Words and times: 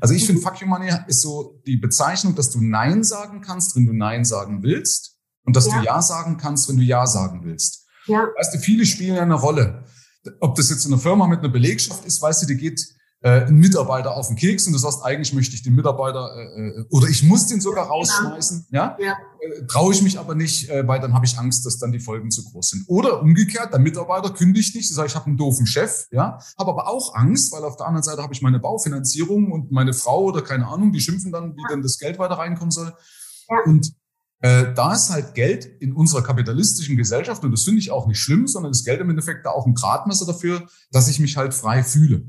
Also 0.00 0.14
ich 0.14 0.26
finde, 0.26 0.42
Fuck 0.42 0.60
You 0.60 0.66
Money 0.66 0.92
ist 1.06 1.22
so 1.22 1.60
die 1.66 1.76
Bezeichnung, 1.76 2.34
dass 2.34 2.50
du 2.50 2.60
Nein 2.60 3.04
sagen 3.04 3.40
kannst, 3.40 3.76
wenn 3.76 3.86
du 3.86 3.92
Nein 3.92 4.24
sagen 4.24 4.62
willst 4.62 5.16
und 5.44 5.56
dass 5.56 5.66
ja. 5.66 5.78
du 5.78 5.84
Ja 5.84 6.02
sagen 6.02 6.36
kannst, 6.36 6.68
wenn 6.68 6.76
du 6.76 6.82
Ja 6.82 7.06
sagen 7.06 7.44
willst. 7.44 7.86
Ja. 8.06 8.28
Weißt 8.36 8.54
du, 8.54 8.58
viele 8.58 8.86
spielen 8.86 9.16
ja 9.16 9.22
eine 9.22 9.34
Rolle. 9.34 9.84
Ob 10.40 10.56
das 10.56 10.70
jetzt 10.70 10.84
in 10.86 10.92
einer 10.92 11.00
Firma 11.00 11.26
mit 11.26 11.40
einer 11.40 11.48
Belegschaft 11.48 12.04
ist, 12.04 12.20
weißt 12.20 12.42
du, 12.42 12.46
die 12.46 12.56
geht 12.56 12.80
äh, 13.22 13.46
ein 13.46 13.56
Mitarbeiter 13.56 14.14
auf 14.16 14.28
den 14.28 14.36
Keks 14.36 14.66
und 14.66 14.72
du 14.72 14.78
sagst, 14.78 15.02
eigentlich 15.02 15.32
möchte 15.32 15.54
ich 15.54 15.62
den 15.62 15.74
Mitarbeiter 15.74 16.30
äh, 16.36 16.68
äh 16.68 16.84
oder 16.90 17.08
ich 17.08 17.22
muss 17.22 17.46
den 17.46 17.60
sogar 17.60 17.86
rausschmeißen, 17.86 18.66
ja, 18.70 18.96
ja? 19.00 19.16
Äh, 19.40 19.66
traue 19.66 19.94
ich 19.94 20.02
mich 20.02 20.18
aber 20.18 20.34
nicht, 20.34 20.68
äh, 20.68 20.86
weil 20.86 21.00
dann 21.00 21.14
habe 21.14 21.24
ich 21.24 21.38
Angst, 21.38 21.64
dass 21.64 21.78
dann 21.78 21.92
die 21.92 22.00
Folgen 22.00 22.30
zu 22.30 22.44
groß 22.44 22.70
sind. 22.70 22.84
Oder 22.88 23.22
umgekehrt, 23.22 23.72
der 23.72 23.80
Mitarbeiter 23.80 24.30
kündigt 24.30 24.74
nicht, 24.74 24.92
sagt, 24.92 25.08
ich 25.08 25.16
habe 25.16 25.26
einen 25.26 25.36
doofen 25.36 25.66
Chef, 25.66 26.06
ja, 26.10 26.38
habe 26.58 26.70
aber 26.70 26.88
auch 26.88 27.14
Angst, 27.14 27.52
weil 27.52 27.64
auf 27.64 27.76
der 27.76 27.86
anderen 27.86 28.04
Seite 28.04 28.22
habe 28.22 28.34
ich 28.34 28.42
meine 28.42 28.60
Baufinanzierung 28.60 29.50
und 29.50 29.72
meine 29.72 29.94
Frau 29.94 30.24
oder 30.24 30.42
keine 30.42 30.66
Ahnung, 30.66 30.92
die 30.92 31.00
schimpfen 31.00 31.32
dann, 31.32 31.56
wie 31.56 31.62
ja. 31.62 31.68
denn 31.70 31.82
das 31.82 31.98
Geld 31.98 32.18
weiter 32.18 32.34
reinkommen 32.34 32.70
soll. 32.70 32.92
Ja. 33.48 33.56
Und 33.64 33.92
äh, 34.40 34.74
da 34.74 34.92
ist 34.92 35.10
halt 35.10 35.34
Geld 35.34 35.64
in 35.64 35.94
unserer 35.94 36.22
kapitalistischen 36.22 36.96
Gesellschaft, 36.96 37.42
und 37.42 37.50
das 37.50 37.64
finde 37.64 37.80
ich 37.80 37.90
auch 37.90 38.06
nicht 38.06 38.20
schlimm, 38.20 38.46
sondern 38.46 38.72
das 38.72 38.84
Geld 38.84 39.00
im 39.00 39.08
Endeffekt 39.08 39.46
da 39.46 39.50
auch 39.50 39.66
ein 39.66 39.74
Gradmesser 39.74 40.26
dafür, 40.26 40.68
dass 40.90 41.08
ich 41.08 41.18
mich 41.18 41.36
halt 41.36 41.54
frei 41.54 41.82
fühle. 41.82 42.28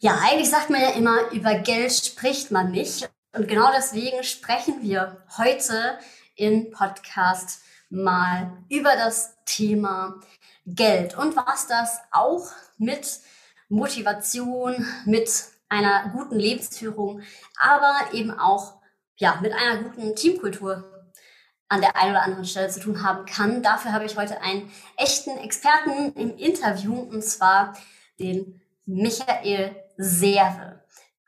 Ja, 0.00 0.20
eigentlich 0.22 0.48
sagt 0.48 0.70
man 0.70 0.80
ja 0.80 0.90
immer, 0.90 1.32
über 1.32 1.54
Geld 1.54 1.92
spricht 1.92 2.52
man 2.52 2.70
nicht. 2.70 3.10
Und 3.32 3.48
genau 3.48 3.68
deswegen 3.76 4.22
sprechen 4.22 4.80
wir 4.80 5.24
heute 5.36 5.98
im 6.36 6.70
Podcast 6.70 7.62
mal 7.90 8.62
über 8.68 8.94
das 8.94 9.34
Thema 9.44 10.20
Geld 10.64 11.18
und 11.18 11.34
was 11.34 11.66
das 11.66 11.98
auch 12.12 12.46
mit 12.76 13.18
Motivation, 13.68 14.86
mit 15.04 15.30
einer 15.68 16.10
guten 16.10 16.38
Lebensführung, 16.38 17.22
aber 17.58 18.12
eben 18.12 18.30
auch 18.30 18.80
ja, 19.16 19.40
mit 19.42 19.52
einer 19.52 19.82
guten 19.82 20.14
Teamkultur 20.14 21.10
an 21.68 21.80
der 21.80 21.96
einen 21.96 22.12
oder 22.12 22.22
anderen 22.22 22.44
Stelle 22.44 22.68
zu 22.68 22.78
tun 22.78 23.02
haben 23.02 23.26
kann. 23.26 23.64
Dafür 23.64 23.92
habe 23.92 24.04
ich 24.04 24.16
heute 24.16 24.40
einen 24.42 24.70
echten 24.96 25.36
Experten 25.38 26.12
im 26.12 26.36
Interview 26.36 27.00
und 27.00 27.24
zwar 27.24 27.76
den 28.20 28.60
Michael 28.86 29.74
Serve. 29.98 30.80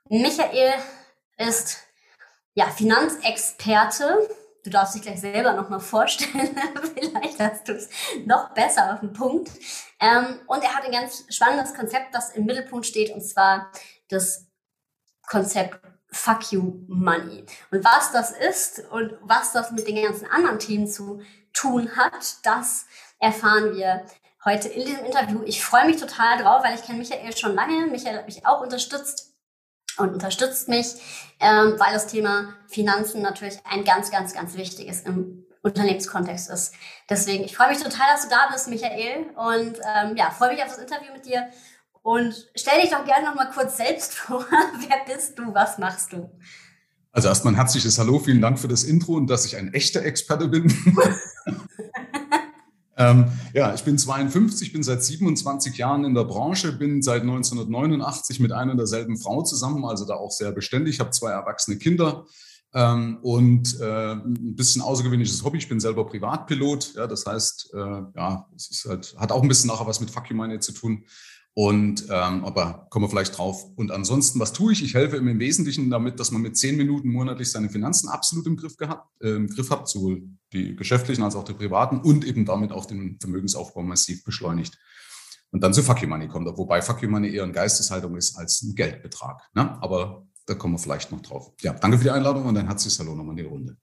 Michael 0.08 0.74
ist 1.36 1.78
ja 2.54 2.66
Finanzexperte. 2.66 4.28
Du 4.64 4.70
darfst 4.70 4.94
dich 4.94 5.02
gleich 5.02 5.20
selber 5.20 5.54
nochmal 5.54 5.80
vorstellen. 5.80 6.56
Vielleicht 6.94 7.40
hast 7.40 7.68
du 7.68 7.72
es 7.72 7.88
noch 8.26 8.54
besser 8.54 8.94
auf 8.94 9.00
den 9.00 9.12
Punkt. 9.12 9.50
Ähm, 9.98 10.38
und 10.46 10.62
er 10.62 10.74
hat 10.74 10.84
ein 10.84 10.92
ganz 10.92 11.24
spannendes 11.28 11.74
Konzept, 11.74 12.14
das 12.14 12.30
im 12.30 12.44
Mittelpunkt 12.44 12.86
steht, 12.86 13.12
und 13.12 13.22
zwar 13.22 13.70
das 14.08 14.46
Konzept 15.26 15.80
Fuck 16.12 16.52
You 16.52 16.84
Money. 16.88 17.44
Und 17.70 17.84
was 17.84 18.12
das 18.12 18.30
ist 18.32 18.84
und 18.90 19.14
was 19.22 19.52
das 19.52 19.72
mit 19.72 19.86
den 19.88 20.02
ganzen 20.02 20.26
anderen 20.26 20.58
Themen 20.58 20.86
zu 20.86 21.22
tun 21.52 21.96
hat, 21.96 22.44
das 22.44 22.86
erfahren 23.18 23.74
wir 23.74 24.04
heute 24.44 24.68
in 24.68 24.86
diesem 24.86 25.04
Interview. 25.04 25.42
Ich 25.44 25.62
freue 25.62 25.86
mich 25.86 25.96
total 25.96 26.38
drauf, 26.38 26.64
weil 26.64 26.74
ich 26.74 26.82
kenne 26.82 26.98
Michael 26.98 27.36
schon 27.36 27.54
lange. 27.54 27.86
Michael 27.86 28.18
hat 28.18 28.26
mich 28.26 28.46
auch 28.46 28.60
unterstützt 28.60 29.34
und 29.98 30.14
unterstützt 30.14 30.68
mich, 30.68 30.86
ähm, 31.40 31.74
weil 31.78 31.92
das 31.92 32.06
Thema 32.06 32.54
Finanzen 32.68 33.22
natürlich 33.22 33.58
ein 33.64 33.84
ganz, 33.84 34.10
ganz, 34.10 34.32
ganz 34.32 34.54
wichtiges 34.54 35.02
im 35.02 35.44
Unternehmenskontext 35.62 36.48
ist. 36.50 36.72
Deswegen, 37.08 37.44
ich 37.44 37.54
freue 37.56 37.68
mich 37.68 37.78
total, 37.78 38.06
dass 38.12 38.22
du 38.22 38.30
da 38.30 38.48
bist, 38.50 38.68
Michael. 38.68 39.26
Und 39.36 39.78
ähm, 39.78 40.16
ja, 40.16 40.30
freue 40.30 40.52
mich 40.52 40.62
auf 40.62 40.68
das 40.68 40.78
Interview 40.78 41.12
mit 41.12 41.26
dir. 41.26 41.48
Und 42.02 42.50
stell 42.54 42.80
dich 42.80 42.90
doch 42.90 43.04
gerne 43.04 43.26
noch 43.26 43.34
mal 43.34 43.50
kurz 43.52 43.76
selbst 43.76 44.14
vor. 44.14 44.46
Wer 44.50 45.14
bist 45.14 45.38
du? 45.38 45.52
Was 45.54 45.76
machst 45.78 46.12
du? 46.12 46.30
Also 47.12 47.28
erstmal 47.28 47.52
ein 47.52 47.56
herzliches 47.56 47.98
Hallo, 47.98 48.20
vielen 48.20 48.40
Dank 48.40 48.58
für 48.58 48.68
das 48.68 48.84
Intro 48.84 49.14
und 49.14 49.26
dass 49.26 49.44
ich 49.44 49.56
ein 49.56 49.74
echter 49.74 50.02
Experte 50.04 50.48
bin. 50.48 50.72
Ähm, 53.00 53.32
ja, 53.54 53.72
ich 53.72 53.82
bin 53.82 53.96
52, 53.96 54.74
bin 54.74 54.82
seit 54.82 55.02
27 55.02 55.78
Jahren 55.78 56.04
in 56.04 56.14
der 56.14 56.24
Branche, 56.24 56.70
bin 56.70 57.00
seit 57.00 57.22
1989 57.22 58.40
mit 58.40 58.52
einer 58.52 58.72
und 58.72 58.76
derselben 58.76 59.16
Frau 59.16 59.42
zusammen, 59.42 59.86
also 59.86 60.04
da 60.04 60.14
auch 60.14 60.30
sehr 60.30 60.52
beständig, 60.52 61.00
habe 61.00 61.10
zwei 61.10 61.30
erwachsene 61.30 61.78
Kinder 61.78 62.26
ähm, 62.74 63.18
und 63.22 63.80
äh, 63.80 64.12
ein 64.12 64.54
bisschen 64.54 64.82
außergewöhnliches 64.82 65.42
Hobby. 65.42 65.56
Ich 65.56 65.68
bin 65.70 65.80
selber 65.80 66.04
Privatpilot, 66.06 66.92
ja, 66.94 67.06
das 67.06 67.24
heißt, 67.24 67.70
äh, 67.72 67.78
ja, 67.78 68.46
es 68.54 68.70
ist 68.70 68.84
halt, 68.84 69.16
hat 69.16 69.32
auch 69.32 69.40
ein 69.42 69.48
bisschen 69.48 69.68
nachher 69.68 69.86
was 69.86 70.00
mit 70.00 70.10
Fuck 70.10 70.28
You 70.28 70.36
Money 70.36 70.60
zu 70.60 70.72
tun. 70.72 71.06
Und 71.54 72.04
ähm, 72.08 72.44
aber 72.44 72.86
kommen 72.90 73.04
wir 73.04 73.10
vielleicht 73.10 73.36
drauf. 73.36 73.64
Und 73.76 73.90
ansonsten, 73.90 74.38
was 74.38 74.52
tue 74.52 74.72
ich? 74.72 74.84
Ich 74.84 74.94
helfe 74.94 75.16
im 75.16 75.38
Wesentlichen 75.40 75.90
damit, 75.90 76.20
dass 76.20 76.30
man 76.30 76.42
mit 76.42 76.56
zehn 76.56 76.76
Minuten 76.76 77.10
monatlich 77.10 77.50
seine 77.50 77.68
Finanzen 77.68 78.08
absolut 78.08 78.46
im 78.46 78.56
Griff 78.56 78.76
gehabt, 78.76 79.10
äh, 79.20 79.30
im 79.30 79.48
Griff 79.48 79.70
hat, 79.70 79.88
sowohl 79.88 80.22
die 80.52 80.76
geschäftlichen 80.76 81.24
als 81.24 81.34
auch 81.34 81.44
die 81.44 81.54
privaten 81.54 82.00
und 82.00 82.24
eben 82.24 82.44
damit 82.44 82.70
auch 82.70 82.86
den 82.86 83.18
Vermögensaufbau 83.20 83.82
massiv 83.82 84.24
beschleunigt. 84.24 84.78
Und 85.50 85.64
dann 85.64 85.74
zu 85.74 85.82
Fuck 85.82 86.02
You 86.02 86.08
Money 86.08 86.28
kommt, 86.28 86.46
wobei 86.56 86.80
Fuck 86.80 87.02
You 87.02 87.10
Money 87.10 87.34
eher 87.34 87.42
eine 87.42 87.52
Geisteshaltung 87.52 88.16
ist 88.16 88.36
als 88.36 88.62
ein 88.62 88.76
Geldbetrag. 88.76 89.42
Ne? 89.52 89.82
Aber 89.82 90.28
da 90.46 90.54
kommen 90.54 90.74
wir 90.74 90.78
vielleicht 90.78 91.10
noch 91.10 91.20
drauf. 91.20 91.52
Ja, 91.60 91.72
danke 91.72 91.98
für 91.98 92.04
die 92.04 92.10
Einladung 92.10 92.46
und 92.46 92.56
ein 92.56 92.66
herzliches 92.66 93.00
Hallo 93.00 93.16
nochmal 93.16 93.36
in 93.38 93.44
die 93.44 93.50
Runde. 93.50 93.76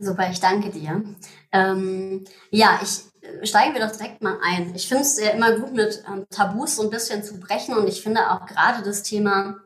Super, 0.00 0.30
ich 0.30 0.40
danke 0.40 0.70
dir. 0.70 1.04
Ähm, 1.52 2.24
ja, 2.50 2.80
ich 2.82 3.02
steigen 3.42 3.74
wir 3.74 3.86
doch 3.86 3.94
direkt 3.94 4.22
mal 4.22 4.38
ein. 4.42 4.74
Ich 4.74 4.88
finde 4.88 5.02
es 5.02 5.18
ja 5.18 5.30
immer 5.30 5.52
gut, 5.52 5.72
mit 5.72 6.02
ähm, 6.06 6.26
Tabus 6.30 6.76
so 6.76 6.82
ein 6.82 6.90
bisschen 6.90 7.22
zu 7.22 7.38
brechen 7.40 7.76
und 7.76 7.88
ich 7.88 8.02
finde 8.02 8.30
auch 8.30 8.46
gerade 8.46 8.82
das 8.82 9.02
Thema 9.02 9.56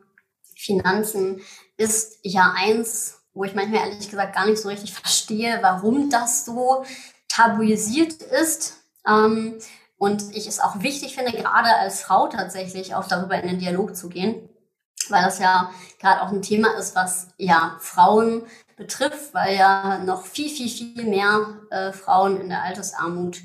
Finanzen 0.55 1.41
ist 1.77 2.19
ja 2.23 2.53
eins, 2.57 3.21
wo 3.33 3.43
ich 3.43 3.55
manchmal 3.55 3.87
ehrlich 3.87 4.09
gesagt 4.09 4.35
gar 4.35 4.45
nicht 4.45 4.61
so 4.61 4.67
richtig 4.67 4.93
verstehe, 4.93 5.59
warum 5.61 6.09
das 6.09 6.45
so 6.45 6.83
tabuisiert 7.29 8.21
ist. 8.21 8.77
Ähm, 9.07 9.59
und 9.97 10.35
ich 10.35 10.47
es 10.47 10.59
auch 10.59 10.81
wichtig 10.81 11.15
finde, 11.15 11.33
gerade 11.33 11.75
als 11.75 12.01
Frau 12.01 12.27
tatsächlich 12.27 12.95
auch 12.95 13.07
darüber 13.07 13.35
in 13.35 13.47
den 13.47 13.59
Dialog 13.59 13.95
zu 13.95 14.09
gehen, 14.09 14.49
weil 15.09 15.23
das 15.23 15.39
ja 15.39 15.71
gerade 15.99 16.21
auch 16.21 16.31
ein 16.31 16.41
Thema 16.41 16.77
ist, 16.77 16.95
was 16.95 17.27
ja 17.37 17.77
Frauen 17.79 18.43
betrifft, 18.79 19.33
weil 19.33 19.55
ja 19.55 19.99
noch 19.99 20.25
viel, 20.25 20.49
viel, 20.49 20.69
viel 20.69 21.03
mehr 21.03 21.59
äh, 21.69 21.91
Frauen 21.91 22.39
in 22.39 22.49
der 22.49 22.63
Altersarmut 22.63 23.41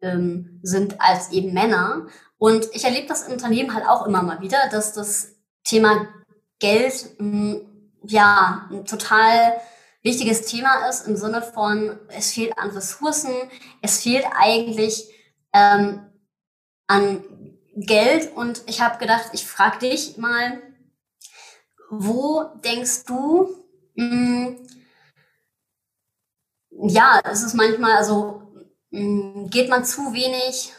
ähm, 0.00 0.60
sind 0.62 1.00
als 1.00 1.30
eben 1.32 1.52
Männer. 1.52 2.06
Und 2.38 2.68
ich 2.72 2.84
erlebe 2.84 3.08
das 3.08 3.26
im 3.26 3.32
Unternehmen 3.32 3.74
halt 3.74 3.86
auch 3.86 4.06
immer 4.06 4.22
mal 4.22 4.40
wieder, 4.40 4.68
dass 4.70 4.92
das 4.92 5.34
Thema 5.64 6.06
Geld 6.60 7.10
mh, 7.18 7.52
hm, 7.52 7.90
ja 8.04 8.68
ein 8.70 8.84
total 8.86 9.60
wichtiges 10.02 10.42
Thema 10.42 10.88
ist 10.88 11.08
im 11.08 11.16
Sinne 11.16 11.42
von, 11.42 11.98
es 12.08 12.32
fehlt 12.32 12.56
an 12.56 12.70
Ressourcen, 12.70 13.34
es 13.82 14.00
fehlt 14.02 14.24
eigentlich 14.38 15.12
ähm, 15.52 16.06
an 16.86 17.24
Geld. 17.74 18.36
Und 18.36 18.62
ich 18.66 18.80
habe 18.80 18.98
gedacht, 18.98 19.30
ich 19.32 19.44
frage 19.44 19.80
dich 19.80 20.16
mal, 20.16 20.62
wo 21.90 22.44
denkst 22.64 23.04
du, 23.06 23.64
mh, 23.96 24.46
hm, 24.46 24.66
ja, 26.82 27.20
es 27.24 27.42
ist 27.42 27.54
manchmal, 27.54 27.92
also 27.92 28.42
mm, 28.90 29.46
geht 29.46 29.68
man 29.68 29.84
zu 29.84 30.12
wenig 30.12 30.72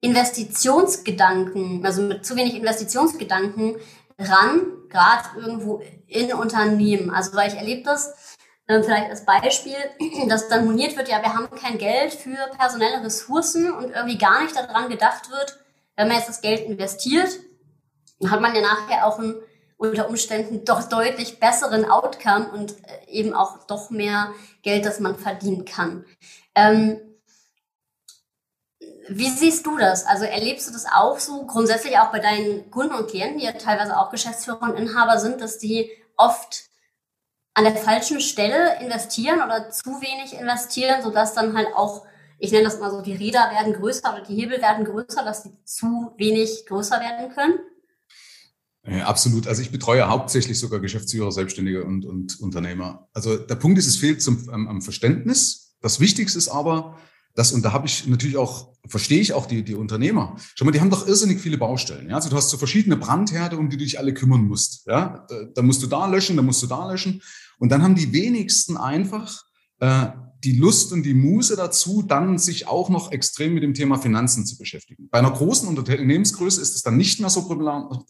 Investitionsgedanken, 0.00 1.84
also 1.84 2.02
mit 2.02 2.26
zu 2.26 2.36
wenig 2.36 2.54
Investitionsgedanken 2.54 3.76
ran, 4.18 4.62
gerade 4.88 5.40
irgendwo 5.40 5.82
in 6.06 6.32
Unternehmen. 6.32 7.10
Also 7.10 7.34
weil 7.34 7.48
ich 7.48 7.56
erlebe 7.56 7.82
das, 7.82 8.36
äh, 8.66 8.82
vielleicht 8.82 9.10
als 9.10 9.24
Beispiel, 9.24 9.76
dass 10.28 10.48
dann 10.48 10.64
moniert 10.64 10.96
wird, 10.96 11.08
ja, 11.08 11.22
wir 11.22 11.34
haben 11.34 11.48
kein 11.50 11.78
Geld 11.78 12.14
für 12.14 12.36
personelle 12.58 13.02
Ressourcen 13.04 13.72
und 13.72 13.90
irgendwie 13.90 14.18
gar 14.18 14.42
nicht 14.42 14.56
daran 14.56 14.88
gedacht 14.88 15.30
wird, 15.30 15.58
wenn 15.96 16.08
man 16.08 16.16
jetzt 16.16 16.28
das 16.28 16.40
Geld 16.40 16.68
investiert, 16.68 17.38
dann 18.20 18.30
hat 18.30 18.40
man 18.40 18.54
ja 18.54 18.60
nachher 18.60 19.06
auch 19.06 19.18
ein 19.18 19.34
unter 19.82 20.08
Umständen 20.08 20.64
doch 20.64 20.84
deutlich 20.84 21.40
besseren 21.40 21.84
Outcome 21.84 22.50
und 22.52 22.72
äh, 22.86 23.10
eben 23.10 23.34
auch 23.34 23.66
doch 23.66 23.90
mehr 23.90 24.32
Geld, 24.62 24.86
das 24.86 25.00
man 25.00 25.18
verdienen 25.18 25.64
kann. 25.64 26.04
Ähm, 26.54 27.00
wie 29.08 29.28
siehst 29.28 29.66
du 29.66 29.76
das? 29.76 30.06
Also 30.06 30.24
erlebst 30.24 30.68
du 30.68 30.72
das 30.72 30.86
auch 30.86 31.18
so 31.18 31.44
grundsätzlich 31.46 31.98
auch 31.98 32.12
bei 32.12 32.20
deinen 32.20 32.70
Kunden 32.70 32.94
und 32.94 33.10
Klienten, 33.10 33.38
die 33.38 33.44
ja 33.44 33.52
teilweise 33.52 33.98
auch 33.98 34.10
Geschäftsführer 34.10 34.62
und 34.62 34.76
Inhaber 34.76 35.18
sind, 35.18 35.40
dass 35.40 35.58
die 35.58 35.90
oft 36.16 36.64
an 37.54 37.64
der 37.64 37.76
falschen 37.76 38.20
Stelle 38.20 38.80
investieren 38.80 39.42
oder 39.42 39.70
zu 39.70 40.00
wenig 40.00 40.38
investieren, 40.38 41.02
sodass 41.02 41.34
dann 41.34 41.56
halt 41.56 41.68
auch, 41.74 42.06
ich 42.38 42.52
nenne 42.52 42.64
das 42.64 42.78
mal 42.78 42.90
so, 42.90 43.02
die 43.02 43.14
Räder 43.14 43.50
werden 43.50 43.74
größer 43.74 44.12
oder 44.12 44.22
die 44.22 44.36
Hebel 44.36 44.62
werden 44.62 44.84
größer, 44.84 45.24
dass 45.24 45.42
sie 45.42 45.64
zu 45.64 46.14
wenig 46.16 46.66
größer 46.66 47.00
werden 47.00 47.34
können? 47.34 47.58
Ja, 48.84 49.06
absolut. 49.06 49.46
Also 49.46 49.62
ich 49.62 49.70
betreue 49.70 50.08
hauptsächlich 50.08 50.58
sogar 50.58 50.80
Geschäftsführer, 50.80 51.30
Selbstständige 51.30 51.84
und, 51.84 52.04
und 52.04 52.40
Unternehmer. 52.40 53.08
Also 53.12 53.36
der 53.36 53.54
Punkt 53.54 53.78
ist, 53.78 53.86
es 53.86 53.96
fehlt 53.96 54.20
zum, 54.20 54.48
am, 54.50 54.66
am 54.66 54.82
Verständnis. 54.82 55.76
Das 55.80 56.00
Wichtigste 56.00 56.38
ist 56.38 56.48
aber, 56.48 56.98
das, 57.34 57.52
und 57.52 57.64
da 57.64 57.72
habe 57.72 57.86
ich 57.86 58.06
natürlich 58.06 58.36
auch, 58.36 58.74
verstehe 58.86 59.20
ich 59.20 59.32
auch 59.32 59.46
die, 59.46 59.62
die 59.62 59.74
Unternehmer. 59.74 60.36
Schau 60.54 60.64
mal, 60.64 60.72
die 60.72 60.80
haben 60.80 60.90
doch 60.90 61.06
irrsinnig 61.06 61.40
viele 61.40 61.58
Baustellen. 61.58 62.10
Ja? 62.10 62.16
Also 62.16 62.28
du 62.28 62.36
hast 62.36 62.50
so 62.50 62.58
verschiedene 62.58 62.96
Brandherde, 62.96 63.56
um 63.56 63.70
die 63.70 63.76
du 63.76 63.84
dich 63.84 63.98
alle 63.98 64.12
kümmern 64.12 64.42
musst. 64.42 64.86
Ja? 64.86 65.26
Da, 65.28 65.44
da 65.54 65.62
musst 65.62 65.82
du 65.82 65.86
da 65.86 66.06
löschen, 66.06 66.36
da 66.36 66.42
musst 66.42 66.62
du 66.62 66.66
da 66.66 66.90
löschen. 66.90 67.22
Und 67.58 67.70
dann 67.70 67.82
haben 67.82 67.94
die 67.94 68.12
wenigsten 68.12 68.76
einfach 68.76 69.44
äh, 69.78 70.08
die 70.44 70.56
Lust 70.56 70.92
und 70.92 71.04
die 71.04 71.14
Muße 71.14 71.54
dazu, 71.54 72.02
dann 72.02 72.38
sich 72.38 72.66
auch 72.66 72.88
noch 72.88 73.12
extrem 73.12 73.54
mit 73.54 73.62
dem 73.62 73.74
Thema 73.74 73.98
Finanzen 73.98 74.44
zu 74.44 74.58
beschäftigen. 74.58 75.08
Bei 75.10 75.18
einer 75.18 75.30
großen 75.30 75.68
Unternehmensgröße 75.68 76.60
ist 76.60 76.74
es 76.74 76.82
dann 76.82 76.96
nicht 76.96 77.20
mehr 77.20 77.30
so 77.30 77.40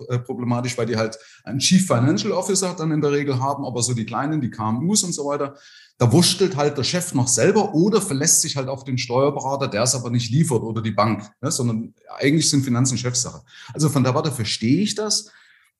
äh, 0.08 0.18
problematisch, 0.18 0.78
weil 0.78 0.86
die 0.86 0.96
halt 0.96 1.18
einen 1.44 1.58
Chief 1.58 1.86
Financial 1.86 2.32
Officer 2.32 2.74
dann 2.76 2.90
in 2.90 3.02
der 3.02 3.12
Regel 3.12 3.38
haben, 3.38 3.64
aber 3.66 3.82
so 3.82 3.92
die 3.92 4.06
kleinen, 4.06 4.40
die 4.40 4.50
KMUs 4.50 5.02
und 5.02 5.12
so 5.12 5.26
weiter, 5.26 5.56
da 5.98 6.10
wurschtelt 6.10 6.56
halt 6.56 6.78
der 6.78 6.84
Chef 6.84 7.12
noch 7.12 7.28
selber 7.28 7.74
oder 7.74 8.00
verlässt 8.00 8.40
sich 8.40 8.56
halt 8.56 8.68
auf 8.68 8.84
den 8.84 8.96
Steuerberater, 8.96 9.68
der 9.68 9.82
es 9.82 9.94
aber 9.94 10.10
nicht 10.10 10.30
liefert 10.30 10.62
oder 10.62 10.80
die 10.80 10.90
Bank, 10.90 11.30
ne, 11.42 11.50
sondern 11.50 11.94
eigentlich 12.18 12.48
sind 12.48 12.64
Finanzen 12.64 12.96
Chefsache. 12.96 13.42
Also 13.74 13.90
von 13.90 14.04
der 14.04 14.14
Warte 14.14 14.32
verstehe 14.32 14.82
ich 14.82 14.94
das, 14.94 15.30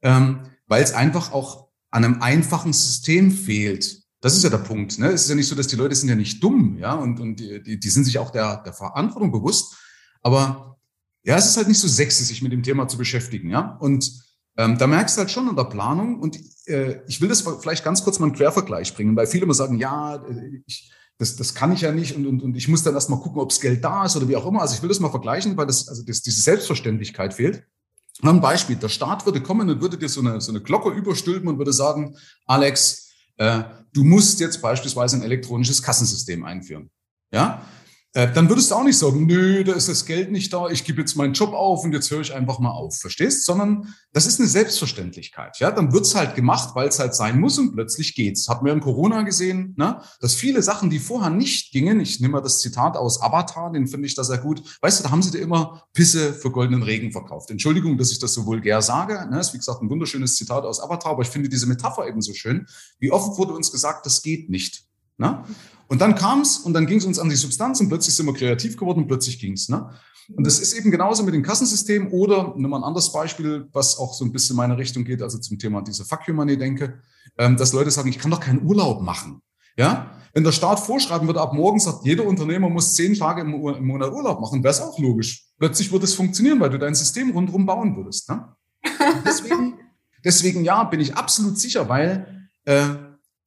ähm, 0.02 0.40
weil 0.66 0.82
es 0.82 0.93
einfach 0.93 1.32
auch 1.32 1.69
an 1.90 2.05
einem 2.05 2.22
einfachen 2.22 2.72
System 2.72 3.31
fehlt. 3.31 4.01
Das 4.22 4.36
ist 4.36 4.44
ja 4.44 4.50
der 4.50 4.58
Punkt. 4.58 5.00
Ne? 5.00 5.08
Es 5.08 5.24
ist 5.24 5.28
ja 5.30 5.34
nicht 5.34 5.48
so, 5.48 5.56
dass 5.56 5.66
die 5.66 5.76
Leute 5.76 5.96
sind 5.96 6.08
ja 6.08 6.14
nicht 6.14 6.42
dumm, 6.42 6.78
ja, 6.78 6.94
und, 6.94 7.19
und 7.19 7.40
die, 7.40 7.78
die 7.78 7.90
sind 7.90 8.04
sich 8.04 8.19
auch 8.19 8.30
der, 8.30 8.62
der 8.62 8.72
Verantwortung 8.72 9.32
bewusst. 9.32 9.74
Aber 10.22 10.78
ja, 11.24 11.36
es 11.36 11.46
ist 11.46 11.56
halt 11.56 11.66
nicht 11.66 11.80
so 11.80 11.88
sexy, 11.88 12.22
sich 12.22 12.40
mit 12.40 12.52
dem 12.52 12.62
Thema 12.62 12.86
zu 12.86 12.96
beschäftigen, 12.96 13.50
ja. 13.50 13.76
Und 13.80 14.12
ähm, 14.56 14.78
da 14.78 14.86
merkst 14.86 15.16
du 15.16 15.20
halt 15.20 15.30
schon 15.32 15.48
an 15.48 15.56
der 15.56 15.64
Planung. 15.64 16.20
Und 16.20 16.38
äh, 16.66 17.00
ich 17.08 17.20
will 17.20 17.28
das 17.28 17.42
vielleicht 17.60 17.84
ganz 17.84 18.04
kurz 18.04 18.20
mal 18.20 18.26
einen 18.26 18.36
Quervergleich 18.36 18.94
bringen, 18.94 19.16
weil 19.16 19.26
viele 19.26 19.42
immer 19.42 19.54
sagen, 19.54 19.76
ja, 19.76 20.14
äh, 20.14 20.62
ich, 20.66 20.92
das, 21.19 21.34
das 21.34 21.54
kann 21.54 21.72
ich 21.72 21.80
ja 21.80 21.90
nicht 21.90 22.14
und, 22.14 22.26
und, 22.26 22.42
und 22.42 22.56
ich 22.56 22.69
muss 22.69 22.84
dann 22.84 22.94
erst 22.94 23.10
mal 23.10 23.20
gucken, 23.20 23.40
ob 23.40 23.48
das 23.48 23.60
Geld 23.60 23.82
da 23.82 24.04
ist 24.04 24.16
oder 24.16 24.28
wie 24.28 24.36
auch 24.36 24.46
immer. 24.46 24.60
Also 24.60 24.76
ich 24.76 24.82
will 24.82 24.88
das 24.88 25.00
mal 25.00 25.10
vergleichen, 25.10 25.56
weil 25.56 25.66
das, 25.66 25.88
also 25.88 26.04
das, 26.04 26.22
diese 26.22 26.40
Selbstverständlichkeit 26.40 27.34
fehlt. 27.34 27.64
Ein 28.22 28.40
Beispiel, 28.40 28.76
der 28.76 28.88
Staat 28.88 29.26
würde 29.26 29.42
kommen 29.42 29.69
und 29.69 29.80
würde 29.80 29.98
dir 29.98 30.08
so 30.08 30.20
eine, 30.20 30.40
so 30.40 30.52
eine 30.52 30.60
Glocke 30.60 30.90
überstülpen 30.90 31.48
und 31.48 31.58
würde 31.58 31.72
sagen, 31.72 32.16
Alex, 32.46 33.12
du 33.93 34.05
musst 34.05 34.40
jetzt 34.40 34.61
beispielsweise 34.62 35.17
ein 35.17 35.23
elektronisches 35.23 35.82
Kassensystem 35.82 36.44
einführen. 36.44 36.90
Ja, 37.32 37.62
äh, 37.62 37.81
dann 38.14 38.50
würdest 38.50 38.70
du 38.70 38.75
auch 38.75 38.85
nicht 38.85 38.99
sagen, 38.99 39.25
nö, 39.25 39.64
da 39.64 39.73
ist 39.73 39.88
das 39.88 40.05
Geld 40.05 40.31
nicht 40.31 40.53
da, 40.53 40.69
ich 40.69 40.85
gebe 40.85 41.00
jetzt 41.00 41.17
meinen 41.17 41.32
Job 41.32 41.55
auf 41.55 41.82
und 41.82 41.94
jetzt 41.94 42.11
höre 42.11 42.20
ich 42.20 42.35
einfach 42.35 42.59
mal 42.59 42.70
auf, 42.70 42.99
verstehst? 42.99 43.47
Sondern 43.47 43.94
das 44.12 44.26
ist 44.26 44.38
eine 44.38 44.49
Selbstverständlichkeit. 44.49 45.59
Ja, 45.61 45.70
dann 45.70 45.94
wird's 45.94 46.14
halt 46.14 46.35
gemacht, 46.35 46.75
weil 46.75 46.88
es 46.88 46.99
halt 46.99 47.14
sein 47.14 47.41
muss 47.41 47.59
und 47.59 47.73
plötzlich 47.73 48.14
geht's. 48.14 48.49
Hat 48.49 48.62
mir 48.62 48.73
in 48.73 48.81
Corona 48.81 49.23
gesehen, 49.23 49.75
ne, 49.79 50.03
dass 50.20 50.35
viele 50.35 50.62
Sachen, 50.62 50.91
die 50.91 50.99
vorher 50.99 51.31
nicht 51.31 51.73
gingen, 51.73 52.00
ich 52.00 52.20
nehme 52.20 52.32
mal 52.32 52.41
das 52.43 52.59
Zitat 52.59 52.99
aus 52.99 53.23
Avatar, 53.23 53.73
den 53.73 53.87
finde 53.87 54.06
ich 54.06 54.15
da 54.15 54.25
sehr 54.25 54.38
gut. 54.38 54.62
Weißt 54.82 55.00
du, 55.00 55.05
da 55.05 55.11
haben 55.11 55.23
sie 55.23 55.31
dir 55.31 55.41
immer 55.41 55.85
Pisse 55.94 56.35
für 56.35 56.50
goldenen 56.50 56.82
Regen 56.82 57.12
verkauft. 57.12 57.50
Entschuldigung, 57.50 57.97
dass 57.97 58.12
ich 58.12 58.19
das 58.19 58.35
so 58.35 58.44
vulgär 58.44 58.82
sage. 58.82 59.26
Ne, 59.31 59.41
ist 59.41 59.55
wie 59.55 59.58
gesagt 59.58 59.81
ein 59.81 59.88
wunderschönes 59.88 60.35
Zitat 60.35 60.65
aus 60.65 60.81
Avatar, 60.81 61.12
aber 61.12 61.23
ich 61.23 61.29
finde 61.29 61.49
diese 61.49 61.67
Metapher 61.67 62.06
eben 62.06 62.20
so 62.20 62.35
schön. 62.35 62.67
Wie 62.99 63.11
oft 63.11 63.38
wurde 63.38 63.55
uns 63.55 63.73
gesagt, 63.73 64.05
das 64.05 64.20
geht 64.20 64.50
nicht. 64.50 64.85
Ne? 65.22 65.44
Und 65.86 66.00
dann 66.00 66.14
kam 66.14 66.40
es 66.40 66.58
und 66.58 66.72
dann 66.72 66.86
ging 66.86 66.98
es 66.98 67.04
uns 67.04 67.19
an 67.19 67.28
die 67.28 67.36
Substanz 67.36 67.80
und 67.80 67.88
plötzlich 67.88 68.16
sind 68.16 68.26
wir 68.26 68.34
kreativ 68.34 68.76
geworden 68.76 69.02
und 69.02 69.06
plötzlich 69.06 69.38
ging 69.38 69.52
es. 69.52 69.69
Ne? 69.69 69.88
Und 70.34 70.46
das 70.46 70.58
ist 70.58 70.72
eben 70.72 70.90
genauso 70.90 71.22
mit 71.22 71.34
dem 71.34 71.42
Kassensystem 71.42 72.12
oder 72.12 72.54
nimm 72.56 72.70
mal 72.70 72.78
ein 72.78 72.84
anderes 72.84 73.12
Beispiel, 73.12 73.69
was 73.72 73.98
auch 73.98 74.14
so 74.14 74.24
ein 74.24 74.32
bisschen 74.32 74.54
in 74.54 74.58
meine 74.58 74.76
Richtung 74.76 75.04
geht, 75.04 75.22
also 75.22 75.38
zum 75.38 75.58
Thema 75.58 75.82
diese 75.82 76.04
Fuck 76.04 76.26
you 76.26 76.34
Money 76.34 76.56
denke, 76.56 77.00
ähm, 77.38 77.56
dass 77.56 77.72
Leute 77.72 77.90
sagen, 77.90 78.08
ich 78.08 78.19
kann 78.19 78.30
doch 78.30 78.40
keinen 78.40 78.64
Urlaub 78.64 79.02
machen. 79.02 79.42
Ja, 79.76 80.10
wenn 80.34 80.44
der 80.44 80.52
Staat 80.52 80.80
vorschreiben 80.80 81.26
würde, 81.26 81.40
ab 81.40 81.52
morgen 81.52 81.78
sagt, 81.78 82.04
jeder 82.04 82.26
Unternehmer 82.26 82.69
muss 82.69 82.94
zehn 82.94 83.14
Tage 83.14 83.42
im, 83.42 83.52
im 83.52 83.86
Monat 83.86 84.12
Urlaub 84.12 84.40
machen, 84.40 84.62
wäre 84.62 84.72
es 84.72 84.80
auch 84.80 84.98
logisch. 84.98 85.46
Plötzlich 85.58 85.92
würde 85.92 86.04
es 86.04 86.14
funktionieren, 86.14 86.58
weil 86.60 86.70
du 86.70 86.78
dein 86.78 86.94
System 86.94 87.30
rundherum 87.30 87.66
bauen 87.66 87.96
würdest. 87.96 88.28
Ne? 88.28 88.48
Deswegen, 89.24 89.78
deswegen 90.24 90.64
ja, 90.64 90.84
bin 90.84 91.00
ich 91.00 91.14
absolut 91.14 91.58
sicher, 91.58 91.88
weil 91.88 92.48
äh, 92.64 92.94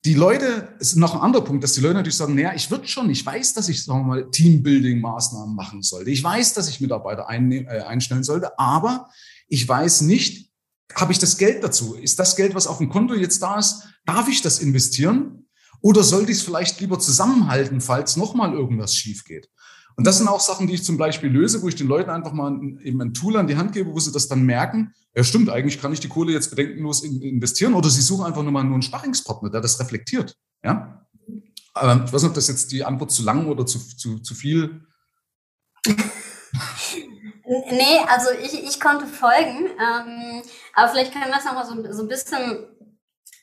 die 0.05 0.13
Leute, 0.13 0.75
es 0.79 0.89
ist 0.89 0.97
noch 0.97 1.15
ein 1.15 1.21
anderer 1.21 1.43
Punkt, 1.43 1.63
dass 1.63 1.73
die 1.73 1.81
Leute 1.81 1.95
natürlich 1.95 2.15
sagen, 2.15 2.35
naja, 2.35 2.53
ich 2.55 2.69
würde 2.69 2.87
schon, 2.87 3.09
ich 3.09 3.25
weiß, 3.25 3.53
dass 3.53 3.69
ich, 3.69 3.83
sagen 3.83 4.01
wir 4.01 4.05
mal, 4.05 4.29
Teambuilding-Maßnahmen 4.29 5.55
machen 5.55 5.81
sollte. 5.81 6.11
Ich 6.11 6.23
weiß, 6.23 6.53
dass 6.53 6.69
ich 6.69 6.79
Mitarbeiter 6.79 7.27
äh, 7.27 7.81
einstellen 7.81 8.23
sollte, 8.23 8.57
aber 8.59 9.09
ich 9.47 9.67
weiß 9.67 10.01
nicht, 10.01 10.51
habe 10.93 11.11
ich 11.11 11.17
das 11.17 11.37
Geld 11.37 11.63
dazu? 11.63 11.95
Ist 11.95 12.19
das 12.19 12.35
Geld, 12.35 12.53
was 12.53 12.67
auf 12.67 12.77
dem 12.77 12.89
Konto 12.89 13.15
jetzt 13.15 13.41
da 13.41 13.57
ist, 13.57 13.83
darf 14.05 14.27
ich 14.27 14.43
das 14.43 14.59
investieren? 14.59 15.47
Oder 15.81 16.03
sollte 16.03 16.31
ich 16.31 16.37
es 16.37 16.43
vielleicht 16.43 16.79
lieber 16.79 16.99
zusammenhalten, 16.99 17.81
falls 17.81 18.15
nochmal 18.15 18.53
irgendwas 18.53 18.95
schief 18.95 19.25
geht? 19.25 19.49
Und 19.97 20.05
das 20.05 20.17
sind 20.17 20.27
auch 20.27 20.41
Sachen, 20.41 20.67
die 20.67 20.73
ich 20.73 20.83
zum 20.83 20.97
Beispiel 20.97 21.29
löse, 21.29 21.61
wo 21.61 21.67
ich 21.69 21.75
den 21.75 21.87
Leuten 21.87 22.09
einfach 22.09 22.33
mal 22.33 22.51
eben 22.83 23.01
ein 23.01 23.13
Tool 23.13 23.37
an 23.37 23.47
die 23.47 23.55
Hand 23.55 23.73
gebe, 23.73 23.93
wo 23.93 23.99
sie 23.99 24.11
das 24.11 24.27
dann 24.27 24.43
merken. 24.43 24.93
Ja, 25.15 25.23
stimmt, 25.23 25.49
eigentlich 25.49 25.79
kann 25.81 25.93
ich 25.93 26.01
die 26.01 26.09
Kohle 26.09 26.33
jetzt 26.33 26.49
bedenkenlos 26.49 27.03
investieren 27.03 27.73
oder 27.73 27.89
sie 27.89 28.01
suchen 28.01 28.25
einfach 28.25 28.43
nur 28.43 28.51
mal 28.51 28.63
nur 28.63 28.73
einen 28.73 28.81
Sparringspartner, 28.81 29.49
der 29.49 29.61
das 29.61 29.79
reflektiert. 29.79 30.35
Ja? 30.63 31.05
Aber 31.73 32.03
ich 32.05 32.11
weiß 32.11 32.23
nicht, 32.23 32.29
ob 32.29 32.35
das 32.35 32.49
jetzt 32.49 32.71
die 32.71 32.83
Antwort 32.83 33.11
zu 33.11 33.23
lang 33.23 33.47
oder 33.47 33.65
zu, 33.65 33.79
zu, 33.79 34.19
zu 34.19 34.35
viel. 34.35 34.81
Nee, 37.45 37.99
also 38.07 38.29
ich, 38.43 38.63
ich 38.63 38.79
konnte 38.79 39.05
folgen. 39.05 39.67
Ähm, 39.67 40.41
aber 40.73 40.91
vielleicht 40.91 41.13
können 41.13 41.25
wir 41.27 41.37
es 41.37 41.45
nochmal 41.45 41.65
so, 41.65 41.93
so 41.93 42.01
ein 42.01 42.07
bisschen 42.07 42.65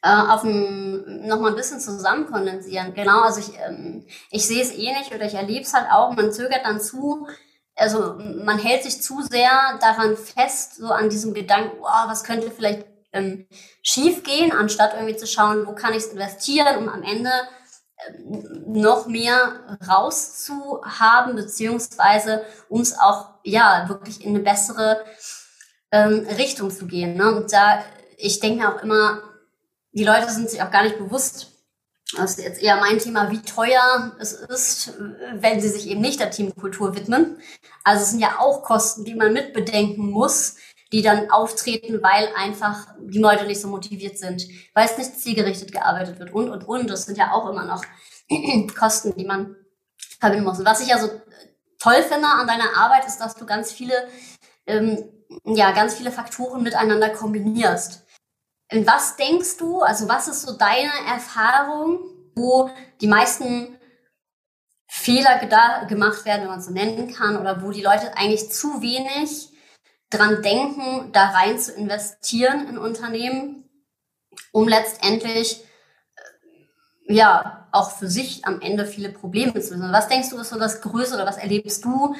äh, 0.02 0.08
auf 0.08 0.42
ein, 0.42 1.26
noch 1.26 1.40
mal 1.40 1.50
ein 1.50 1.56
bisschen 1.56 1.80
zusammen 1.80 2.26
kondensieren. 2.26 2.92
Genau, 2.94 3.20
also 3.20 3.40
ich, 3.40 3.58
ähm, 3.58 4.04
ich 4.30 4.46
sehe 4.46 4.62
es 4.62 4.72
eh 4.72 4.92
nicht 4.92 5.14
oder 5.14 5.26
ich 5.26 5.34
erlebe 5.34 5.62
es 5.62 5.74
halt 5.74 5.86
auch, 5.90 6.14
man 6.14 6.32
zögert 6.32 6.64
dann 6.64 6.80
zu, 6.80 7.28
also 7.76 8.14
man 8.44 8.58
hält 8.58 8.82
sich 8.82 9.00
zu 9.00 9.22
sehr 9.22 9.78
daran 9.80 10.16
fest, 10.16 10.76
so 10.76 10.88
an 10.88 11.08
diesem 11.08 11.34
Gedanken, 11.34 11.78
oh, 11.80 12.08
was 12.08 12.24
könnte 12.24 12.50
vielleicht 12.50 12.84
ähm, 13.12 13.46
schief 13.82 14.24
gehen, 14.24 14.52
anstatt 14.52 14.94
irgendwie 14.94 15.16
zu 15.16 15.26
schauen, 15.26 15.66
wo 15.66 15.74
kann 15.74 15.92
ich 15.92 15.98
es 15.98 16.06
investieren, 16.06 16.78
um 16.78 16.88
am 16.88 17.02
Ende 17.02 17.30
ähm, 18.08 18.64
noch 18.66 19.06
mehr 19.06 19.78
rauszuhaben, 19.88 21.36
beziehungsweise 21.36 22.44
um 22.68 22.80
es 22.80 22.98
auch 22.98 23.34
ja 23.44 23.86
wirklich 23.88 24.24
in 24.24 24.34
eine 24.34 24.40
bessere 24.40 25.04
ähm, 25.92 26.26
Richtung 26.36 26.70
zu 26.70 26.86
gehen. 26.86 27.16
Ne? 27.16 27.32
Und 27.34 27.52
da, 27.52 27.84
ich 28.16 28.40
denke 28.40 28.68
auch 28.68 28.82
immer, 28.82 29.22
die 29.92 30.04
Leute 30.04 30.30
sind 30.30 30.50
sich 30.50 30.62
auch 30.62 30.70
gar 30.70 30.84
nicht 30.84 30.98
bewusst, 30.98 31.52
das 32.16 32.32
ist 32.32 32.44
jetzt 32.44 32.62
eher 32.62 32.76
mein 32.76 32.98
Thema, 32.98 33.30
wie 33.30 33.40
teuer 33.40 34.12
es 34.18 34.32
ist, 34.32 34.94
wenn 35.34 35.60
sie 35.60 35.68
sich 35.68 35.88
eben 35.88 36.00
nicht 36.00 36.20
der 36.20 36.30
Teamkultur 36.30 36.94
widmen. 36.94 37.38
Also 37.84 38.02
es 38.02 38.10
sind 38.10 38.20
ja 38.20 38.38
auch 38.38 38.62
Kosten, 38.62 39.04
die 39.04 39.14
man 39.14 39.32
mitbedenken 39.32 40.10
muss, 40.10 40.56
die 40.92 41.00
dann 41.00 41.30
auftreten, 41.30 42.02
weil 42.02 42.28
einfach 42.36 42.86
die 43.00 43.18
Leute 43.18 43.46
nicht 43.46 43.60
so 43.60 43.68
motiviert 43.68 44.18
sind, 44.18 44.46
weil 44.74 44.86
es 44.86 44.98
nicht 44.98 45.18
zielgerichtet 45.18 45.72
gearbeitet 45.72 46.18
wird 46.18 46.34
und, 46.34 46.50
und, 46.50 46.64
und. 46.68 46.90
Das 46.90 47.06
sind 47.06 47.16
ja 47.16 47.32
auch 47.32 47.48
immer 47.48 47.64
noch 47.64 47.82
Kosten, 48.78 49.14
die 49.16 49.24
man 49.24 49.56
verbinden 50.20 50.44
muss. 50.44 50.62
Was 50.64 50.80
ich 50.80 50.88
ja 50.88 50.98
so 50.98 51.08
toll 51.78 52.02
finde 52.02 52.28
an 52.28 52.46
deiner 52.46 52.76
Arbeit, 52.76 53.06
ist, 53.06 53.18
dass 53.18 53.36
du 53.36 53.46
ganz 53.46 53.72
viele, 53.72 53.94
ähm, 54.66 55.02
ja, 55.44 55.72
ganz 55.72 55.94
viele 55.94 56.12
Faktoren 56.12 56.62
miteinander 56.62 57.08
kombinierst. 57.08 58.01
In 58.72 58.86
was 58.86 59.16
denkst 59.16 59.58
du, 59.58 59.82
also 59.82 60.08
was 60.08 60.28
ist 60.28 60.42
so 60.42 60.56
deine 60.56 60.90
Erfahrung, 61.06 62.00
wo 62.34 62.70
die 63.02 63.06
meisten 63.06 63.78
Fehler 64.86 65.38
gemacht 65.86 66.24
werden, 66.24 66.42
wenn 66.42 66.48
man 66.48 66.58
es 66.58 66.66
so 66.66 66.72
nennen 66.72 67.12
kann, 67.12 67.36
oder 67.36 67.62
wo 67.62 67.70
die 67.70 67.82
Leute 67.82 68.16
eigentlich 68.16 68.50
zu 68.50 68.80
wenig 68.80 69.50
dran 70.08 70.42
denken, 70.42 71.12
da 71.12 71.30
rein 71.30 71.58
zu 71.58 71.72
investieren 71.72 72.68
in 72.68 72.78
Unternehmen, 72.78 73.68
um 74.52 74.68
letztendlich 74.68 75.64
äh, 77.08 77.14
ja 77.14 77.68
auch 77.72 77.90
für 77.90 78.08
sich 78.08 78.44
am 78.46 78.60
Ende 78.60 78.86
viele 78.86 79.10
Probleme 79.10 79.52
zu 79.54 79.74
lösen. 79.74 79.92
Was 79.92 80.08
denkst 80.08 80.30
du, 80.30 80.38
ist 80.38 80.50
so 80.50 80.58
das 80.58 80.80
Größte 80.80 81.14
oder 81.14 81.26
was 81.26 81.38
erlebst 81.38 81.84
du? 81.84 82.14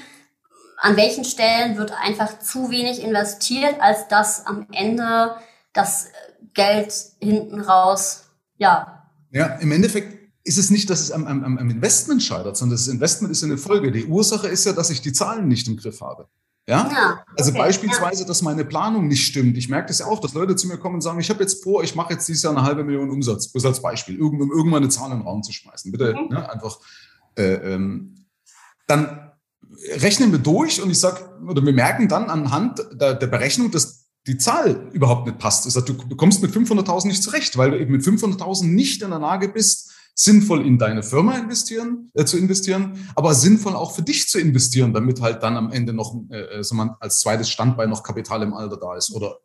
An 0.78 0.96
welchen 0.96 1.24
Stellen 1.24 1.76
wird 1.76 1.92
einfach 1.92 2.38
zu 2.40 2.70
wenig 2.70 3.02
investiert, 3.02 3.80
als 3.80 4.08
dass 4.08 4.46
am 4.46 4.66
Ende 4.72 5.36
das 5.72 6.10
Geld 6.54 6.94
hinten 7.20 7.60
raus, 7.60 8.24
ja. 8.58 9.08
Ja, 9.30 9.46
im 9.56 9.72
Endeffekt 9.72 10.18
ist 10.44 10.58
es 10.58 10.70
nicht, 10.70 10.90
dass 10.90 11.00
es 11.00 11.12
am, 11.12 11.26
am, 11.26 11.58
am 11.58 11.70
Investment 11.70 12.22
scheitert, 12.22 12.56
sondern 12.56 12.76
das 12.76 12.88
Investment 12.88 13.32
ist 13.32 13.44
eine 13.44 13.58
Folge. 13.58 13.92
Die 13.92 14.06
Ursache 14.06 14.48
ist 14.48 14.64
ja, 14.64 14.72
dass 14.72 14.90
ich 14.90 15.00
die 15.00 15.12
Zahlen 15.12 15.48
nicht 15.48 15.68
im 15.68 15.76
Griff 15.76 16.00
habe. 16.00 16.26
Ja? 16.66 16.90
ja 16.90 17.24
also 17.36 17.50
okay, 17.50 17.58
beispielsweise, 17.58 18.22
ja. 18.22 18.28
dass 18.28 18.42
meine 18.42 18.64
Planung 18.64 19.08
nicht 19.08 19.24
stimmt. 19.24 19.56
Ich 19.56 19.68
merke 19.68 19.88
das 19.88 20.00
ja 20.00 20.06
auch, 20.06 20.20
dass 20.20 20.34
Leute 20.34 20.56
zu 20.56 20.66
mir 20.66 20.78
kommen 20.78 20.96
und 20.96 21.00
sagen, 21.00 21.20
ich 21.20 21.30
habe 21.30 21.40
jetzt 21.40 21.62
vor, 21.62 21.82
ich 21.82 21.94
mache 21.94 22.12
jetzt 22.12 22.28
dieses 22.28 22.42
Jahr 22.42 22.56
eine 22.56 22.62
halbe 22.62 22.84
Million 22.84 23.10
Umsatz, 23.10 23.48
bloß 23.48 23.66
als 23.66 23.82
Beispiel, 23.82 24.20
um 24.20 24.50
irgendwann 24.50 24.82
eine 24.82 24.88
Zahl 24.88 25.10
in 25.12 25.18
den 25.18 25.26
Raum 25.26 25.42
zu 25.42 25.52
schmeißen. 25.52 25.90
Bitte 25.92 26.14
mhm. 26.14 26.34
ne, 26.34 26.50
einfach. 26.50 26.78
Äh, 27.36 27.74
ähm, 27.74 28.26
dann 28.86 29.32
rechnen 30.00 30.32
wir 30.32 30.38
durch 30.38 30.82
und 30.82 30.90
ich 30.90 31.00
sage, 31.00 31.20
oder 31.46 31.64
wir 31.64 31.72
merken 31.72 32.08
dann 32.08 32.30
anhand 32.30 32.84
der, 32.92 33.14
der 33.14 33.26
Berechnung, 33.26 33.70
dass 33.70 34.01
die 34.26 34.38
Zahl 34.38 34.88
überhaupt 34.92 35.26
nicht 35.26 35.38
passt. 35.38 35.66
Das 35.66 35.76
heißt, 35.76 35.88
du, 35.88 35.94
du 35.94 36.16
kommst 36.16 36.42
mit 36.42 36.52
500.000 36.52 37.08
nicht 37.08 37.22
zurecht, 37.22 37.56
weil 37.56 37.72
du 37.72 37.80
eben 37.80 37.92
mit 37.92 38.02
500.000 38.02 38.66
nicht 38.66 39.02
in 39.02 39.10
der 39.10 39.18
Lage 39.18 39.48
bist, 39.48 39.92
sinnvoll 40.14 40.66
in 40.66 40.78
deine 40.78 41.02
Firma 41.02 41.36
investieren, 41.38 42.10
äh, 42.14 42.24
zu 42.24 42.36
investieren, 42.36 43.08
aber 43.14 43.34
sinnvoll 43.34 43.74
auch 43.74 43.94
für 43.94 44.02
dich 44.02 44.28
zu 44.28 44.38
investieren, 44.38 44.92
damit 44.92 45.20
halt 45.20 45.42
dann 45.42 45.56
am 45.56 45.72
Ende 45.72 45.92
noch 45.92 46.14
äh, 46.30 46.58
äh, 46.58 46.62
so 46.62 46.74
man 46.74 46.90
als 47.00 47.20
zweites 47.20 47.50
Standbein 47.50 47.88
noch 47.88 48.02
Kapital 48.02 48.42
im 48.42 48.54
Alter 48.54 48.76
da 48.76 48.96
ist 48.96 49.12
oder 49.12 49.38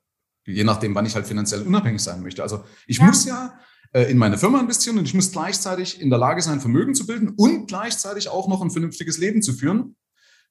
je 0.45 0.63
nachdem, 0.63 0.93
wann 0.95 1.05
ich 1.05 1.15
halt 1.15 1.25
finanziell 1.25 1.61
unabhängig 1.61 2.01
sein 2.01 2.21
möchte. 2.21 2.43
Also 2.43 2.63
ich 2.85 2.97
ja. 2.97 3.05
muss 3.05 3.25
ja 3.25 3.57
äh, 3.93 4.03
in 4.11 4.17
meine 4.17 4.37
Firma 4.37 4.59
investieren 4.59 4.97
und 4.97 5.05
ich 5.05 5.13
muss 5.13 5.31
gleichzeitig 5.31 6.01
in 6.01 6.09
der 6.09 6.19
Lage 6.19 6.41
sein, 6.41 6.59
Vermögen 6.59 6.95
zu 6.95 7.05
bilden 7.05 7.29
und 7.35 7.67
gleichzeitig 7.67 8.29
auch 8.29 8.47
noch 8.47 8.61
ein 8.61 8.71
vernünftiges 8.71 9.17
Leben 9.17 9.41
zu 9.41 9.53
führen, 9.53 9.95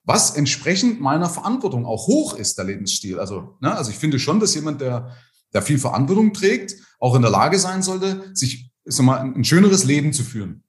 was 0.07 0.31
entsprechend 0.31 1.01
meiner 1.01 1.29
Verantwortung 1.29 1.85
auch 1.85 2.07
hoch 2.07 2.35
ist, 2.35 2.57
der 2.57 2.65
Lebensstil. 2.65 3.19
Also, 3.19 3.57
ne, 3.61 3.77
also 3.77 3.91
ich 3.91 3.99
finde 3.99 4.19
schon, 4.19 4.41
dass 4.41 4.55
jemand, 4.55 4.81
der, 4.81 5.11
der 5.53 5.63
viel 5.63 5.79
Verantwortung 5.79 6.33
trägt, 6.33 6.77
auch 6.99 7.15
in 7.17 7.23
der 7.23 7.31
Lage 7.31 7.59
sein 7.59 7.83
sollte, 7.83 8.31
sich 8.33 8.71
sag 8.85 9.05
mal, 9.05 9.19
ein 9.19 9.45
schöneres 9.45 9.85
Leben 9.85 10.13
zu 10.13 10.23
führen. 10.23 10.63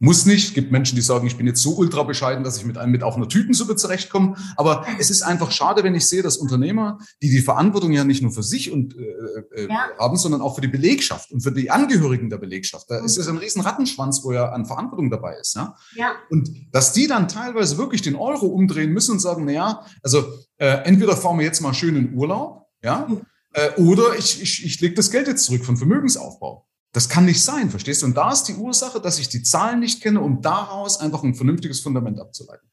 Muss 0.00 0.26
nicht. 0.26 0.54
Gibt 0.54 0.70
Menschen, 0.70 0.94
die 0.94 1.02
sagen, 1.02 1.26
ich 1.26 1.36
bin 1.36 1.46
jetzt 1.46 1.60
so 1.60 1.76
ultra 1.76 2.04
bescheiden, 2.04 2.44
dass 2.44 2.56
ich 2.56 2.64
mit 2.64 2.78
einem 2.78 2.92
mit 2.92 3.02
auch 3.02 3.16
einer 3.16 3.28
Tütensuppe 3.28 3.74
zurechtkomme. 3.74 4.36
Aber 4.56 4.86
es 4.98 5.10
ist 5.10 5.22
einfach 5.22 5.50
schade, 5.50 5.82
wenn 5.82 5.94
ich 5.94 6.06
sehe, 6.06 6.22
dass 6.22 6.36
Unternehmer, 6.36 6.98
die 7.20 7.30
die 7.30 7.40
Verantwortung 7.40 7.90
ja 7.92 8.04
nicht 8.04 8.22
nur 8.22 8.30
für 8.30 8.44
sich 8.44 8.70
und, 8.70 8.96
äh, 8.96 9.62
äh, 9.62 9.68
ja. 9.68 9.88
haben, 9.98 10.16
sondern 10.16 10.40
auch 10.40 10.54
für 10.54 10.60
die 10.60 10.68
Belegschaft 10.68 11.32
und 11.32 11.40
für 11.40 11.50
die 11.50 11.70
Angehörigen 11.70 12.30
der 12.30 12.38
Belegschaft. 12.38 12.88
Da 12.88 13.00
mhm. 13.00 13.06
ist 13.06 13.14
so 13.14 13.28
ein 13.28 13.38
riesen 13.38 13.60
Rattenschwanz, 13.60 14.22
wo 14.22 14.32
ja 14.32 14.50
an 14.50 14.66
Verantwortung 14.66 15.10
dabei 15.10 15.34
ist. 15.40 15.56
Ja? 15.56 15.74
ja. 15.96 16.12
Und 16.30 16.48
dass 16.70 16.92
die 16.92 17.08
dann 17.08 17.26
teilweise 17.26 17.76
wirklich 17.76 18.02
den 18.02 18.14
Euro 18.14 18.46
umdrehen 18.46 18.92
müssen 18.92 19.12
und 19.12 19.18
sagen, 19.18 19.44
na 19.46 19.52
ja, 19.52 19.86
also 20.02 20.24
äh, 20.58 20.84
entweder 20.84 21.16
fahren 21.16 21.38
wir 21.38 21.44
jetzt 21.44 21.60
mal 21.60 21.74
schön 21.74 21.96
in 21.96 22.14
Urlaub, 22.14 22.66
ja, 22.82 23.06
mhm. 23.08 23.22
äh, 23.52 23.80
oder 23.80 24.16
ich, 24.16 24.40
ich, 24.40 24.64
ich 24.64 24.80
lege 24.80 24.94
das 24.94 25.10
Geld 25.10 25.26
jetzt 25.26 25.44
zurück 25.44 25.64
von 25.64 25.76
Vermögensaufbau. 25.76 26.67
Das 26.98 27.08
kann 27.08 27.26
nicht 27.26 27.44
sein, 27.44 27.70
verstehst 27.70 28.02
du? 28.02 28.06
Und 28.06 28.16
da 28.16 28.32
ist 28.32 28.42
die 28.48 28.56
Ursache, 28.56 29.00
dass 29.00 29.20
ich 29.20 29.28
die 29.28 29.44
Zahlen 29.44 29.78
nicht 29.78 30.02
kenne, 30.02 30.20
um 30.20 30.42
daraus 30.42 30.98
einfach 30.98 31.22
ein 31.22 31.36
vernünftiges 31.36 31.80
Fundament 31.80 32.18
abzuleiten. 32.18 32.68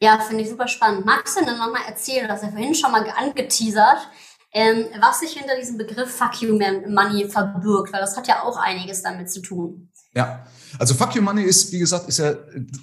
Ja, 0.00 0.18
finde 0.18 0.42
ich 0.42 0.50
super 0.50 0.66
spannend. 0.66 1.06
Magst 1.06 1.36
du 1.36 1.44
denn 1.44 1.58
nochmal 1.58 1.82
erzählen, 1.86 2.26
dass 2.26 2.42
er 2.42 2.50
vorhin 2.50 2.74
schon 2.74 2.90
mal 2.90 3.08
angeteasert, 3.08 4.08
ähm, 4.52 4.86
was 5.00 5.20
sich 5.20 5.32
hinter 5.32 5.56
diesem 5.56 5.76
Begriff 5.76 6.10
Fuck 6.10 6.42
You 6.42 6.58
Money 6.58 7.28
verbirgt? 7.28 7.92
Weil 7.92 8.00
das 8.00 8.16
hat 8.16 8.28
ja 8.28 8.42
auch 8.42 8.56
einiges 8.56 9.02
damit 9.02 9.30
zu 9.30 9.40
tun. 9.40 9.90
Ja, 10.14 10.46
also 10.78 10.94
Fuck 10.94 11.14
You 11.14 11.22
Money 11.22 11.42
ist, 11.42 11.70
wie 11.72 11.78
gesagt, 11.78 12.08
ist 12.08 12.18
ja, 12.18 12.34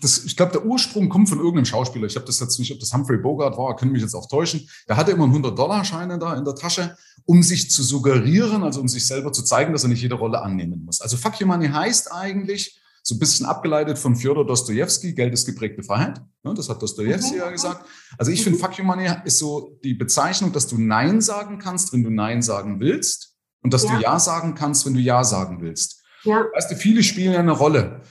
das, 0.02 0.24
ich 0.26 0.38
glaube, 0.38 0.52
der 0.54 0.66
Ursprung 0.66 1.10
kommt 1.10 1.28
von 1.28 1.40
irgendeinem 1.40 1.66
Schauspieler. 1.66 2.08
Ich 2.08 2.16
habe 2.16 2.26
das 2.26 2.40
jetzt 2.40 2.60
nicht, 2.60 2.72
ob 2.72 2.80
das 2.80 2.94
Humphrey 2.94 3.18
Bogart 3.18 3.58
war, 3.58 3.76
können 3.76 3.92
mich 3.92 4.02
jetzt 4.02 4.16
auch 4.16 4.28
täuschen. 4.28 4.68
Der 4.88 4.96
hatte 4.96 5.12
immer 5.12 5.26
einen 5.26 5.44
100-Dollar-Schein 5.44 6.20
da 6.20 6.36
in 6.36 6.46
der 6.46 6.56
Tasche, 6.56 6.96
um 7.26 7.42
sich 7.44 7.72
zu 7.72 7.84
suggerieren, 7.84 8.64
also 8.64 8.80
um 8.80 8.88
sich 8.88 9.06
selber 9.06 9.34
zu 9.34 9.44
zeigen, 9.44 9.74
dass 9.74 9.84
er 9.84 9.90
nicht 9.90 10.02
jede 10.02 10.16
Rolle 10.16 10.42
annehmen 10.42 10.84
muss. 10.86 11.02
Also 11.02 11.18
Fuck 11.18 11.40
You 11.40 11.48
Money 11.48 11.68
heißt 11.70 12.12
eigentlich, 12.12 12.80
so 13.08 13.14
ein 13.14 13.20
bisschen 13.20 13.46
abgeleitet 13.46 14.00
von 14.00 14.16
Fyodor 14.16 14.48
Dostoevsky, 14.48 15.14
Geld 15.14 15.32
ist 15.32 15.46
geprägte 15.46 15.84
Freiheit. 15.84 16.20
Das 16.42 16.70
hat 16.70 16.82
Dostoevsky 16.82 17.36
mhm. 17.36 17.40
ja 17.40 17.52
gesagt. 17.52 17.86
Also 18.18 18.32
ich 18.32 18.44
finde, 18.44 18.58
Fuck 18.58 18.80
You 18.80 18.84
Money 18.84 19.08
ist 19.26 19.38
so 19.38 19.78
die 19.84 19.94
Bezeichnung, 19.94 20.52
dass 20.52 20.68
du 20.68 20.80
Nein 20.80 21.22
sagen 21.22 21.60
kannst, 21.60 21.94
wenn 21.94 22.04
du 22.04 22.10
Nein 22.10 22.42
sagen 22.42 22.80
willst 22.80 23.36
und 23.62 23.76
dass 23.76 23.84
ja. 23.84 23.96
du 23.96 24.02
Ja 24.02 24.20
sagen 24.20 24.56
kannst, 24.56 24.88
wenn 24.88 24.96
du 24.96 25.00
Ja 25.00 25.24
sagen 25.24 25.62
willst. 25.62 26.02
Ja. 26.24 26.46
Weißt 26.56 26.72
du, 26.72 26.76
viele 26.76 27.04
spielen 27.04 27.34
ja 27.34 27.40
eine 27.40 27.52
Rolle. 27.52 28.02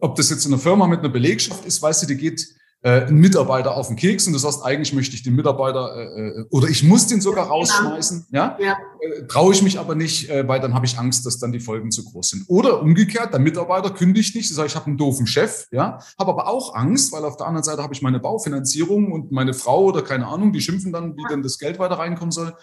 Ob 0.00 0.16
das 0.16 0.30
jetzt 0.30 0.46
in 0.46 0.54
einer 0.54 0.62
Firma 0.62 0.86
mit 0.86 1.00
einer 1.00 1.10
Belegschaft 1.10 1.66
ist, 1.66 1.82
weißt 1.82 2.04
du, 2.04 2.06
die 2.06 2.16
geht 2.16 2.46
äh, 2.82 3.06
ein 3.06 3.16
Mitarbeiter 3.16 3.76
auf 3.76 3.88
den 3.88 3.96
Keks 3.96 4.26
und 4.26 4.32
du 4.32 4.38
sagst, 4.38 4.64
eigentlich 4.64 4.92
möchte 4.92 5.14
ich 5.16 5.22
den 5.24 5.34
Mitarbeiter 5.34 5.96
äh, 5.96 6.28
äh 6.28 6.44
oder 6.50 6.68
ich 6.68 6.84
muss 6.84 7.08
den 7.08 7.20
sogar 7.20 7.48
rausschmeißen, 7.48 8.26
ja, 8.30 8.56
ja. 8.60 8.76
Äh, 9.00 9.26
traue 9.26 9.52
ich 9.52 9.62
mich 9.62 9.80
aber 9.80 9.96
nicht, 9.96 10.30
äh, 10.30 10.46
weil 10.46 10.60
dann 10.60 10.74
habe 10.74 10.86
ich 10.86 10.96
Angst, 10.96 11.26
dass 11.26 11.38
dann 11.38 11.50
die 11.50 11.58
Folgen 11.58 11.90
zu 11.90 12.04
groß 12.04 12.30
sind. 12.30 12.44
Oder 12.48 12.80
umgekehrt, 12.80 13.32
der 13.32 13.40
Mitarbeiter 13.40 13.90
kündigt 13.90 14.36
nicht, 14.36 14.54
sagt, 14.54 14.70
ich 14.70 14.76
habe 14.76 14.86
einen 14.86 14.96
doofen 14.96 15.26
Chef, 15.26 15.66
ja, 15.72 15.98
habe 16.18 16.30
aber 16.30 16.46
auch 16.46 16.74
Angst, 16.74 17.12
weil 17.12 17.24
auf 17.24 17.36
der 17.36 17.46
anderen 17.46 17.64
Seite 17.64 17.82
habe 17.82 17.94
ich 17.94 18.02
meine 18.02 18.20
Baufinanzierung 18.20 19.10
und 19.10 19.32
meine 19.32 19.54
Frau 19.54 19.84
oder 19.84 20.02
keine 20.02 20.28
Ahnung, 20.28 20.52
die 20.52 20.60
schimpfen 20.60 20.92
dann, 20.92 21.16
wie 21.16 21.22
ja. 21.22 21.28
denn 21.28 21.42
das 21.42 21.58
Geld 21.58 21.80
weiter 21.80 21.98
reinkommen 21.98 22.30
soll. 22.30 22.54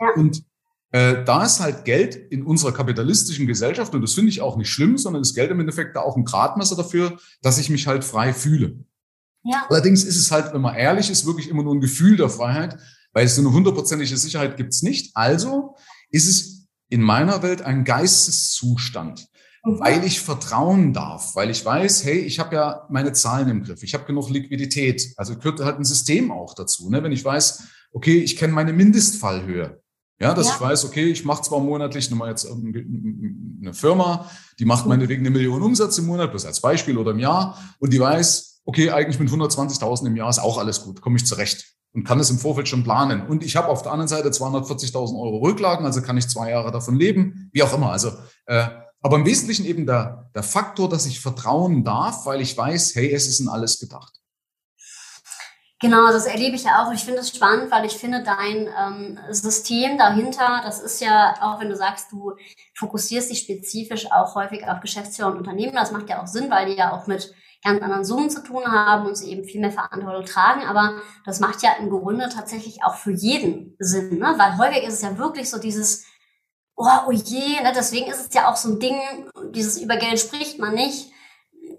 Ja. 0.00 0.06
Und 0.16 0.44
äh, 0.92 1.22
da 1.24 1.44
ist 1.44 1.60
halt 1.60 1.84
Geld 1.84 2.14
in 2.14 2.42
unserer 2.42 2.72
kapitalistischen 2.72 3.46
Gesellschaft, 3.46 3.94
und 3.94 4.00
das 4.00 4.14
finde 4.14 4.30
ich 4.30 4.40
auch 4.40 4.56
nicht 4.56 4.70
schlimm, 4.70 4.96
sondern 4.96 5.20
ist 5.20 5.34
Geld 5.34 5.50
im 5.50 5.60
Endeffekt 5.60 5.94
da 5.94 6.00
auch 6.00 6.16
ein 6.16 6.24
Gradmesser 6.24 6.76
dafür, 6.76 7.18
dass 7.42 7.58
ich 7.58 7.68
mich 7.68 7.86
halt 7.86 8.04
frei 8.04 8.32
fühle. 8.32 8.78
Ja. 9.44 9.66
Allerdings 9.68 10.04
ist 10.04 10.16
es 10.16 10.30
halt, 10.30 10.52
wenn 10.52 10.60
man 10.60 10.74
ehrlich 10.74 11.10
ist, 11.10 11.26
wirklich 11.26 11.48
immer 11.48 11.62
nur 11.62 11.74
ein 11.74 11.80
Gefühl 11.80 12.16
der 12.16 12.28
Freiheit, 12.28 12.76
weil 13.12 13.28
so 13.28 13.40
eine 13.40 13.52
hundertprozentige 13.52 14.16
Sicherheit 14.16 14.56
gibt 14.56 14.72
es 14.72 14.82
nicht. 14.82 15.16
Also 15.16 15.76
ist 16.10 16.28
es 16.28 16.68
in 16.88 17.02
meiner 17.02 17.42
Welt 17.42 17.62
ein 17.62 17.84
Geisteszustand, 17.84 19.26
mhm. 19.64 19.80
weil 19.80 20.04
ich 20.04 20.20
vertrauen 20.20 20.92
darf, 20.92 21.34
weil 21.34 21.50
ich 21.50 21.64
weiß, 21.64 22.04
hey, 22.04 22.18
ich 22.18 22.38
habe 22.38 22.54
ja 22.54 22.86
meine 22.90 23.12
Zahlen 23.12 23.48
im 23.48 23.62
Griff, 23.62 23.82
ich 23.82 23.94
habe 23.94 24.04
genug 24.04 24.30
Liquidität. 24.30 25.14
Also 25.16 25.36
gehört 25.36 25.60
halt 25.60 25.78
ein 25.78 25.84
System 25.84 26.30
auch 26.30 26.54
dazu. 26.54 26.90
Ne? 26.90 27.02
Wenn 27.02 27.12
ich 27.12 27.24
weiß, 27.24 27.62
okay, 27.92 28.18
ich 28.18 28.36
kenne 28.36 28.52
meine 28.52 28.72
Mindestfallhöhe. 28.72 29.80
Ja, 30.20 30.34
dass 30.34 30.48
ja. 30.48 30.54
ich 30.54 30.60
weiß, 30.60 30.84
okay, 30.84 31.04
ich 31.06 31.24
mache 31.24 31.42
zwar 31.42 31.60
monatlich 31.60 32.10
nochmal 32.10 32.30
jetzt 32.30 32.44
eine 32.50 33.72
Firma, 33.72 34.28
die 34.58 34.64
macht 34.64 34.84
mhm. 34.84 34.90
meinetwegen 34.90 35.22
eine 35.22 35.30
Million 35.30 35.62
Umsatz 35.62 35.96
im 35.98 36.06
Monat, 36.06 36.30
bloß 36.30 36.44
als 36.46 36.60
Beispiel 36.60 36.98
oder 36.98 37.12
im 37.12 37.20
Jahr, 37.20 37.56
und 37.78 37.92
die 37.92 38.00
weiß, 38.00 38.47
okay, 38.68 38.90
eigentlich 38.90 39.18
mit 39.18 39.30
120.000 39.30 40.06
im 40.06 40.16
Jahr 40.16 40.28
ist 40.28 40.40
auch 40.40 40.58
alles 40.58 40.84
gut, 40.84 41.00
komme 41.00 41.16
ich 41.16 41.24
zurecht 41.24 41.72
und 41.94 42.04
kann 42.04 42.20
es 42.20 42.28
im 42.28 42.38
Vorfeld 42.38 42.68
schon 42.68 42.84
planen. 42.84 43.26
Und 43.26 43.42
ich 43.42 43.56
habe 43.56 43.68
auf 43.68 43.80
der 43.80 43.92
anderen 43.92 44.08
Seite 44.08 44.28
240.000 44.28 45.18
Euro 45.18 45.38
Rücklagen, 45.38 45.86
also 45.86 46.02
kann 46.02 46.18
ich 46.18 46.28
zwei 46.28 46.50
Jahre 46.50 46.70
davon 46.70 46.94
leben, 46.94 47.48
wie 47.54 47.62
auch 47.62 47.72
immer. 47.72 47.90
Also, 47.90 48.12
äh, 48.44 48.68
aber 49.00 49.16
im 49.16 49.24
Wesentlichen 49.24 49.64
eben 49.64 49.86
der, 49.86 50.30
der 50.34 50.42
Faktor, 50.42 50.90
dass 50.90 51.06
ich 51.06 51.18
vertrauen 51.18 51.82
darf, 51.82 52.26
weil 52.26 52.42
ich 52.42 52.58
weiß, 52.58 52.94
hey, 52.94 53.10
es 53.10 53.26
ist 53.26 53.40
in 53.40 53.48
alles 53.48 53.80
gedacht. 53.80 54.12
Genau, 55.80 56.08
das 56.08 56.26
erlebe 56.26 56.56
ich 56.56 56.64
ja 56.64 56.84
auch. 56.84 56.92
Ich 56.92 57.04
finde 57.04 57.20
es 57.20 57.34
spannend, 57.34 57.70
weil 57.70 57.86
ich 57.86 57.94
finde, 57.94 58.22
dein 58.22 58.68
ähm, 58.78 59.18
System 59.30 59.96
dahinter, 59.96 60.60
das 60.62 60.80
ist 60.80 61.00
ja, 61.00 61.36
auch 61.40 61.58
wenn 61.58 61.70
du 61.70 61.76
sagst, 61.76 62.12
du 62.12 62.32
fokussierst 62.74 63.30
dich 63.30 63.38
spezifisch 63.38 64.12
auch 64.12 64.34
häufig 64.34 64.66
auf 64.66 64.80
Geschäftsführer 64.80 65.30
und 65.30 65.38
Unternehmen, 65.38 65.74
das 65.74 65.90
macht 65.90 66.10
ja 66.10 66.20
auch 66.20 66.26
Sinn, 66.26 66.50
weil 66.50 66.66
die 66.66 66.76
ja 66.76 66.92
auch 66.92 67.06
mit 67.06 67.32
ganz 67.62 67.82
anderen 67.82 68.04
Summen 68.04 68.30
zu 68.30 68.42
tun 68.42 68.64
haben 68.64 69.06
und 69.06 69.16
sie 69.16 69.30
eben 69.30 69.44
viel 69.44 69.60
mehr 69.60 69.72
Verantwortung 69.72 70.24
tragen. 70.24 70.62
Aber 70.62 71.00
das 71.24 71.40
macht 71.40 71.62
ja 71.62 71.72
im 71.80 71.90
Grunde 71.90 72.28
tatsächlich 72.28 72.84
auch 72.84 72.94
für 72.94 73.12
jeden 73.12 73.76
Sinn, 73.78 74.18
ne? 74.18 74.34
weil 74.36 74.58
häufig 74.58 74.86
ist 74.86 74.94
es 74.94 75.02
ja 75.02 75.18
wirklich 75.18 75.50
so 75.50 75.58
dieses, 75.58 76.04
oh, 76.76 76.86
oh 77.06 77.12
je, 77.12 77.62
ne? 77.62 77.72
deswegen 77.74 78.10
ist 78.10 78.28
es 78.28 78.34
ja 78.34 78.50
auch 78.50 78.56
so 78.56 78.70
ein 78.70 78.78
Ding, 78.78 78.96
dieses 79.52 79.80
über 79.80 79.96
Geld 79.96 80.20
spricht 80.20 80.58
man 80.58 80.74
nicht 80.74 81.12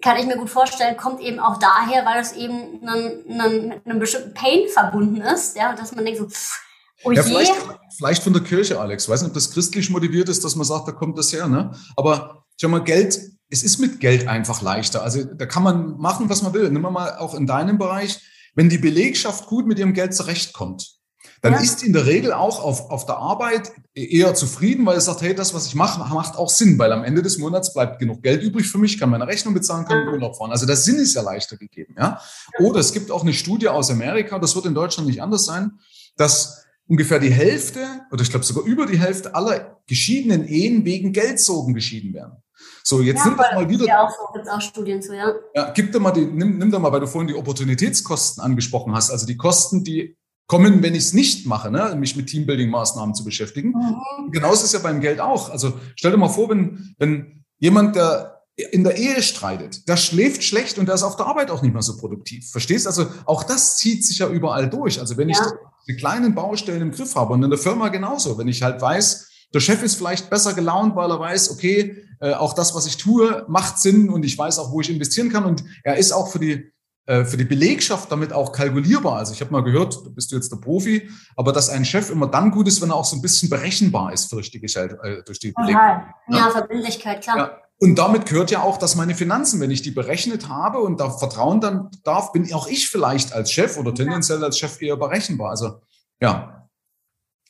kann 0.02 0.18
ich 0.18 0.26
mir 0.26 0.38
gut 0.38 0.50
vorstellen, 0.50 0.98
kommt 0.98 1.22
eben 1.22 1.40
auch 1.40 1.58
daher, 1.58 2.06
weil 2.06 2.22
es 2.22 2.34
eben 2.34 2.88
einen, 2.88 3.42
einen, 3.42 3.68
mit 3.70 3.86
einem 3.86 4.00
bestimmten 4.00 4.34
Pain 4.34 4.68
verbunden 4.70 5.22
ist, 5.22 5.56
ja, 5.56 5.74
dass 5.76 5.94
man 5.94 6.06
denkt 6.06 6.20
so, 6.20 6.28
pff, 6.28 6.62
oh 7.04 7.12
ja, 7.12 7.24
vielleicht, 7.24 7.54
vielleicht 7.98 8.24
von 8.24 8.34
der 8.34 8.44
Kirche, 8.44 8.80
Alex. 8.80 9.04
Ich 9.04 9.10
weiß 9.10 9.22
nicht, 9.22 9.30
ob 9.30 9.34
das 9.34 9.52
christlich 9.52 9.90
motiviert 9.90 10.30
ist, 10.30 10.44
dass 10.44 10.56
man 10.56 10.66
sagt, 10.66 10.88
da 10.88 10.92
kommt 10.92 11.18
das 11.18 11.34
her, 11.34 11.48
ne? 11.48 11.72
Aber 11.96 12.46
schau 12.60 12.70
mal, 12.70 12.84
Geld, 12.84 13.20
es 13.50 13.64
ist 13.64 13.80
mit 13.80 14.00
Geld 14.00 14.28
einfach 14.28 14.62
leichter. 14.62 15.04
Also 15.04 15.24
da 15.24 15.46
kann 15.46 15.64
man 15.64 15.98
machen, 15.98 16.30
was 16.30 16.42
man 16.42 16.54
will. 16.54 16.70
Nimm 16.70 16.84
mal 16.84 17.18
auch 17.18 17.34
in 17.34 17.48
deinem 17.48 17.78
Bereich, 17.78 18.20
wenn 18.56 18.70
die 18.70 18.78
Belegschaft 18.78 19.48
gut 19.48 19.68
mit 19.68 19.80
ihrem 19.80 19.94
Geld 19.94 20.14
zurechtkommt, 20.14 21.00
dann 21.42 21.54
ja. 21.54 21.60
ist 21.60 21.84
in 21.84 21.94
der 21.94 22.06
Regel 22.06 22.34
auch 22.34 22.62
auf, 22.62 22.90
auf 22.90 23.06
der 23.06 23.18
Arbeit 23.18 23.72
eher 23.94 24.34
zufrieden, 24.36 24.86
weil 24.86 24.96
er 24.96 25.02
sagt, 25.02 25.22
hey, 25.22 25.34
das, 25.34 25.54
was 25.54 25.68
ich 25.68 25.76
mache, 25.76 26.00
macht 26.14 26.36
auch 26.36 26.50
Sinn, 26.50 26.78
weil 26.78 26.92
am 26.92 27.04
Ende 27.04 27.22
des 27.22 27.38
Monats 27.38 27.74
bleibt 27.74 28.00
genug 28.00 28.22
Geld 28.22 28.44
übrig 28.44 28.68
für 28.68 28.78
mich, 28.78 29.00
kann 29.00 29.10
meine 29.10 29.28
Rechnung 29.28 29.54
bezahlen, 29.54 29.86
kann 29.86 30.06
ja. 30.06 30.12
Urlaub 30.12 30.36
fahren. 30.36 30.52
Also 30.52 30.66
der 30.66 30.76
Sinn 30.76 30.98
ist 30.98 31.14
ja 31.14 31.22
leichter 31.22 31.56
gegeben. 31.56 31.96
Ja? 31.98 32.20
Oder 32.60 32.80
es 32.80 32.92
gibt 32.92 33.10
auch 33.10 33.22
eine 33.22 33.34
Studie 33.34 33.70
aus 33.70 33.90
Amerika, 33.90 34.38
das 34.38 34.56
wird 34.56 34.66
in 34.66 34.74
Deutschland 34.74 35.08
nicht 35.08 35.22
anders 35.22 35.46
sein, 35.46 35.80
dass 36.18 36.66
ungefähr 36.88 37.20
die 37.20 37.32
Hälfte 37.32 37.86
oder 38.12 38.22
ich 38.22 38.30
glaube 38.30 38.46
sogar 38.46 38.66
über 38.66 38.86
die 38.86 39.00
Hälfte 39.00 39.34
aller 39.34 39.80
geschiedenen 39.88 40.46
Ehen 40.46 40.84
wegen 40.84 41.14
Geldsorgen 41.14 41.74
geschieden 41.74 42.14
werden. 42.14 42.34
So, 42.84 43.02
jetzt 43.02 43.20
ja, 43.20 43.26
nimm 43.26 43.38
doch 43.38 43.54
mal 43.54 43.70
wieder. 43.70 43.86
Ja, 43.86 44.04
auch 44.04 44.10
so, 44.10 44.34
gibt's 44.34 44.50
auch 44.50 44.62
Studien 44.62 45.02
zu, 45.02 45.16
ja. 45.16 45.34
Ja, 45.56 45.72
gib 45.72 45.92
doch 45.92 46.00
mal 46.00 46.12
die, 46.12 46.26
nimm, 46.26 46.58
nimm 46.58 46.72
doch 46.72 46.80
mal, 46.80 46.92
weil 46.92 47.02
du 47.02 47.08
vorhin 47.08 47.28
die 47.28 47.36
Opportunitätskosten 47.36 48.44
angesprochen 48.44 48.94
hast, 48.94 49.12
also 49.12 49.26
die 49.26 49.38
Kosten, 49.38 49.84
die 49.84 50.18
kommen, 50.48 50.82
wenn 50.82 50.96
ich 50.96 51.04
es 51.04 51.14
nicht 51.14 51.46
mache, 51.46 51.70
ne, 51.70 51.96
mich 51.96 52.16
mit 52.16 52.28
Teambuilding-Maßnahmen 52.28 53.14
zu 53.14 53.24
beschäftigen. 53.24 53.70
Mhm. 53.70 54.32
Genauso 54.32 54.64
ist 54.64 54.64
es 54.64 54.72
ja 54.74 54.80
beim 54.80 55.00
Geld 55.00 55.20
auch. 55.20 55.50
Also 55.52 55.74
stell 55.96 56.12
dir 56.12 56.18
mal 56.18 56.30
vor, 56.30 56.50
wenn, 56.50 56.96
wenn 56.98 57.46
jemand, 57.60 57.96
der 57.96 58.40
in 58.72 58.84
der 58.84 58.98
Ehe 58.98 59.22
streitet, 59.22 59.88
der 59.88 59.96
schläft 59.96 60.44
schlecht 60.44 60.80
und 60.80 60.88
der 60.88 60.96
ist 60.96 61.04
auf 61.04 61.16
der 61.16 61.28
Arbeit 61.28 61.52
auch 61.52 61.62
nicht 61.62 61.72
mehr 61.72 61.84
so 61.84 61.98
produktiv. 61.98 62.50
Verstehst? 62.52 62.88
Also 62.88 63.06
auch 63.26 63.44
das 63.44 63.78
zieht 63.78 64.04
sich 64.04 64.20
ja 64.20 64.28
überall 64.28 64.70
durch. 64.70 65.00
Also 65.00 65.18
wenn 65.18 65.30
ja. 65.30 65.40
ich 65.40 65.52
die 65.88 65.96
kleinen 65.96 66.36
Baustellen 66.36 66.82
im 66.82 66.92
Griff 66.92 67.16
habe 67.16 67.34
und 67.34 67.44
in 67.44 67.50
der 67.50 67.60
Firma 67.60 67.90
genauso, 67.90 68.38
wenn 68.38 68.48
ich 68.48 68.62
halt 68.62 68.82
weiß, 68.82 69.29
der 69.54 69.60
Chef 69.60 69.82
ist 69.84 69.96
vielleicht 69.96 70.30
besser 70.30 70.54
gelaunt, 70.54 70.96
weil 70.96 71.10
er 71.10 71.20
weiß, 71.20 71.52
okay, 71.52 72.06
äh, 72.20 72.34
auch 72.34 72.54
das, 72.54 72.76
was 72.76 72.86
ich 72.86 72.98
tue, 72.98 73.46
macht 73.48 73.80
Sinn 73.80 74.10
und 74.10 74.24
ich 74.24 74.38
weiß 74.38 74.60
auch, 74.60 74.72
wo 74.72 74.82
ich 74.82 74.90
investieren 74.90 75.30
kann 75.30 75.46
und 75.46 75.64
er 75.84 75.98
ist 75.98 76.12
auch 76.12 76.32
für 76.32 76.40
die 76.40 76.72
äh, 77.10 77.26
für 77.26 77.38
die 77.38 77.44
Belegschaft 77.46 78.12
damit 78.12 78.32
auch 78.32 78.52
kalkulierbar. 78.52 79.18
Also 79.18 79.34
ich 79.34 79.42
habe 79.42 79.52
mal 79.52 79.64
gehört, 79.64 79.96
du 79.96 80.14
bist 80.14 80.32
jetzt 80.32 80.52
der 80.52 80.58
Profi, 80.58 81.10
aber 81.36 81.52
dass 81.52 81.68
ein 81.70 81.84
Chef 81.84 82.12
immer 82.12 82.28
dann 82.28 82.52
gut 82.52 82.68
ist, 82.68 82.84
wenn 82.84 82.92
er 82.92 82.98
auch 82.98 83.06
so 83.06 83.16
ein 83.16 83.22
bisschen 83.24 83.50
berechenbar 83.50 84.14
ist 84.14 84.32
durch 84.32 84.52
die, 84.52 84.60
äh, 84.64 85.24
durch 85.24 85.40
die 85.40 85.52
Belegschaft. 85.52 86.06
Ja, 86.28 86.38
ja, 86.38 86.52
Verbindlichkeit, 86.52 87.24
klar. 87.24 87.38
Ja. 87.38 87.58
Und 87.80 87.96
damit 87.96 88.28
gehört 88.28 88.52
ja 88.52 88.62
auch, 88.62 88.78
dass 88.78 88.96
meine 88.96 89.16
Finanzen, 89.16 89.60
wenn 89.60 89.72
ich 89.72 89.82
die 89.82 89.90
berechnet 89.90 90.50
habe 90.50 90.78
und 90.82 91.00
da 91.00 91.10
vertrauen 91.10 91.62
dann 91.62 91.90
darf, 92.04 92.32
bin 92.32 92.54
auch 92.54 92.68
ich 92.68 92.90
vielleicht 92.90 93.34
als 93.34 93.52
Chef 93.52 93.78
oder 93.78 93.92
tendenziell 93.92 94.44
als 94.44 94.60
Chef 94.60 94.80
eher 94.80 94.96
berechenbar. 94.96 95.50
Also 95.50 95.82
ja, 96.22 96.70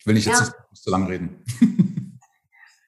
will 0.06 0.16
ich 0.16 0.24
jetzt 0.24 0.40
ja. 0.40 0.54
nicht 0.72 0.84
zu 0.84 0.90
lang 0.90 1.06
reden. 1.08 1.44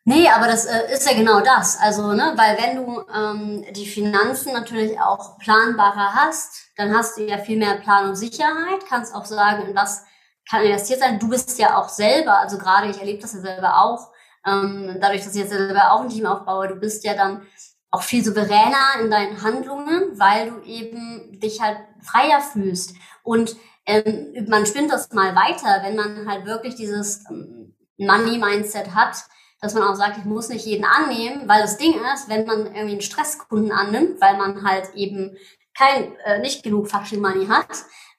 Nee, 0.03 0.27
aber 0.29 0.47
das 0.47 0.65
äh, 0.65 0.91
ist 0.93 1.07
ja 1.07 1.15
genau 1.15 1.41
das. 1.41 1.77
Also, 1.79 2.13
ne, 2.13 2.33
weil 2.35 2.57
wenn 2.57 2.75
du 2.77 3.03
ähm, 3.13 3.65
die 3.73 3.85
Finanzen 3.85 4.51
natürlich 4.53 4.99
auch 4.99 5.37
planbarer 5.37 6.15
hast, 6.15 6.71
dann 6.75 6.95
hast 6.95 7.17
du 7.17 7.27
ja 7.27 7.37
viel 7.37 7.57
mehr 7.57 7.75
Planungssicherheit, 7.75 8.85
kannst 8.89 9.13
auch 9.13 9.25
sagen, 9.25 9.67
in 9.67 9.75
was 9.75 10.03
kann 10.49 10.63
investiert 10.63 10.99
sein. 11.01 11.19
Du 11.19 11.29
bist 11.29 11.59
ja 11.59 11.77
auch 11.77 11.89
selber, 11.89 12.39
also 12.39 12.57
gerade 12.57 12.89
ich 12.89 12.97
erlebe 12.99 13.21
das 13.21 13.33
ja 13.33 13.41
selber 13.41 13.79
auch, 13.81 14.11
ähm, 14.45 14.97
dadurch, 14.99 15.23
dass 15.23 15.35
ich 15.35 15.41
jetzt 15.41 15.51
selber 15.51 15.91
auch 15.91 16.01
ein 16.01 16.09
Team 16.09 16.25
aufbaue, 16.25 16.67
du 16.67 16.75
bist 16.75 17.03
ja 17.03 17.13
dann 17.13 17.45
auch 17.91 18.01
viel 18.01 18.23
souveräner 18.23 19.01
in 19.01 19.11
deinen 19.11 19.43
Handlungen, 19.43 20.17
weil 20.17 20.49
du 20.49 20.61
eben 20.63 21.39
dich 21.39 21.61
halt 21.61 21.77
freier 22.01 22.41
fühlst. 22.41 22.95
Und 23.21 23.55
ähm, 23.85 24.47
man 24.47 24.65
spinnt 24.65 24.91
das 24.91 25.11
mal 25.11 25.35
weiter, 25.35 25.83
wenn 25.83 25.95
man 25.95 26.27
halt 26.27 26.45
wirklich 26.45 26.75
dieses 26.75 27.23
ähm, 27.29 27.75
Money-Mindset 27.97 28.95
hat, 28.95 29.17
dass 29.61 29.75
man 29.75 29.83
auch 29.83 29.95
sagt, 29.95 30.17
ich 30.17 30.25
muss 30.25 30.49
nicht 30.49 30.65
jeden 30.65 30.85
annehmen, 30.85 31.47
weil 31.47 31.61
das 31.61 31.77
Ding 31.77 31.93
ist, 32.13 32.27
wenn 32.27 32.45
man 32.45 32.65
irgendwie 32.65 32.93
einen 32.93 33.01
Stresskunden 33.01 33.71
annimmt, 33.71 34.19
weil 34.19 34.35
man 34.35 34.67
halt 34.67 34.93
eben 34.95 35.37
kein, 35.77 36.15
äh, 36.25 36.39
nicht 36.39 36.63
genug 36.63 36.89
Fucking 36.89 37.21
Money 37.21 37.45
hat, 37.45 37.67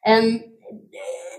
ähm, 0.04 0.44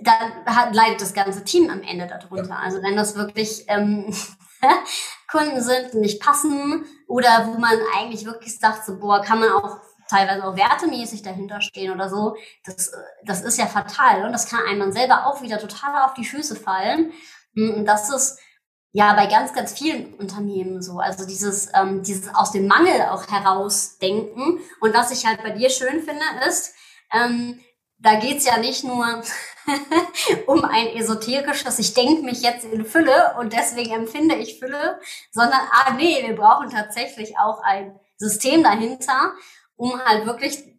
dann 0.02 0.46
hat, 0.46 0.76
leidet 0.76 1.02
das 1.02 1.14
ganze 1.14 1.44
Team 1.46 1.70
am 1.70 1.82
Ende 1.82 2.08
darunter. 2.08 2.60
Also 2.60 2.84
wenn 2.84 2.98
das 2.98 3.16
wirklich 3.16 3.64
ähm, 3.70 4.14
Kunden 5.32 5.62
sind, 5.62 5.94
die 5.94 6.00
nicht 6.00 6.22
passen 6.22 6.86
oder 7.08 7.48
wo 7.48 7.58
man 7.58 7.80
eigentlich 7.98 8.26
wirklich 8.26 8.60
sagt, 8.60 8.86
so, 8.86 9.00
boah, 9.00 9.22
kann 9.22 9.40
man 9.40 9.52
auch 9.52 9.78
teilweise 10.10 10.46
auch 10.46 10.58
wertemäßig 10.58 11.22
dahinter 11.22 11.62
stehen 11.62 11.92
oder 11.92 12.10
so, 12.10 12.36
das, 12.66 12.92
das 13.24 13.42
ist 13.42 13.58
ja 13.58 13.68
fatal 13.68 14.26
und 14.26 14.34
das 14.34 14.50
kann 14.50 14.66
einem 14.68 14.82
dann 14.82 14.92
selber 14.92 15.26
auch 15.26 15.42
wieder 15.42 15.60
total 15.60 16.04
auf 16.04 16.14
die 16.14 16.26
Füße 16.26 16.58
fallen. 16.58 17.14
Und 17.56 17.86
das 17.86 18.10
ist 18.10 18.40
ja 18.94 19.14
bei 19.14 19.26
ganz, 19.26 19.54
ganz 19.54 19.74
vielen 19.74 20.14
Unternehmen 20.14 20.82
so. 20.82 21.00
Also 21.00 21.26
dieses, 21.26 21.70
ähm, 21.76 22.04
dieses 22.04 22.34
aus 22.34 22.52
dem 22.52 22.68
Mangel 22.68 23.02
auch 23.10 23.28
herausdenken. 23.28 24.60
Und 24.80 24.94
was 24.94 25.12
ich 25.12 25.26
halt 25.26 25.44
bei 25.44 25.50
dir 25.50 25.70
schön 25.70 26.02
finde, 26.04 26.24
ist, 26.48 26.74
ähm, 27.12 27.60
da 27.98 28.16
geht's 28.16 28.46
ja 28.46 28.58
nicht 28.58 28.84
nur 28.84 29.24
um 30.46 30.64
ein 30.64 30.88
esoterisches, 30.90 31.80
ich 31.80 31.94
denke 31.94 32.22
mich 32.22 32.42
jetzt 32.42 32.66
in 32.66 32.86
Fülle 32.86 33.36
und 33.40 33.54
deswegen 33.54 33.94
empfinde 33.94 34.36
ich 34.36 34.60
Fülle, 34.60 35.00
sondern, 35.32 35.62
ah 35.72 35.94
nee, 35.94 36.22
wir 36.26 36.36
brauchen 36.36 36.70
tatsächlich 36.70 37.38
auch 37.38 37.62
ein 37.62 38.00
System 38.18 38.62
dahinter, 38.62 39.34
um 39.76 40.00
halt 40.06 40.26
wirklich 40.26 40.73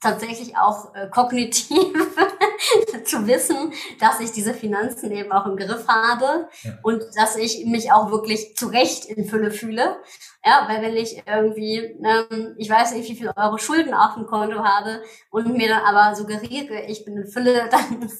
tatsächlich 0.00 0.56
auch 0.56 0.94
äh, 0.94 1.08
kognitiv 1.08 1.68
zu 3.04 3.26
wissen, 3.26 3.72
dass 4.00 4.20
ich 4.20 4.32
diese 4.32 4.54
Finanzen 4.54 5.10
eben 5.10 5.32
auch 5.32 5.46
im 5.46 5.56
Griff 5.56 5.86
habe 5.88 6.48
ja. 6.62 6.72
und 6.82 7.02
dass 7.16 7.36
ich 7.36 7.64
mich 7.66 7.92
auch 7.92 8.10
wirklich 8.10 8.56
zu 8.56 8.66
Recht 8.68 9.06
in 9.06 9.24
Fülle 9.24 9.50
fühle. 9.50 9.96
Ja, 10.44 10.66
weil 10.68 10.82
wenn 10.82 10.96
ich 10.96 11.22
irgendwie, 11.26 11.76
ähm, 11.76 12.54
ich 12.58 12.70
weiß 12.70 12.94
nicht, 12.94 13.10
wie 13.10 13.16
viel 13.16 13.32
Euro 13.34 13.58
Schulden 13.58 13.94
auf 13.94 14.14
dem 14.14 14.26
Konto 14.26 14.62
habe 14.62 15.02
und 15.30 15.56
mir 15.56 15.68
dann 15.68 15.84
aber 15.84 16.14
suggeriere, 16.14 16.82
ich 16.86 17.04
bin 17.04 17.16
in 17.16 17.26
Fülle, 17.26 17.68
dann 17.70 18.10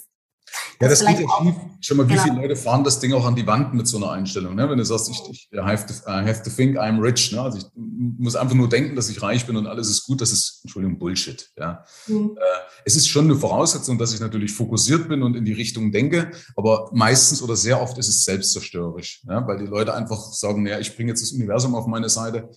ja, 0.81 0.88
das 0.88 1.05
geht 1.05 1.21
ja 1.21 1.27
schief. 1.38 1.55
Schau 1.81 1.95
mal, 1.95 2.09
wie 2.09 2.12
genau. 2.12 2.23
viele 2.25 2.37
Leute 2.37 2.57
fahren 2.57 2.85
das 2.85 3.01
Ding 3.01 3.12
auch 3.12 3.25
an 3.25 3.35
die 3.35 3.47
Wand 3.47 3.75
mit 3.75 3.87
so 3.87 3.97
einer 3.97 4.11
Einstellung. 4.11 4.55
Ne? 4.55 4.69
Wenn 4.69 4.79
du 4.79 4.85
sagst, 4.85 5.09
ich, 5.11 5.23
ich 5.31 5.49
I, 5.53 5.59
have 5.59 5.87
to, 5.87 5.92
I 6.07 6.27
have 6.27 6.42
to 6.42 6.51
think 6.51 6.77
I'm 6.77 7.01
rich. 7.01 7.33
Ne? 7.33 7.40
Also 7.40 7.59
ich 7.59 7.64
muss 7.75 8.37
einfach 8.37 8.55
nur 8.55 8.69
denken, 8.69 8.97
dass 8.97 9.09
ich 9.09 9.23
reich 9.23 9.47
bin 9.47 9.57
und 9.57 9.66
alles 9.66 9.88
ist 9.88 10.07
gut. 10.07 10.21
Das 10.21 10.33
ist, 10.33 10.61
Entschuldigung, 10.64 10.99
Bullshit. 10.99 11.51
Ja? 11.59 11.85
Mhm. 12.07 12.37
Äh, 12.37 12.40
es 12.85 12.97
ist 12.97 13.09
schon 13.09 13.25
eine 13.27 13.37
Voraussetzung, 13.37 13.99
dass 13.99 14.12
ich 14.12 14.21
natürlich 14.21 14.53
fokussiert 14.53 15.09
bin 15.09 15.23
und 15.23 15.37
in 15.37 15.45
die 15.45 15.53
Richtung 15.53 15.92
denke. 15.92 16.31
Aber 16.57 16.90
meistens 16.92 17.42
oder 17.42 17.57
sehr 17.57 17.81
oft 17.81 17.99
ist 17.99 18.09
es 18.09 18.25
selbstzerstörerisch. 18.25 19.23
Ja? 19.29 19.47
Weil 19.47 19.59
die 19.59 19.66
Leute 19.66 19.95
einfach 19.95 20.19
sagen, 20.33 20.62
naja, 20.62 20.79
ich 20.79 20.95
bringe 20.97 21.11
jetzt 21.11 21.23
das 21.23 21.33
Universum 21.33 21.75
auf 21.75 21.87
meine 21.87 22.09
Seite. 22.09 22.51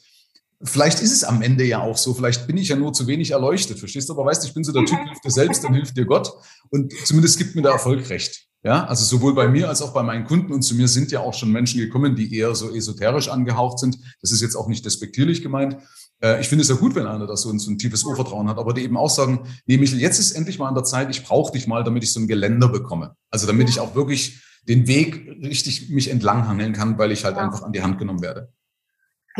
Vielleicht 0.61 1.01
ist 1.01 1.13
es 1.13 1.23
am 1.23 1.41
Ende 1.41 1.63
ja 1.63 1.81
auch 1.81 1.97
so, 1.97 2.13
vielleicht 2.13 2.45
bin 2.45 2.57
ich 2.57 2.67
ja 2.67 2.75
nur 2.75 2.91
zu 2.91 3.07
wenig 3.07 3.31
erleuchtet, 3.31 3.79
verstehst 3.79 4.09
du? 4.09 4.13
Aber 4.13 4.25
weißt 4.25 4.43
du, 4.43 4.47
ich 4.47 4.53
bin 4.53 4.65
so 4.65 4.73
der 4.73 4.83
Typ, 4.83 4.99
hilf 4.99 5.19
dir 5.21 5.31
selbst, 5.31 5.63
dann 5.63 5.73
hilft 5.73 5.95
dir 5.95 6.05
Gott. 6.05 6.33
Und 6.69 6.93
zumindest 7.05 7.37
gibt 7.37 7.55
mir 7.55 7.61
der 7.61 7.71
Erfolg 7.71 8.09
recht. 8.09 8.49
Ja, 8.61 8.85
also 8.85 9.05
sowohl 9.05 9.33
bei 9.35 9.47
mir 9.47 9.69
als 9.69 9.81
auch 9.81 9.93
bei 9.93 10.03
meinen 10.03 10.25
Kunden 10.25 10.51
und 10.51 10.63
zu 10.63 10.75
mir 10.75 10.89
sind 10.89 11.13
ja 11.13 11.21
auch 11.21 11.33
schon 11.33 11.49
Menschen 11.49 11.79
gekommen, 11.79 12.17
die 12.17 12.35
eher 12.35 12.53
so 12.55 12.75
esoterisch 12.75 13.29
angehaucht 13.29 13.79
sind. 13.79 13.97
Das 14.21 14.33
ist 14.33 14.41
jetzt 14.41 14.55
auch 14.55 14.67
nicht 14.67 14.83
despektierlich 14.85 15.41
gemeint. 15.41 15.77
Äh, 16.21 16.41
ich 16.41 16.49
finde 16.49 16.63
es 16.63 16.69
ja 16.69 16.75
gut, 16.75 16.93
wenn 16.93 17.07
einer 17.07 17.25
da 17.25 17.37
so 17.37 17.49
ein, 17.51 17.59
so 17.59 17.71
ein 17.71 17.77
tiefes 17.77 18.03
Urvertrauen 18.03 18.49
hat, 18.49 18.57
aber 18.57 18.73
die 18.73 18.81
eben 18.81 18.97
auch 18.97 19.09
sagen, 19.09 19.47
nee, 19.65 19.77
Michel, 19.77 20.01
jetzt 20.01 20.19
ist 20.19 20.33
endlich 20.33 20.59
mal 20.59 20.67
an 20.67 20.75
der 20.75 20.83
Zeit, 20.83 21.09
ich 21.09 21.23
brauche 21.23 21.53
dich 21.53 21.67
mal, 21.67 21.85
damit 21.85 22.03
ich 22.03 22.11
so 22.11 22.19
ein 22.19 22.27
Geländer 22.27 22.67
bekomme. 22.67 23.15
Also 23.31 23.47
damit 23.47 23.69
ich 23.69 23.79
auch 23.79 23.95
wirklich 23.95 24.41
den 24.67 24.87
Weg 24.87 25.25
richtig 25.41 25.89
mich 25.89 26.09
entlanghangeln 26.09 26.73
kann, 26.73 26.97
weil 26.97 27.13
ich 27.13 27.23
halt 27.23 27.37
einfach 27.37 27.63
an 27.63 27.71
die 27.71 27.81
Hand 27.81 27.97
genommen 27.97 28.21
werde. 28.21 28.51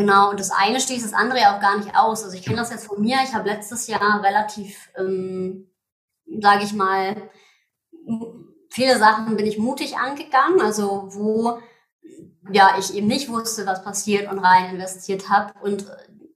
Genau, 0.00 0.30
und 0.30 0.40
das 0.40 0.50
eine 0.50 0.80
schließt 0.80 1.04
das 1.04 1.12
andere 1.12 1.40
ja 1.40 1.54
auch 1.54 1.60
gar 1.60 1.76
nicht 1.76 1.94
aus. 1.94 2.24
Also 2.24 2.34
ich 2.34 2.42
kenne 2.42 2.56
das 2.56 2.70
jetzt 2.70 2.86
von 2.86 3.02
mir. 3.02 3.18
Ich 3.22 3.34
habe 3.34 3.46
letztes 3.46 3.86
Jahr 3.86 4.22
relativ, 4.22 4.90
ähm, 4.96 5.70
sage 6.40 6.64
ich 6.64 6.72
mal, 6.72 7.28
viele 8.70 8.98
Sachen 8.98 9.36
bin 9.36 9.44
ich 9.44 9.58
mutig 9.58 9.98
angegangen. 9.98 10.62
Also 10.62 11.08
wo 11.10 11.58
ja 12.50 12.76
ich 12.78 12.94
eben 12.94 13.08
nicht 13.08 13.28
wusste, 13.28 13.66
was 13.66 13.84
passiert 13.84 14.32
und 14.32 14.38
rein 14.38 14.74
investiert 14.74 15.28
habe 15.28 15.52
und 15.60 15.84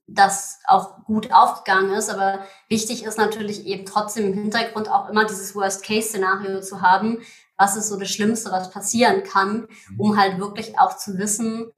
das 0.05 0.59
auch 0.67 1.03
gut 1.05 1.33
aufgegangen 1.33 1.89
ist. 1.95 2.11
Aber 2.11 2.45
wichtig 2.69 3.03
ist 3.03 3.17
natürlich 3.17 3.65
eben 3.65 3.87
trotzdem 3.87 4.27
im 4.27 4.33
Hintergrund 4.33 4.91
auch 4.91 5.09
immer 5.09 5.25
dieses 5.25 5.55
Worst-Case-Szenario 5.55 6.61
zu 6.61 6.81
haben. 6.81 7.17
Was 7.57 7.75
ist 7.77 7.89
so 7.89 7.97
das 7.97 8.11
Schlimmste, 8.11 8.51
was 8.51 8.69
passieren 8.69 9.23
kann, 9.23 9.67
um 9.97 10.19
halt 10.19 10.37
wirklich 10.37 10.77
auch 10.77 10.97
zu 10.97 11.17
wissen, 11.17 11.71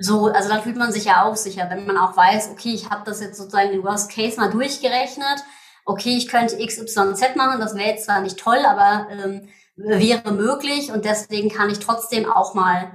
so, 0.00 0.26
also 0.26 0.48
dann 0.48 0.62
fühlt 0.62 0.76
man 0.76 0.92
sich 0.92 1.04
ja 1.04 1.24
auch 1.24 1.36
sicher, 1.36 1.68
wenn 1.70 1.86
man 1.86 1.96
auch 1.96 2.16
weiß, 2.16 2.50
okay, 2.50 2.72
ich 2.72 2.90
habe 2.90 3.02
das 3.04 3.20
jetzt 3.20 3.36
sozusagen 3.36 3.72
im 3.72 3.82
Worst 3.82 4.10
Case 4.10 4.38
mal 4.38 4.50
durchgerechnet. 4.50 5.44
Okay, 5.84 6.16
ich 6.16 6.28
könnte 6.28 6.58
XYZ 6.58 7.36
machen, 7.36 7.60
das 7.60 7.74
wäre 7.74 7.88
jetzt 7.88 8.04
zwar 8.04 8.20
nicht 8.20 8.38
toll, 8.38 8.58
aber 8.66 9.08
ähm, 9.10 9.48
wäre 9.76 10.32
möglich 10.32 10.92
und 10.92 11.04
deswegen 11.04 11.48
kann 11.50 11.70
ich 11.70 11.78
trotzdem 11.78 12.30
auch 12.30 12.54
mal 12.54 12.92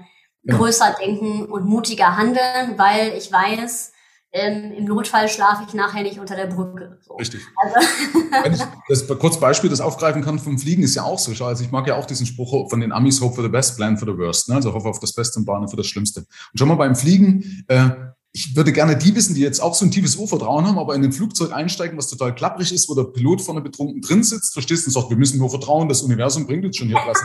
größer 0.47 0.95
denken 0.99 1.45
und 1.45 1.65
mutiger 1.65 2.17
handeln, 2.17 2.77
weil 2.77 3.13
ich 3.17 3.31
weiß, 3.31 3.92
ähm, 4.33 4.71
im 4.71 4.85
Notfall 4.85 5.29
schlafe 5.29 5.63
ich 5.67 5.75
nachher 5.75 6.01
nicht 6.01 6.19
unter 6.19 6.35
der 6.35 6.47
Brücke. 6.47 6.97
So. 7.07 7.15
Richtig. 7.15 7.41
Also. 7.55 7.75
Wenn 8.43 8.53
ich 8.53 8.61
das 8.89 9.07
kurz 9.19 9.39
Beispiel 9.39 9.69
das 9.69 9.79
aufgreifen 9.79 10.23
kann 10.23 10.39
vom 10.39 10.57
Fliegen, 10.57 10.81
ist 10.81 10.95
ja 10.95 11.03
auch 11.03 11.19
so. 11.19 11.31
Also 11.45 11.63
ich 11.63 11.71
mag 11.71 11.87
ja 11.87 11.95
auch 11.95 12.05
diesen 12.05 12.25
Spruch 12.25 12.67
von 12.69 12.79
den 12.79 12.91
Amis, 12.91 13.21
Hope 13.21 13.35
for 13.35 13.43
the 13.43 13.49
best, 13.49 13.77
plan 13.77 13.95
for 13.95 14.11
the 14.11 14.17
worst. 14.17 14.49
Ne? 14.49 14.55
Also 14.55 14.73
hoffe 14.73 14.89
auf 14.89 14.99
das 14.99 15.13
Beste 15.13 15.39
und 15.39 15.45
bahne 15.45 15.67
für 15.67 15.75
das 15.75 15.85
Schlimmste. 15.85 16.21
Und 16.21 16.57
schon 16.57 16.67
mal 16.67 16.75
beim 16.75 16.95
Fliegen, 16.95 17.63
äh, 17.67 17.91
ich 18.31 18.55
würde 18.55 18.73
gerne 18.73 18.97
die 18.97 19.13
wissen, 19.13 19.35
die 19.35 19.41
jetzt 19.41 19.61
auch 19.61 19.75
so 19.75 19.85
ein 19.85 19.91
tiefes 19.91 20.15
Urvertrauen 20.15 20.65
haben, 20.65 20.79
aber 20.79 20.95
in 20.95 21.03
ein 21.03 21.11
Flugzeug 21.11 21.53
einsteigen, 21.53 21.95
was 21.95 22.07
total 22.07 22.33
klapprig 22.33 22.73
ist, 22.73 22.89
wo 22.89 22.95
der 22.95 23.03
Pilot 23.03 23.43
vorne 23.43 23.61
betrunken 23.61 24.01
drin 24.01 24.23
sitzt, 24.23 24.53
verstehst 24.53 24.85
du, 24.85 24.89
und 24.89 24.93
sagt, 24.93 25.11
wir 25.11 25.17
müssen 25.17 25.37
nur 25.37 25.51
vertrauen, 25.51 25.87
das 25.87 26.01
Universum 26.01 26.47
bringt 26.47 26.65
uns 26.65 26.75
schon 26.75 26.87
hier 26.87 26.97
Klasse. 26.97 27.23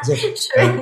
Also, 0.00 0.12
äh, 0.54 0.80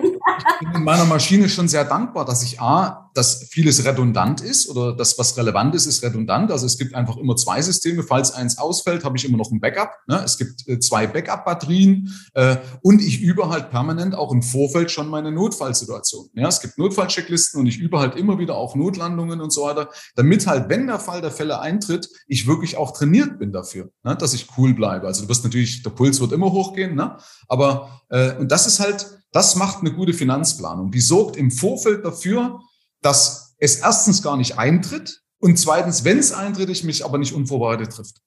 ich 0.61 0.69
bin 0.69 0.75
in 0.75 0.85
meiner 0.85 1.05
Maschine 1.05 1.49
schon 1.49 1.69
sehr 1.69 1.85
dankbar, 1.85 2.25
dass 2.25 2.43
ich 2.43 2.61
A, 2.61 3.11
dass 3.15 3.49
vieles 3.51 3.85
redundant 3.85 4.41
ist 4.41 4.69
oder 4.69 4.95
das, 4.95 5.19
was 5.19 5.37
relevant 5.37 5.75
ist, 5.75 5.87
ist 5.87 6.05
redundant. 6.05 6.53
Also 6.53 6.67
es 6.67 6.79
gibt 6.79 6.95
einfach 6.95 7.17
immer 7.17 7.35
zwei 7.37 7.61
Systeme. 7.61 8.03
Falls 8.05 8.33
eins 8.33 8.59
ausfällt, 8.59 9.05
habe 9.05 9.17
ich 9.17 9.25
immer 9.25 9.37
noch 9.37 9.51
ein 9.51 9.61
Backup. 9.61 9.91
Ne? 10.07 10.23
Es 10.25 10.39
gibt 10.39 10.69
äh, 10.69 10.79
zwei 10.79 11.07
Backup-Batterien 11.07 12.15
äh, 12.35 12.57
und 12.83 13.03
ich 13.03 13.21
übe 13.21 13.49
halt 13.49 13.71
permanent 13.71 14.15
auch 14.15 14.33
im 14.33 14.43
Vorfeld 14.43 14.91
schon 14.91 15.09
meine 15.09 15.33
Notfallsituation. 15.33 16.31
Ja? 16.35 16.49
Es 16.49 16.61
gibt 16.61 16.79
Notfallchecklisten 16.79 17.61
und 17.61 17.67
ich 17.67 17.79
übe 17.79 17.99
halt 17.99 18.15
immer 18.15 18.39
wieder 18.39 18.57
auch 18.57 18.77
Notlandungen 18.77 19.41
und 19.41 19.51
so 19.51 19.65
weiter, 19.65 19.89
damit 20.15 20.47
halt, 20.47 20.69
wenn 20.69 20.87
der 20.87 21.01
Fall 21.01 21.21
der 21.21 21.33
Fälle 21.33 21.61
eintritt, 21.61 22.09
ich 22.29 22.47
wirklich 22.47 22.77
auch 22.77 22.93
trainiert 22.93 23.39
bin 23.39 23.53
dafür, 23.53 23.91
ne? 24.05 24.17
dass 24.17 24.33
ich 24.33 24.47
cool 24.57 24.75
bleibe. 24.75 25.07
Also 25.09 25.23
du 25.23 25.29
wirst 25.29 25.43
natürlich, 25.43 25.83
der 25.83 25.91
Puls 25.91 26.21
wird 26.21 26.33
immer 26.33 26.53
hochgehen, 26.53 26.95
ne? 26.95 27.17
aber 27.49 28.01
äh, 28.11 28.37
und 28.37 28.53
das 28.53 28.67
ist 28.67 28.81
halt 28.81 29.08
das 29.33 29.57
macht 29.57 29.81
eine 29.81 29.93
gute 29.93 30.15
Finanzplanung. 30.15 30.91
Die 30.91 31.01
sorgt 31.01 31.37
im 31.37 31.51
Vorfeld 31.51 32.05
dafür, 32.05 32.61
dass 33.03 33.55
es 33.59 33.77
erstens 33.77 34.23
gar 34.23 34.37
nicht 34.37 34.59
eintritt, 34.59 35.23
Und 35.41 35.57
zweitens, 35.57 36.05
wenn 36.05 36.19
es 36.19 36.33
eintritt, 36.33 36.69
ich 36.69 36.83
mich 36.83 37.05
aber 37.05 37.19
nicht 37.19 37.33
unvorbereitet 37.33 37.93
trifft. 37.93 38.21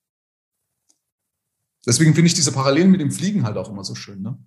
Deswegen 1.85 2.13
finde 2.13 2.27
ich 2.27 2.35
diese 2.35 2.51
Parallelen 2.51 2.91
mit 2.91 3.01
dem 3.01 3.11
Fliegen 3.11 3.43
halt 3.43 3.57
auch 3.57 3.69
immer 3.69 3.83
so 3.83 3.95
schön. 3.95 4.21
Ne? 4.21 4.37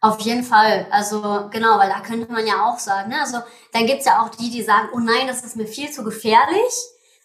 Auf 0.00 0.20
jeden 0.20 0.42
Fall. 0.42 0.86
Also 0.90 1.50
genau, 1.50 1.78
weil 1.78 1.90
da 1.90 2.00
könnte 2.00 2.32
man 2.32 2.46
ja 2.46 2.64
auch 2.64 2.78
sagen, 2.78 3.10
ne? 3.10 3.20
also 3.20 3.38
dann 3.72 3.86
gibt's 3.86 4.06
ja 4.06 4.22
auch 4.22 4.30
die, 4.30 4.50
die 4.50 4.62
sagen, 4.62 4.88
oh 4.94 5.00
nein, 5.00 5.26
das 5.26 5.44
ist 5.44 5.56
mir 5.56 5.66
viel 5.66 5.90
zu 5.90 6.02
gefährlich, 6.02 6.72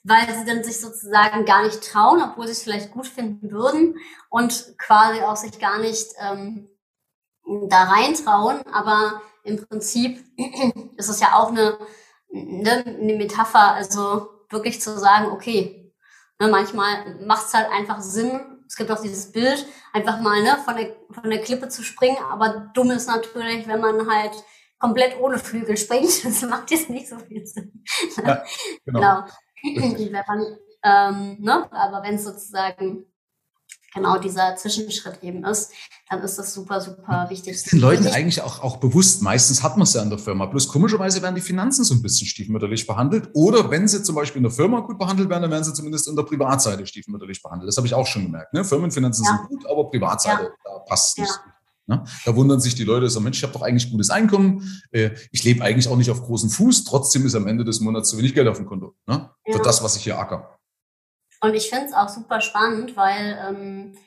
weil 0.03 0.27
sie 0.35 0.45
dann 0.45 0.63
sich 0.63 0.79
sozusagen 0.79 1.45
gar 1.45 1.63
nicht 1.63 1.81
trauen, 1.81 2.21
obwohl 2.21 2.47
sie 2.47 2.53
es 2.53 2.63
vielleicht 2.63 2.91
gut 2.91 3.07
finden 3.07 3.51
würden 3.51 3.95
und 4.29 4.75
quasi 4.77 5.21
auch 5.21 5.37
sich 5.37 5.59
gar 5.59 5.79
nicht 5.79 6.07
ähm, 6.19 6.67
da 7.67 7.83
reintrauen. 7.83 8.61
Aber 8.71 9.21
im 9.43 9.65
Prinzip 9.65 10.23
ist 10.97 11.09
es 11.09 11.19
ja 11.19 11.33
auch 11.33 11.49
eine, 11.49 11.77
eine, 12.33 12.85
eine 12.85 13.15
Metapher, 13.15 13.73
also 13.73 14.29
wirklich 14.49 14.81
zu 14.81 14.97
sagen, 14.97 15.31
okay, 15.31 15.93
ne, 16.39 16.47
manchmal 16.47 17.19
macht 17.25 17.47
es 17.47 17.53
halt 17.53 17.69
einfach 17.71 18.01
Sinn, 18.01 18.39
es 18.67 18.75
gibt 18.75 18.91
auch 18.91 19.01
dieses 19.01 19.31
Bild, 19.31 19.65
einfach 19.93 20.19
mal 20.19 20.43
ne, 20.43 20.57
von, 20.65 20.75
der, 20.75 20.95
von 21.11 21.29
der 21.29 21.41
Klippe 21.41 21.69
zu 21.69 21.83
springen. 21.83 22.17
Aber 22.29 22.69
dumm 22.73 22.91
ist 22.91 23.07
natürlich, 23.07 23.67
wenn 23.67 23.79
man 23.79 24.09
halt 24.09 24.33
komplett 24.79 25.19
ohne 25.19 25.39
Flügel 25.39 25.77
springt. 25.77 26.11
Das 26.23 26.41
macht 26.43 26.71
jetzt 26.71 26.89
nicht 26.89 27.07
so 27.07 27.17
viel 27.17 27.45
Sinn. 27.45 27.83
Ja, 28.17 28.43
genau. 28.85 29.23
genau. 29.63 29.97
wenn 30.11 30.23
man, 30.27 30.57
ähm, 30.83 31.37
ne, 31.39 31.71
aber 31.71 32.03
wenn 32.03 32.15
es 32.15 32.25
sozusagen 32.25 33.05
genau 33.93 34.17
dieser 34.19 34.55
Zwischenschritt 34.55 35.23
eben 35.23 35.43
ist, 35.45 35.71
dann 36.09 36.21
ist 36.21 36.37
das 36.37 36.53
super, 36.53 36.81
super 36.81 37.27
wichtig. 37.29 37.53
Ist 37.53 37.71
den 37.71 37.79
Leuten 37.79 38.07
eigentlich 38.07 38.41
auch, 38.41 38.61
auch 38.61 38.77
bewusst. 38.77 39.21
Meistens 39.21 39.63
hat 39.63 39.77
man 39.77 39.83
es 39.83 39.93
ja 39.93 40.01
in 40.01 40.09
der 40.09 40.19
Firma. 40.19 40.45
Bloß 40.45 40.67
komischerweise 40.67 41.21
werden 41.21 41.35
die 41.35 41.41
Finanzen 41.41 41.83
so 41.83 41.93
ein 41.93 42.01
bisschen 42.01 42.27
stiefmütterlich 42.27 42.87
behandelt. 42.87 43.29
Oder 43.33 43.69
wenn 43.69 43.87
sie 43.87 44.03
zum 44.03 44.15
Beispiel 44.15 44.37
in 44.39 44.43
der 44.43 44.51
Firma 44.51 44.81
gut 44.81 44.97
behandelt 44.97 45.29
werden, 45.29 45.43
dann 45.43 45.51
werden 45.51 45.63
sie 45.63 45.73
zumindest 45.73 46.07
in 46.07 46.15
der 46.15 46.23
Privatseite 46.23 46.85
stiefmütterlich 46.85 47.41
behandelt. 47.41 47.67
Das 47.67 47.77
habe 47.77 47.87
ich 47.87 47.93
auch 47.93 48.07
schon 48.07 48.23
gemerkt. 48.23 48.53
Ne? 48.53 48.63
Firmenfinanzen 48.63 49.25
ja. 49.25 49.37
sind 49.37 49.47
gut, 49.49 49.69
aber 49.69 49.89
Privatseite, 49.89 50.43
ja. 50.43 50.49
da 50.63 50.79
passt 50.79 51.17
es 51.17 51.23
nicht. 51.23 51.39
Ne? 51.87 52.03
Da 52.25 52.35
wundern 52.35 52.59
sich 52.59 52.75
die 52.75 52.83
Leute 52.83 53.09
so, 53.09 53.21
Mensch, 53.21 53.37
ich 53.37 53.43
habe 53.43 53.53
doch 53.53 53.61
eigentlich 53.61 53.89
gutes 53.89 54.09
Einkommen, 54.09 54.81
äh, 54.91 55.11
ich 55.31 55.43
lebe 55.45 55.63
eigentlich 55.63 55.87
auch 55.87 55.95
nicht 55.95 56.11
auf 56.11 56.21
großen 56.21 56.49
Fuß, 56.49 56.83
trotzdem 56.83 57.25
ist 57.25 57.33
am 57.33 57.47
Ende 57.47 57.63
des 57.63 57.79
Monats 57.79 58.09
zu 58.09 58.17
wenig 58.17 58.33
Geld 58.33 58.47
auf 58.49 58.57
dem 58.57 58.65
Konto 58.65 58.93
ne? 59.07 59.29
für 59.49 59.59
das, 59.59 59.81
was 59.81 59.95
ich 59.95 60.03
hier 60.03 60.19
acker. 60.19 60.56
Und 61.41 61.53
ich 61.53 61.69
finde 61.69 61.87
es 61.87 61.93
auch 61.93 62.09
super 62.09 62.41
spannend, 62.41 62.95
weil 62.95 63.39
ähm, 63.47 63.97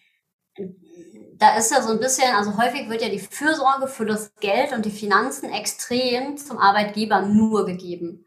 da 1.36 1.56
ist 1.56 1.70
ja 1.70 1.80
so 1.80 1.90
ein 1.90 2.00
bisschen, 2.00 2.34
also 2.34 2.56
häufig 2.58 2.88
wird 2.88 3.02
ja 3.02 3.08
die 3.08 3.18
Fürsorge 3.18 3.88
für 3.88 4.04
das 4.04 4.34
Geld 4.36 4.72
und 4.72 4.84
die 4.84 4.90
Finanzen 4.90 5.52
extrem 5.52 6.36
zum 6.36 6.58
Arbeitgeber 6.58 7.22
nur 7.22 7.64
gegeben. 7.64 8.26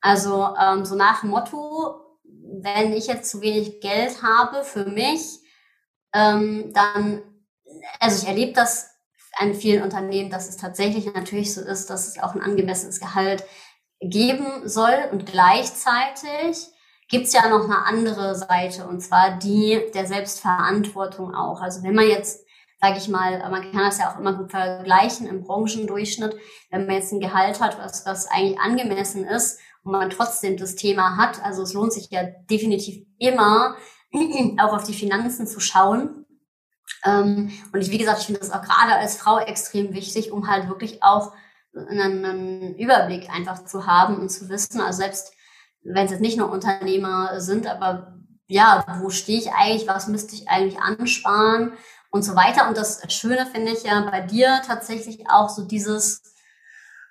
Also 0.00 0.54
ähm, 0.60 0.84
so 0.84 0.94
nach 0.94 1.22
dem 1.22 1.30
Motto, 1.30 2.00
wenn 2.24 2.92
ich 2.92 3.08
jetzt 3.08 3.30
zu 3.30 3.40
wenig 3.40 3.80
Geld 3.80 4.22
habe 4.22 4.62
für 4.62 4.84
mich, 4.84 5.40
ähm, 6.12 6.72
dann, 6.72 7.22
also 7.98 8.22
ich 8.22 8.28
erlebe 8.28 8.52
das 8.52 8.90
an 9.38 9.54
vielen 9.54 9.82
Unternehmen, 9.82 10.30
dass 10.30 10.48
es 10.48 10.56
tatsächlich 10.56 11.12
natürlich 11.12 11.52
so 11.52 11.60
ist, 11.60 11.90
dass 11.90 12.06
es 12.08 12.22
auch 12.22 12.34
ein 12.34 12.42
angemessenes 12.42 13.00
Gehalt 13.00 13.44
geben 14.00 14.68
soll 14.68 15.08
und 15.10 15.26
gleichzeitig 15.26 16.68
gibt's 17.08 17.32
ja 17.32 17.48
noch 17.48 17.64
eine 17.64 17.84
andere 17.84 18.34
Seite 18.34 18.86
und 18.86 19.00
zwar 19.00 19.38
die 19.38 19.80
der 19.94 20.06
Selbstverantwortung 20.06 21.34
auch. 21.34 21.60
Also 21.60 21.82
wenn 21.82 21.94
man 21.94 22.08
jetzt, 22.08 22.44
sage 22.80 22.98
ich 22.98 23.08
mal, 23.08 23.38
man 23.50 23.70
kann 23.72 23.84
das 23.84 23.98
ja 23.98 24.12
auch 24.12 24.18
immer 24.18 24.34
gut 24.34 24.50
vergleichen 24.50 25.26
im 25.26 25.42
Branchendurchschnitt, 25.42 26.36
wenn 26.70 26.86
man 26.86 26.96
jetzt 26.96 27.12
ein 27.12 27.20
Gehalt 27.20 27.60
hat, 27.60 27.78
was, 27.78 28.04
was 28.06 28.26
eigentlich 28.28 28.58
angemessen 28.58 29.24
ist 29.24 29.60
und 29.84 29.92
man 29.92 30.10
trotzdem 30.10 30.56
das 30.56 30.74
Thema 30.74 31.16
hat, 31.16 31.42
also 31.44 31.62
es 31.62 31.72
lohnt 31.72 31.92
sich 31.92 32.10
ja 32.10 32.24
definitiv 32.50 33.06
immer, 33.18 33.76
auch 34.58 34.72
auf 34.72 34.84
die 34.84 34.94
Finanzen 34.94 35.46
zu 35.46 35.60
schauen. 35.60 36.26
Ähm, 37.04 37.52
und 37.72 37.80
ich, 37.80 37.90
wie 37.90 37.98
gesagt, 37.98 38.20
ich 38.20 38.26
finde 38.26 38.40
das 38.40 38.50
auch 38.50 38.62
gerade 38.62 38.96
als 38.96 39.16
Frau 39.16 39.38
extrem 39.38 39.92
wichtig, 39.92 40.32
um 40.32 40.48
halt 40.48 40.68
wirklich 40.68 41.02
auch 41.02 41.32
einen, 41.74 42.24
einen 42.24 42.74
Überblick 42.76 43.30
einfach 43.30 43.64
zu 43.64 43.86
haben 43.86 44.16
und 44.16 44.30
zu 44.30 44.48
wissen, 44.48 44.80
also 44.80 44.98
selbst 44.98 45.35
wenn 45.88 46.06
es 46.06 46.10
jetzt 46.12 46.20
nicht 46.20 46.38
nur 46.38 46.50
Unternehmer 46.50 47.40
sind, 47.40 47.66
aber 47.66 48.16
ja, 48.48 48.84
wo 49.00 49.10
stehe 49.10 49.38
ich 49.38 49.52
eigentlich, 49.52 49.88
was 49.88 50.08
müsste 50.08 50.34
ich 50.34 50.48
eigentlich 50.48 50.80
ansparen 50.80 51.72
und 52.10 52.22
so 52.22 52.36
weiter. 52.36 52.68
Und 52.68 52.76
das 52.76 53.02
Schöne 53.12 53.46
finde 53.46 53.72
ich 53.72 53.84
ja 53.84 54.00
bei 54.08 54.20
dir 54.20 54.60
tatsächlich 54.66 55.28
auch 55.28 55.48
so 55.48 55.62
dieses, 55.64 56.22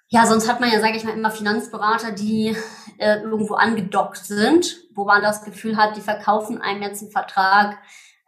ja, 0.08 0.26
sonst 0.26 0.50
hat 0.50 0.60
man 0.60 0.72
ja, 0.72 0.80
sage 0.80 0.98
ich 0.98 1.04
mal, 1.04 1.14
immer 1.18 1.32
Finanzberater, 1.32 2.12
die 2.12 2.56
äh, 2.98 3.20
irgendwo 3.20 3.56
angedockt 3.56 4.26
sind, 4.26 4.78
wo 4.96 5.06
man 5.06 5.22
das 5.22 5.44
Gefühl 5.44 5.78
hat, 5.78 5.98
die 5.98 6.02
verkaufen 6.02 6.62
einem 6.62 6.82
jetzt 6.82 7.02
einen 7.02 7.12
Vertrag 7.12 7.78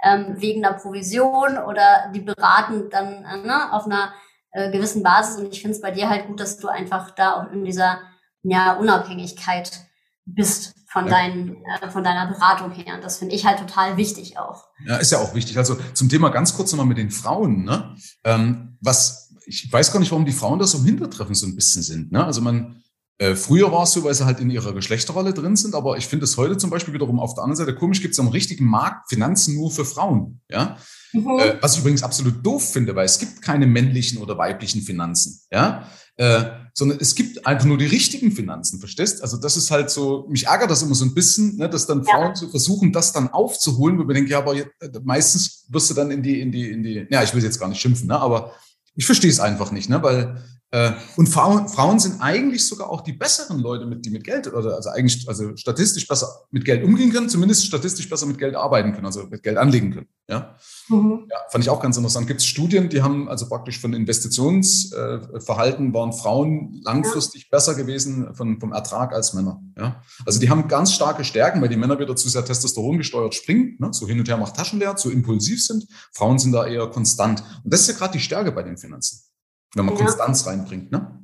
ähm, 0.04 0.36
wegen 0.38 0.62
der 0.62 0.74
Provision 0.74 1.58
oder 1.58 2.12
die 2.14 2.22
beraten 2.22 2.90
dann 2.90 3.24
äh, 3.24 3.38
ne, 3.38 3.74
auf 3.74 3.86
einer 3.86 4.14
äh, 4.52 4.70
gewissen 4.72 5.02
Basis. 5.02 5.38
Und 5.38 5.52
ich 5.54 5.62
finde 5.62 5.76
es 5.76 5.82
bei 5.82 5.92
dir 5.92 6.10
halt 6.10 6.28
gut, 6.28 6.40
dass 6.40 6.58
du 6.58 6.68
einfach 6.68 7.12
da 7.12 7.36
auch 7.36 7.52
in 7.52 7.64
dieser 7.64 8.00
ja, 8.44 8.74
Unabhängigkeit 8.74 9.87
bist 10.28 10.76
von, 10.90 11.08
deinen, 11.08 11.64
äh, 11.82 11.90
von 11.90 12.04
deiner 12.04 12.28
Beratung 12.28 12.72
her. 12.72 12.96
Und 12.96 13.04
das 13.04 13.18
finde 13.18 13.36
ich 13.36 13.46
halt 13.46 13.60
total 13.60 13.98
wichtig 13.98 14.38
auch. 14.38 14.66
Ja, 14.86 14.98
ist 14.98 15.12
ja 15.12 15.20
auch 15.20 15.34
wichtig. 15.34 15.58
Also 15.58 15.78
zum 15.94 16.10
Thema 16.10 16.30
ganz 16.30 16.54
kurz 16.54 16.72
nochmal 16.72 16.86
mit 16.86 16.98
den 16.98 17.12
Frauen. 17.12 17.64
Ne? 17.64 17.96
Ähm, 18.24 18.78
was, 18.82 19.34
ich 19.46 19.72
weiß 19.72 19.92
gar 19.92 20.00
nicht, 20.00 20.12
warum 20.12 20.26
die 20.26 20.32
Frauen 20.32 20.60
da 20.60 20.68
so 20.68 20.80
im 20.80 20.86
Hintertreffen 20.86 21.36
so 21.36 21.48
ein 21.48 21.56
bisschen 21.56 21.82
sind. 21.82 22.12
Ne? 22.12 22.24
Also 22.24 22.42
man, 22.42 22.82
äh, 23.20 23.36
früher 23.36 23.72
war 23.72 23.84
es 23.84 23.94
so, 23.94 24.04
weil 24.04 24.14
sie 24.14 24.26
halt 24.26 24.40
in 24.40 24.50
ihrer 24.50 24.74
Geschlechterrolle 24.74 25.34
drin 25.34 25.56
sind, 25.56 25.74
aber 25.74 25.98
ich 25.98 26.08
finde 26.08 26.26
es 26.26 26.38
heute 26.38 26.58
zum 26.58 26.70
Beispiel 26.70 26.94
wiederum 26.94 27.20
auf 27.20 27.34
der 27.34 27.44
anderen 27.44 27.58
Seite 27.58 27.76
komisch, 27.76 28.02
gibt 28.02 28.14
es 28.14 28.20
am 28.20 28.28
richtigen 28.28 28.66
Markt 28.66 29.10
Finanzen 29.10 29.56
nur 29.56 29.72
für 29.72 29.86
Frauen. 29.86 30.42
Ja? 30.50 30.78
Mhm. 31.14 31.40
Äh, 31.40 31.58
was 31.62 31.74
ich 31.74 31.80
übrigens 31.80 32.04
absolut 32.04 32.46
doof 32.46 32.72
finde, 32.72 32.96
weil 32.96 33.06
es 33.06 33.18
gibt 33.18 33.42
keine 33.42 33.66
männlichen 33.66 34.20
oder 34.20 34.38
weiblichen 34.38 34.82
Finanzen. 34.82 35.42
Ja? 35.52 35.88
Äh, 36.18 36.46
sondern 36.74 37.00
es 37.00 37.16
gibt 37.16 37.46
einfach 37.48 37.66
nur 37.66 37.78
die 37.78 37.86
richtigen 37.86 38.32
Finanzen, 38.32 38.80
verstehst? 38.80 39.24
Also 39.24 39.38
das 39.38 39.58
ist 39.58 39.72
halt 39.72 39.90
so, 39.90 40.28
mich 40.30 40.46
ärgert 40.46 40.70
das 40.70 40.84
immer 40.84 40.94
so 40.94 41.06
ein 41.06 41.16
bisschen, 41.16 41.56
ne, 41.58 41.68
dass 41.68 41.88
dann 41.88 42.04
ja. 42.04 42.12
Frauen 42.12 42.36
so 42.36 42.48
versuchen, 42.50 42.92
das 42.92 43.14
dann 43.14 43.30
aufzuholen, 43.30 43.98
wo 43.98 44.08
wir 44.08 44.14
denken, 44.14 44.30
ja, 44.30 44.38
aber 44.38 44.56
jetzt, 44.56 44.70
äh, 44.80 44.90
meistens 45.04 45.66
wirst 45.70 45.90
du 45.90 45.96
dann 45.96 46.12
in 46.12 46.22
die, 46.22 46.40
in 46.40 46.52
die, 46.52 46.70
in 46.70 46.84
die, 46.84 47.08
ja, 47.10 47.24
ich 47.24 47.34
will 47.34 47.44
jetzt 47.44 47.60
gar 47.60 47.68
nicht 47.68 47.82
schimpfen, 47.82 48.08
ne, 48.08 48.20
aber 48.20 48.54
ich 48.96 49.08
verstehe 49.08 49.30
es 49.30 49.40
einfach 49.40 49.72
nicht, 49.72 49.90
ne, 49.90 50.04
weil 50.04 50.44
und 50.70 51.28
Frauen, 51.28 51.98
sind 51.98 52.20
eigentlich 52.20 52.68
sogar 52.68 52.90
auch 52.90 53.00
die 53.00 53.14
besseren 53.14 53.60
Leute, 53.60 53.86
mit, 53.86 54.06
die 54.06 54.10
mit 54.10 54.26
Geld, 54.26 54.52
oder 54.52 54.76
also 54.76 54.90
eigentlich, 54.90 55.26
also 55.28 55.56
statistisch 55.56 56.06
besser 56.06 56.28
mit 56.52 56.66
Geld 56.66 56.84
umgehen 56.84 57.10
können, 57.14 57.30
zumindest 57.30 57.66
statistisch 57.66 58.10
besser 58.10 58.26
mit 58.26 58.38
Geld 58.38 58.54
arbeiten 58.54 58.92
können, 58.92 59.06
also 59.06 59.24
mit 59.28 59.44
Geld 59.44 59.56
anlegen 59.56 59.94
können. 59.94 60.08
Ja, 60.30 60.58
mhm. 60.90 61.26
ja 61.32 61.38
fand 61.50 61.64
ich 61.64 61.70
auch 61.70 61.82
ganz 61.82 61.96
interessant. 61.96 62.28
Gibt 62.28 62.42
es 62.42 62.46
Studien, 62.46 62.90
die 62.90 63.02
haben 63.02 63.30
also 63.30 63.48
praktisch 63.48 63.80
von 63.80 63.94
Investitionsverhalten 63.94 65.90
äh, 65.90 65.94
waren 65.94 66.12
Frauen 66.12 66.82
langfristig 66.84 67.44
ja. 67.44 67.48
besser 67.52 67.74
gewesen 67.76 68.36
von, 68.36 68.60
vom 68.60 68.74
Ertrag 68.74 69.14
als 69.14 69.34
Männer. 69.34 69.62
Ja, 69.78 70.02
also 70.26 70.38
die 70.42 70.50
haben 70.50 70.68
ganz 70.68 70.92
starke 70.92 71.24
Stärken, 71.24 71.62
weil 71.62 71.70
die 71.70 71.78
Männer 71.78 71.98
wieder 71.98 72.18
zu 72.18 72.28
sehr 72.28 72.44
Testosteron 72.44 72.98
gesteuert 72.98 73.36
springen, 73.36 73.78
ne? 73.80 73.94
so 73.94 74.06
hin 74.06 74.20
und 74.20 74.28
her 74.28 74.36
macht 74.36 74.58
Taschenleer, 74.58 74.98
zu 74.98 75.12
impulsiv 75.12 75.66
sind. 75.66 75.86
Frauen 76.12 76.40
sind 76.40 76.52
da 76.52 76.68
eher 76.68 76.88
konstant. 76.88 77.42
Und 77.64 77.74
das 77.74 77.82
ist 77.82 77.88
ja 77.88 77.94
gerade 77.94 78.12
die 78.12 78.20
Stärke 78.20 78.52
bei 78.52 78.64
den 78.64 78.78
Finanzen 78.78 79.27
wenn 79.76 79.86
man 79.86 79.96
ja. 79.96 80.02
Konstanz 80.02 80.46
reinbringt, 80.46 80.92
ne? 80.92 81.18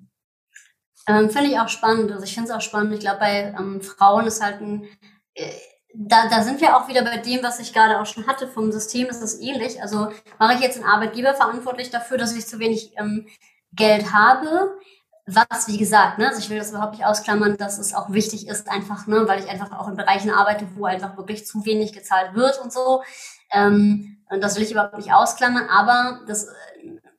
Ähm, 1.08 1.29
finde 1.29 1.49
ich 1.49 1.60
auch 1.60 1.67
spannend. 1.67 2.12
Also 2.12 2.23
ich 2.23 2.34
finde 2.34 2.49
es 2.49 2.56
auch 2.56 2.62
spannend. 2.62 2.93
Ich 2.93 3.01
glaube, 3.01 3.19
bei 3.19 3.53
ähm, 3.58 3.82
Frauen 3.82 4.25
ist 4.25 4.41
halt 4.41 4.62
ein, 4.62 4.88
äh, 5.34 5.51
da, 5.93 6.27
da 6.29 6.43
sind 6.43 6.62
wir 6.62 6.77
auch 6.77 6.88
wieder 6.88 7.03
bei 7.03 7.17
dem, 7.17 7.43
was 7.43 7.60
ich 7.60 7.73
gerade 7.73 7.99
auch 7.99 8.06
schon 8.06 8.25
hatte. 8.25 8.47
Vom 8.47 8.71
System 8.71 9.08
ist 9.08 9.21
es 9.21 9.39
ähnlich. 9.39 9.82
Also 9.82 10.12
mache 10.39 10.53
ich 10.56 10.62
jetzt 10.62 10.77
einen 10.77 10.86
Arbeitgeber 10.86 11.34
verantwortlich 11.34 11.89
dafür, 11.89 12.17
dass 12.17 12.36
ich 12.36 12.47
zu 12.47 12.60
wenig 12.60 12.93
ähm, 12.97 13.27
Geld 13.73 14.13
habe. 14.13 14.77
Was, 15.25 15.67
wie 15.67 15.77
gesagt, 15.77 16.17
ne, 16.19 16.27
also 16.27 16.39
ich 16.39 16.49
will 16.49 16.58
das 16.58 16.71
überhaupt 16.71 16.93
nicht 16.93 17.06
ausklammern, 17.06 17.56
dass 17.56 17.77
es 17.77 17.93
auch 17.93 18.12
wichtig 18.12 18.47
ist, 18.47 18.69
einfach, 18.69 19.08
ne, 19.08 19.25
weil 19.25 19.39
ich 19.39 19.49
einfach 19.49 19.71
auch 19.71 19.88
in 19.88 19.95
Bereichen 19.95 20.32
arbeite, 20.32 20.67
wo 20.75 20.84
einfach 20.84 21.15
wirklich 21.15 21.47
zu 21.47 21.65
wenig 21.65 21.93
gezahlt 21.93 22.34
wird 22.34 22.60
und 22.60 22.73
so. 22.73 23.03
Ähm, 23.51 24.17
und 24.29 24.41
das 24.41 24.56
will 24.56 24.63
ich 24.63 24.71
überhaupt 24.71 24.97
nicht 24.97 25.13
ausklammern, 25.13 25.69
aber 25.69 26.21
das 26.27 26.47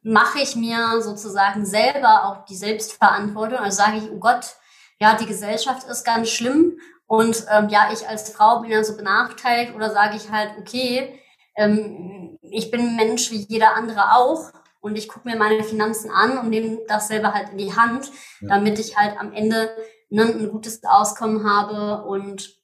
mache 0.05 0.39
ich 0.41 0.55
mir 0.55 1.01
sozusagen 1.03 1.65
selber 1.67 2.27
auch 2.27 2.45
die 2.45 2.57
Selbstverantwortung. 2.57 3.59
Also 3.59 3.79
sage 3.79 3.97
ich, 3.97 4.11
oh 4.11 4.19
Gott, 4.19 4.57
ja, 5.01 5.17
die 5.17 5.27
Gesellschaft 5.27 5.89
ist 5.89 6.05
ganz 6.05 6.29
schlimm 6.29 6.79
und 7.07 7.47
ähm, 7.51 7.69
ja, 7.69 7.91
ich 7.93 8.07
als 8.07 8.31
Frau 8.31 8.61
bin 8.61 8.71
ja 8.71 8.85
so 8.85 8.97
benachteiligt 8.97 9.75
oder 9.75 9.91
sage 9.91 10.17
ich 10.17 10.31
halt, 10.31 10.53
okay, 10.59 11.19
ähm, 11.57 12.39
ich 12.43 12.71
bin 12.71 12.81
ein 12.81 12.97
Mensch 12.97 13.31
wie 13.31 13.47
jeder 13.49 13.75
andere 13.75 14.13
auch 14.17 14.53
und 14.81 14.97
ich 14.97 15.09
gucke 15.09 15.29
mir 15.29 15.37
meine 15.37 15.65
Finanzen 15.65 16.11
an 16.11 16.39
und 16.39 16.51
nehme 16.51 16.79
das 16.87 17.09
selber 17.09 17.33
halt 17.33 17.51
in 17.51 17.59
die 17.59 17.75
Hand, 17.75 18.11
ja. 18.41 18.49
damit 18.49 18.79
ich 18.79 18.97
halt 18.97 19.19
am 19.19 19.33
Ende 19.33 19.75
ne, 20.11 20.25
ein 20.25 20.51
gutes 20.51 20.85
Auskommen 20.85 21.49
habe 21.49 22.05
und 22.05 22.55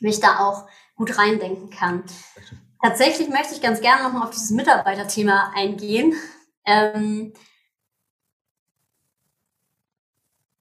mich 0.00 0.20
da 0.20 0.38
auch 0.38 0.66
gut 0.96 1.18
reindenken 1.18 1.70
kann. 1.70 2.04
Tatsächlich 2.82 3.28
möchte 3.28 3.54
ich 3.54 3.62
ganz 3.62 3.80
gerne 3.80 4.02
nochmal 4.02 4.24
auf 4.24 4.30
dieses 4.30 4.50
Mitarbeiterthema 4.50 5.52
eingehen, 5.54 6.14
ähm, 6.64 7.32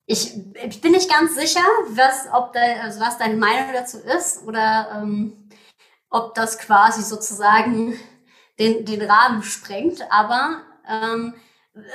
ich, 0.05 0.33
ich 0.55 0.81
bin 0.81 0.91
nicht 0.91 1.09
ganz 1.09 1.35
sicher, 1.35 1.63
was, 1.89 2.27
ob 2.33 2.53
de, 2.53 2.61
also 2.81 2.99
was 2.99 3.17
deine 3.17 3.35
Meinung 3.35 3.71
dazu 3.73 3.97
ist 3.97 4.43
oder 4.45 5.01
ähm, 5.01 5.49
ob 6.09 6.35
das 6.35 6.59
quasi 6.59 7.01
sozusagen 7.01 7.97
den, 8.59 8.85
den 8.85 9.01
Rahmen 9.01 9.41
sprengt. 9.43 10.03
Aber 10.11 10.61
ähm, 10.89 11.33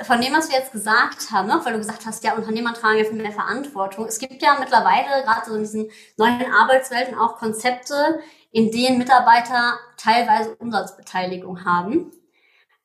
von 0.01 0.19
dem, 0.19 0.33
was 0.33 0.49
wir 0.49 0.57
jetzt 0.57 0.71
gesagt 0.71 1.29
haben, 1.29 1.47
ne, 1.47 1.61
weil 1.63 1.73
du 1.73 1.79
gesagt 1.79 2.07
hast, 2.07 2.23
ja, 2.23 2.33
Unternehmer 2.33 2.73
tragen 2.73 2.97
ja 2.97 3.03
viel 3.03 3.21
mehr 3.21 3.31
Verantwortung. 3.31 4.05
Es 4.05 4.17
gibt 4.17 4.41
ja 4.41 4.57
mittlerweile 4.59 5.23
gerade 5.23 5.45
so 5.45 5.53
in 5.53 5.61
diesen 5.61 5.91
neuen 6.17 6.51
Arbeitswelten 6.51 7.15
auch 7.15 7.37
Konzepte, 7.37 8.19
in 8.51 8.71
denen 8.71 8.97
Mitarbeiter 8.97 9.77
teilweise 9.97 10.55
Umsatzbeteiligung 10.55 11.63
haben 11.65 12.11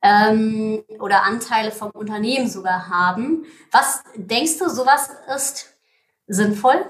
ähm, 0.03 0.83
oder 0.99 1.23
Anteile 1.23 1.71
vom 1.71 1.91
Unternehmen 1.91 2.49
sogar 2.49 2.89
haben. 2.89 3.45
Was 3.71 4.03
denkst 4.17 4.59
du, 4.59 4.69
sowas 4.69 5.11
ist 5.35 5.75
sinnvoll? 6.27 6.85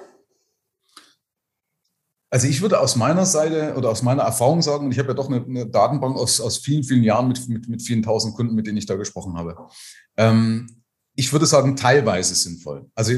Also 2.31 2.49
ich 2.49 2.63
würde 2.63 2.81
aus 2.81 2.97
meiner 2.97 3.27
Seite 3.27 3.75
oder 3.77 3.91
aus 3.91 4.03
meiner 4.03 4.23
Erfahrung 4.23 4.63
sagen, 4.63 4.87
und 4.87 4.93
ich 4.93 4.99
habe 4.99 5.09
ja 5.09 5.15
doch 5.15 5.29
eine, 5.29 5.45
eine 5.45 5.67
Datenbank 5.67 6.17
aus, 6.17 6.41
aus 6.41 6.59
vielen, 6.59 6.83
vielen 6.83 7.03
Jahren 7.03 7.29
mit, 7.29 7.47
mit, 7.47 7.69
mit 7.69 7.83
vielen 7.83 8.03
tausend 8.03 8.35
Kunden, 8.35 8.55
mit 8.55 8.67
denen 8.67 8.79
ich 8.79 8.87
da 8.87 8.97
gesprochen 8.97 9.37
habe. 9.37 9.69
Ähm, 10.17 10.83
ich 11.15 11.31
würde 11.31 11.45
sagen, 11.45 11.77
teilweise 11.77 12.35
sinnvoll. 12.35 12.91
Also 12.95 13.13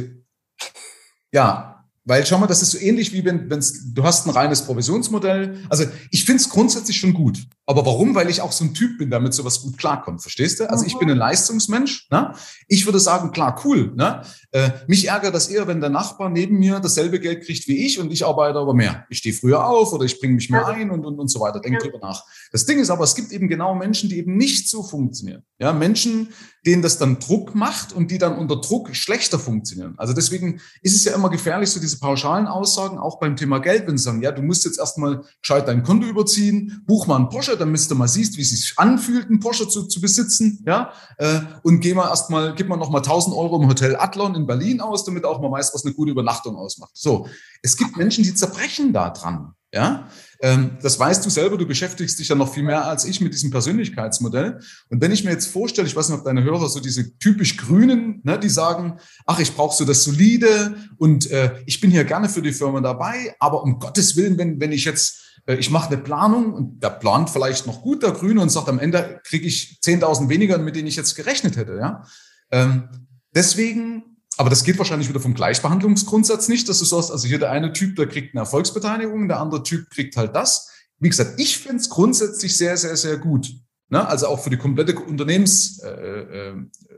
ja, 1.33 1.74
weil 2.07 2.27
schau 2.27 2.39
mal, 2.39 2.47
das 2.47 2.61
ist 2.61 2.73
so 2.73 2.79
ähnlich 2.79 3.13
wie 3.13 3.25
wenn 3.25 3.49
wenn's, 3.49 3.93
du 3.95 4.05
hast 4.05 4.27
ein 4.27 4.31
reines 4.31 4.63
Provisionsmodell. 4.63 5.65
Also 5.71 5.85
ich 6.11 6.25
finde 6.25 6.43
es 6.43 6.51
grundsätzlich 6.51 6.99
schon 6.99 7.15
gut. 7.15 7.39
Aber 7.67 7.87
warum? 7.87 8.15
Weil 8.15 8.29
ich 8.29 8.43
auch 8.43 8.53
so 8.53 8.65
ein 8.65 8.75
Typ 8.75 8.99
bin, 8.99 9.11
damit 9.11 9.33
sowas 9.33 9.63
gut 9.63 9.79
klarkommt. 9.79 10.21
Verstehst 10.21 10.61
du? 10.61 10.69
Also 10.69 10.85
ich 10.85 10.99
bin 10.99 11.11
ein 11.11 11.17
Leistungsmensch. 11.17 12.09
Ne? 12.11 12.35
Ich 12.69 12.85
würde 12.85 13.01
sagen, 13.01 13.33
klar, 13.33 13.59
cool. 13.65 13.93
Ne? 13.97 14.23
Äh, 14.51 14.71
mich 14.87 15.09
ärgert 15.09 15.35
das 15.35 15.49
eher, 15.49 15.67
wenn 15.67 15.81
der 15.81 15.89
Nachbar 15.89 16.29
neben 16.29 16.59
mir 16.59 16.79
dasselbe 16.81 17.21
Geld 17.21 17.45
kriegt 17.47 17.67
wie 17.69 17.87
ich 17.87 17.99
und 17.99 18.13
ich 18.13 18.27
arbeite 18.27 18.59
aber 18.59 18.75
mehr. 18.75 19.07
Ich 19.09 19.19
stehe 19.19 19.35
früher 19.35 19.67
auf 19.67 19.95
oder 19.95 20.05
ich 20.05 20.21
bringe 20.21 20.35
mich 20.35 20.51
mehr 20.51 20.67
ein 20.67 20.91
und, 20.91 21.07
und, 21.07 21.19
und 21.19 21.29
so 21.29 21.41
weiter. 21.41 21.61
Denk 21.61 21.77
ja. 21.77 21.81
drüber 21.81 21.99
nach. 22.01 22.23
Das 22.53 22.67
Ding 22.67 22.79
ist 22.79 22.91
aber, 22.91 23.05
es 23.05 23.15
gibt 23.15 23.33
eben 23.33 23.49
genau 23.49 23.75
Menschen, 23.75 24.11
die 24.11 24.19
eben 24.19 24.37
nicht 24.37 24.69
so 24.69 24.83
funktionieren. 24.83 25.43
Ja, 25.59 25.73
Menschen, 25.73 26.29
denen 26.67 26.83
das 26.83 26.99
dann 26.99 27.19
Druck 27.19 27.55
macht 27.55 27.93
und 27.93 28.11
die 28.11 28.19
dann 28.19 28.37
unter 28.37 28.57
Druck 28.57 28.95
schlechter 28.95 29.39
funktionieren. 29.39 29.95
Also 29.97 30.13
deswegen 30.13 30.61
ist 30.83 30.95
es 30.95 31.05
ja 31.05 31.15
immer 31.15 31.31
gefährlich, 31.31 31.71
so 31.71 31.81
diese 31.81 31.94
pauschalen 31.99 32.47
Aussagen, 32.47 32.99
auch 32.99 33.19
beim 33.19 33.37
Thema 33.37 33.59
Geld, 33.59 33.87
wenn 33.87 33.99
sie 33.99 34.05
sagen, 34.05 34.23
ja, 34.23 34.33
du 34.33 34.43
musst 34.43 34.65
jetzt 34.65 34.79
erstmal 34.79 35.23
gescheit 35.41 35.69
dein 35.69 35.83
Konto 35.83 36.07
überziehen, 36.07 36.83
buch 36.87 37.07
mal 37.07 37.17
einen 37.17 37.29
Porsche 37.29 37.57
damit 37.57 37.91
du 37.91 37.95
mal 37.95 38.09
siehst, 38.09 38.37
wie 38.37 38.43
es 38.43 38.51
sich 38.51 38.75
anfühlt, 38.77 39.27
einen 39.27 39.41
Porsche 39.41 39.69
zu, 39.69 39.85
zu 39.85 40.01
besitzen, 40.01 40.63
ja, 40.67 40.93
äh, 41.19 41.41
und 41.63 41.81
geh 41.81 41.95
mal 41.95 42.09
erstmal, 42.09 42.55
gib 42.55 42.69
mal 42.69 42.77
noch 42.77 42.91
mal 42.91 42.99
1000 42.99 43.35
Euro 43.37 43.61
im 43.61 43.69
Hotel 43.69 43.97
Adlon 43.97 44.35
in 44.35 44.47
Berlin 44.47 44.81
aus, 44.81 45.05
damit 45.05 45.25
auch 45.25 45.41
mal 45.41 45.51
weiß, 45.51 45.73
was 45.75 45.85
eine 45.85 45.95
gute 45.95 46.13
Übernachtung 46.13 46.57
ausmacht. 46.57 46.93
So. 46.95 47.27
Es 47.63 47.77
gibt 47.77 47.97
Menschen, 47.97 48.25
die 48.25 48.35
zerbrechen 48.35 48.93
da 48.93 49.11
dran, 49.11 49.55
ja. 49.73 50.09
Ähm, 50.45 50.77
das 50.83 50.99
weißt 50.99 51.25
du 51.25 51.31
selber, 51.31 51.57
du 51.57 51.67
beschäftigst 51.67 52.19
dich 52.19 52.29
ja 52.29 52.35
noch 52.35 52.53
viel 52.53 52.65
mehr 52.65 52.87
als 52.87 53.07
ich 53.07 53.19
mit 53.23 53.33
diesem 53.33 53.51
Persönlichkeitsmodell. 53.51 54.61
Und 54.91 55.01
wenn 55.01 55.11
ich 55.11 55.25
mir 55.25 55.31
jetzt 55.31 55.47
vorstelle, 55.47 55.89
ich 55.89 55.97
weiß 55.97 56.11
nicht, 56.11 56.19
ob 56.19 56.25
deine 56.27 56.45
Hörer 56.45 56.69
so 56.69 56.81
diese 56.81 57.17
typisch 57.17 57.57
Grünen, 57.57 58.21
ne, 58.25 58.39
die 58.39 58.51
sagen, 58.51 58.99
ach, 59.25 59.41
ich 59.41 59.55
brauche 59.55 59.75
so 59.75 59.87
das 59.87 60.05
Solide 60.05 60.77
und 60.99 61.31
äh, 61.31 61.55
ich 61.65 61.81
bin 61.81 61.91
hier 61.91 62.05
gerne 62.05 62.29
für 62.29 62.43
die 62.43 62.53
Firma 62.53 62.83
dabei, 62.83 63.35
aber 63.39 63.63
um 63.63 63.79
Gottes 63.79 64.17
Willen, 64.17 64.37
wenn, 64.37 64.61
wenn 64.61 64.71
ich 64.71 64.85
jetzt 64.85 65.41
äh, 65.47 65.55
ich 65.55 65.71
mache 65.71 65.89
eine 65.89 65.97
Planung 65.97 66.53
und 66.53 66.83
der 66.83 66.91
plant 66.91 67.31
vielleicht 67.31 67.67
noch 67.67 67.81
gut, 67.81 68.03
der 68.03 68.13
Grüne, 68.13 68.43
und 68.43 68.51
sagt, 68.51 68.69
am 68.69 68.79
Ende 68.79 69.23
kriege 69.25 69.47
ich 69.47 69.79
10.000 69.83 70.29
weniger, 70.29 70.59
mit 70.59 70.77
denen 70.77 70.89
ich 70.89 70.97
jetzt 70.97 71.15
gerechnet 71.15 71.57
hätte. 71.57 71.77
Ja? 71.77 72.05
Ähm, 72.51 72.91
deswegen, 73.35 74.14
aber 74.37 74.51
das 74.51 74.65
geht 74.65 74.79
wahrscheinlich 74.79 75.09
wieder 75.09 75.21
vom 75.21 75.35
Gleichbehandlungsgrundsatz 75.35 76.49
nicht, 76.49 76.69
dass 76.69 76.79
du 76.81 76.85
sagst, 76.85 77.11
also 77.11 77.27
hier 77.29 77.39
der 77.39 77.51
eine 77.51 77.73
Typ, 77.73 77.97
der 77.97 78.09
kriegt 78.09 78.35
eine 78.35 78.41
Erfolgsbeteiligung, 78.41 79.29
der 79.29 79.41
andere 79.41 79.63
Typ 79.63 79.91
kriegt 79.91 80.17
halt 80.17 80.35
das. 80.35 80.71
Wie 80.99 81.09
gesagt, 81.09 81.41
ich 81.41 81.59
finde 81.59 81.77
es 81.77 81.91
grundsätzlich 81.91 82.57
sehr, 82.57 82.77
sehr, 82.77 82.97
sehr 82.97 83.19
gut. 83.19 83.53
Ne? 83.89 84.07
Also 84.07 84.27
auch 84.29 84.41
für 84.41 84.51
die 84.51 84.57
komplette 84.57 84.99
Unternehmens, 84.99 85.79
äh, 85.81 85.89
äh, 85.89 86.55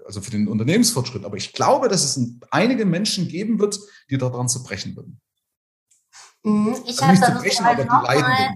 also 0.06 0.20
für 0.20 0.30
den 0.30 0.48
Unternehmensfortschritt. 0.48 1.24
Aber 1.24 1.36
ich 1.36 1.52
glaube, 1.52 1.88
dass 1.88 2.04
es 2.04 2.30
einige 2.50 2.84
Menschen 2.84 3.28
geben 3.28 3.58
wird, 3.58 3.78
die 4.08 4.18
daran 4.18 4.48
zerbrechen 4.48 4.96
würden. 4.96 5.20
Mhm. 6.42 6.76
Ich 6.86 7.02
also 7.02 7.06
habe 7.06 7.20
da, 7.20 7.34
noch 7.34 8.02
mal, 8.02 8.54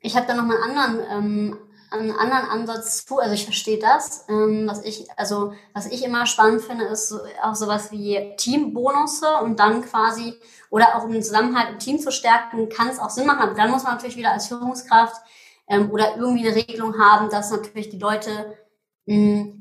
ich 0.00 0.16
hab 0.16 0.26
da 0.26 0.34
noch 0.34 0.46
mal 0.46 0.56
einen 0.62 0.78
anderen, 0.78 1.06
ähm, 1.12 1.56
einen 1.90 2.12
anderen 2.12 2.46
Ansatz 2.48 3.04
zu. 3.04 3.18
Also 3.18 3.34
ich 3.34 3.44
verstehe 3.44 3.78
das. 3.78 4.24
Ähm, 4.28 4.66
was 4.68 4.82
ich, 4.84 5.08
also 5.16 5.52
was 5.74 5.86
ich 5.86 6.04
immer 6.04 6.26
spannend 6.26 6.62
finde, 6.62 6.84
ist 6.84 7.08
so, 7.08 7.18
auch 7.42 7.54
sowas 7.54 7.90
wie 7.90 8.34
Teambonusse 8.36 9.34
und 9.42 9.58
dann 9.58 9.82
quasi 9.82 10.34
oder 10.70 10.96
auch 10.96 11.04
um 11.04 11.12
den 11.12 11.22
Zusammenhalt 11.22 11.70
im 11.70 11.78
Team 11.78 11.98
zu 11.98 12.12
stärken, 12.12 12.68
kann 12.68 12.88
es 12.88 12.98
auch 12.98 13.10
Sinn 13.10 13.26
machen. 13.26 13.40
Aber 13.40 13.54
dann 13.54 13.70
muss 13.70 13.82
man 13.82 13.94
natürlich 13.94 14.16
wieder 14.16 14.32
als 14.32 14.46
Führungskraft 14.46 15.20
ähm, 15.68 15.90
oder 15.90 16.16
irgendwie 16.16 16.46
eine 16.46 16.56
Regelung 16.56 16.98
haben, 16.98 17.28
dass 17.28 17.50
natürlich 17.50 17.88
die 17.88 17.98
Leute 17.98 18.56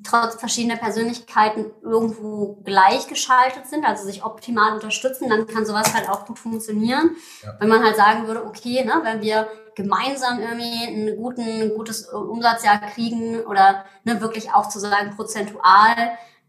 trotz 0.03 0.35
verschiedener 0.35 0.75
Persönlichkeiten 0.75 1.71
irgendwo 1.81 2.61
gleichgeschaltet 2.63 3.67
sind, 3.67 3.83
also 3.83 4.05
sich 4.05 4.23
optimal 4.23 4.73
unterstützen, 4.73 5.29
dann 5.29 5.47
kann 5.47 5.65
sowas 5.65 5.93
halt 5.93 6.07
auch 6.07 6.25
gut 6.25 6.37
funktionieren. 6.37 7.15
Ja. 7.41 7.55
Wenn 7.59 7.69
man 7.69 7.83
halt 7.83 7.95
sagen 7.95 8.27
würde, 8.27 8.45
okay, 8.45 8.83
ne, 8.85 8.99
wenn 9.03 9.21
wir 9.21 9.47
gemeinsam 9.75 10.39
irgendwie 10.39 10.87
einen 10.87 11.15
guten, 11.17 11.41
ein 11.41 11.73
gutes 11.73 12.07
Umsatzjahr 12.09 12.79
kriegen 12.91 13.39
oder 13.41 13.85
ne, 14.03 14.21
wirklich 14.21 14.53
auch 14.53 14.69
zu 14.69 14.77
sagen, 14.77 15.15
prozentual 15.15 15.95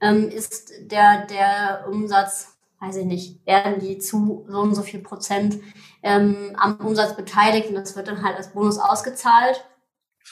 ähm, 0.00 0.28
ist 0.28 0.72
der, 0.80 1.26
der 1.26 1.86
Umsatz, 1.88 2.56
weiß 2.80 2.96
ich 2.96 3.06
nicht, 3.06 3.46
werden 3.46 3.78
die 3.78 3.98
zu 3.98 4.44
so 4.48 4.60
und 4.60 4.74
so 4.74 4.82
viel 4.82 5.00
Prozent 5.00 5.58
ähm, 6.02 6.56
am 6.58 6.76
Umsatz 6.80 7.16
beteiligt 7.16 7.68
und 7.68 7.76
das 7.76 7.96
wird 7.96 8.08
dann 8.08 8.22
halt 8.24 8.36
als 8.36 8.52
Bonus 8.52 8.78
ausgezahlt. 8.78 9.64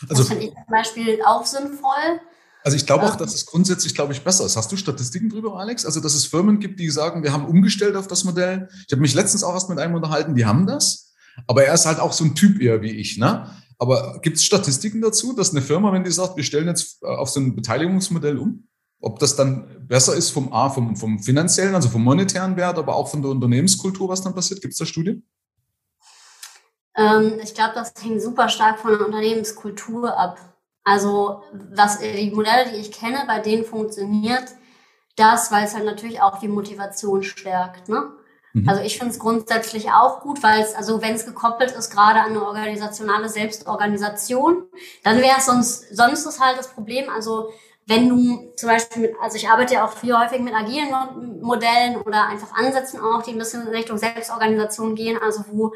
Also, 0.03 0.23
das 0.23 0.29
finde 0.29 0.45
ich 0.45 0.55
zum 0.55 0.65
Beispiel 0.69 1.23
auch 1.25 1.47
sinnvoll. 1.47 2.21
Also 2.69 2.77
ich 2.77 2.85
glaube 2.85 3.07
auch, 3.07 3.17
dass 3.17 3.35
es 3.35 3.47
grundsätzlich, 3.47 3.95
glaube 3.95 4.13
ich, 4.13 4.23
besser 4.23 4.45
ist. 4.45 4.55
Hast 4.55 4.71
du 4.71 4.77
Statistiken 4.77 5.31
drüber, 5.31 5.59
Alex? 5.59 5.87
Also 5.87 6.01
dass 6.01 6.13
es 6.13 6.27
Firmen 6.27 6.61
gibt, 6.61 6.79
die 6.79 6.91
sagen, 6.91 7.23
wir 7.23 7.33
haben 7.33 7.47
umgestellt 7.47 7.97
auf 7.97 8.09
das 8.09 8.25
Modell. 8.25 8.69
Ich 8.87 8.93
habe 8.93 9.01
mich 9.01 9.15
letztens 9.15 9.43
auch 9.43 9.55
erst 9.55 9.71
mit 9.71 9.79
einem 9.79 9.95
unterhalten, 9.95 10.35
die 10.35 10.45
haben 10.45 10.67
das. 10.67 11.15
Aber 11.47 11.65
er 11.65 11.73
ist 11.73 11.87
halt 11.87 11.99
auch 11.99 12.13
so 12.13 12.25
ein 12.25 12.35
Typ 12.35 12.61
eher 12.61 12.83
wie 12.83 12.91
ich. 12.91 13.17
Ne? 13.17 13.51
Aber 13.79 14.21
gibt 14.21 14.37
es 14.37 14.45
Statistiken 14.45 15.01
dazu, 15.01 15.33
dass 15.33 15.53
eine 15.53 15.63
Firma, 15.63 15.95
wenn 15.95 16.05
die 16.05 16.11
sagt, 16.11 16.37
wir 16.37 16.45
stellen 16.45 16.67
jetzt 16.67 17.03
äh, 17.03 17.07
auf 17.07 17.31
so 17.31 17.41
ein 17.41 17.57
Beteiligungsmodell 17.57 18.37
um, 18.37 18.69
ob 19.01 19.19
das 19.19 19.35
dann 19.35 19.87
besser 19.89 20.15
ist 20.15 20.29
vom 20.29 20.53
A, 20.53 20.69
vom, 20.69 20.95
vom 20.95 21.21
finanziellen, 21.21 21.75
also 21.75 21.89
vom 21.89 22.05
monetären 22.05 22.55
Wert, 22.59 22.77
aber 22.77 22.97
auch 22.97 23.09
von 23.09 23.23
der 23.23 23.31
Unternehmenskultur, 23.31 24.11
was 24.11 24.21
dann 24.21 24.35
passiert? 24.35 24.61
Gibt 24.61 24.73
es 24.73 24.79
da 24.79 24.85
Studien? 24.85 25.27
Ähm, 26.95 27.41
ich 27.43 27.55
glaube, 27.55 27.73
das 27.77 27.95
hängt 27.99 28.21
super 28.21 28.51
stark 28.51 28.79
von 28.79 28.91
der 28.91 29.07
Unternehmenskultur 29.07 30.15
ab. 30.19 30.39
Also 30.89 31.43
was 31.53 31.99
die 31.99 32.31
Modelle, 32.31 32.71
die 32.71 32.81
ich 32.81 32.93
kenne, 32.93 33.25
bei 33.27 33.41
denen 33.41 33.65
funktioniert 33.65 34.45
das, 35.17 35.53
weil 35.53 35.65
es 35.65 35.75
halt 35.75 35.85
natürlich 35.85 36.23
auch 36.23 36.39
die 36.39 36.49
Motivation 36.49 37.23
stärkt. 37.23 37.89
Ne? 37.89 38.13
Mhm. 38.53 38.69
Also 38.69 38.83
ich 38.83 38.97
finde 38.97 39.13
es 39.13 39.19
grundsätzlich 39.19 39.91
auch 39.91 40.21
gut, 40.21 40.43
weil 40.43 40.63
es, 40.63 40.75
also 40.75 41.03
wenn 41.03 41.15
es 41.15 41.27
gekoppelt 41.27 41.73
ist, 41.73 41.91
gerade 41.91 42.21
an 42.21 42.31
eine 42.31 42.47
organisationale 42.47 43.29
Selbstorganisation, 43.29 44.65
dann 45.05 45.19
wäre 45.19 45.37
es 45.39 45.47
sonst, 45.47 45.95
sonst 45.95 46.25
ist 46.25 46.41
halt 46.41 46.59
das 46.59 46.69
Problem, 46.69 47.11
also 47.11 47.51
wenn 47.87 48.09
du 48.09 48.53
zum 48.57 48.69
Beispiel 48.69 49.03
mit, 49.03 49.15
also 49.21 49.37
ich 49.37 49.49
arbeite 49.49 49.75
ja 49.75 49.87
auch 49.87 49.93
viel 49.93 50.17
häufig 50.17 50.41
mit 50.41 50.55
agilen 50.55 51.41
Modellen 51.41 51.97
oder 51.97 52.27
einfach 52.27 52.55
Ansätzen 52.55 53.01
auch, 53.01 53.23
die 53.23 53.33
ein 53.33 53.39
bisschen 53.39 53.63
in 53.63 53.69
Richtung 53.69 53.97
Selbstorganisation 53.97 54.95
gehen, 54.95 55.19
also 55.21 55.45
wo 55.51 55.73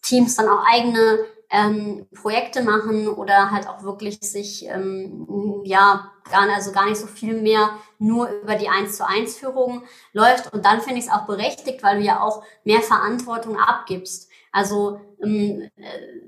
Teams 0.00 0.36
dann 0.36 0.48
auch 0.48 0.64
eigene 0.64 1.24
ähm, 1.50 2.06
Projekte 2.14 2.62
machen 2.62 3.08
oder 3.08 3.50
halt 3.50 3.68
auch 3.68 3.82
wirklich 3.82 4.18
sich 4.20 4.66
ähm, 4.66 5.62
ja 5.64 6.12
gar, 6.30 6.48
also 6.54 6.72
gar 6.72 6.86
nicht 6.86 6.98
so 6.98 7.06
viel 7.06 7.40
mehr 7.40 7.70
nur 7.98 8.28
über 8.28 8.56
die 8.56 8.68
1 8.68 8.96
zu 8.96 9.06
1 9.06 9.36
Führung 9.36 9.82
läuft. 10.12 10.52
Und 10.52 10.64
dann 10.64 10.80
finde 10.80 10.98
ich 10.98 11.06
es 11.06 11.12
auch 11.12 11.26
berechtigt, 11.26 11.82
weil 11.82 11.98
du 11.98 12.04
ja 12.04 12.20
auch 12.20 12.42
mehr 12.64 12.80
Verantwortung 12.80 13.58
abgibst. 13.58 14.28
Also 14.52 15.00
ähm, 15.22 15.70
äh, 15.76 16.26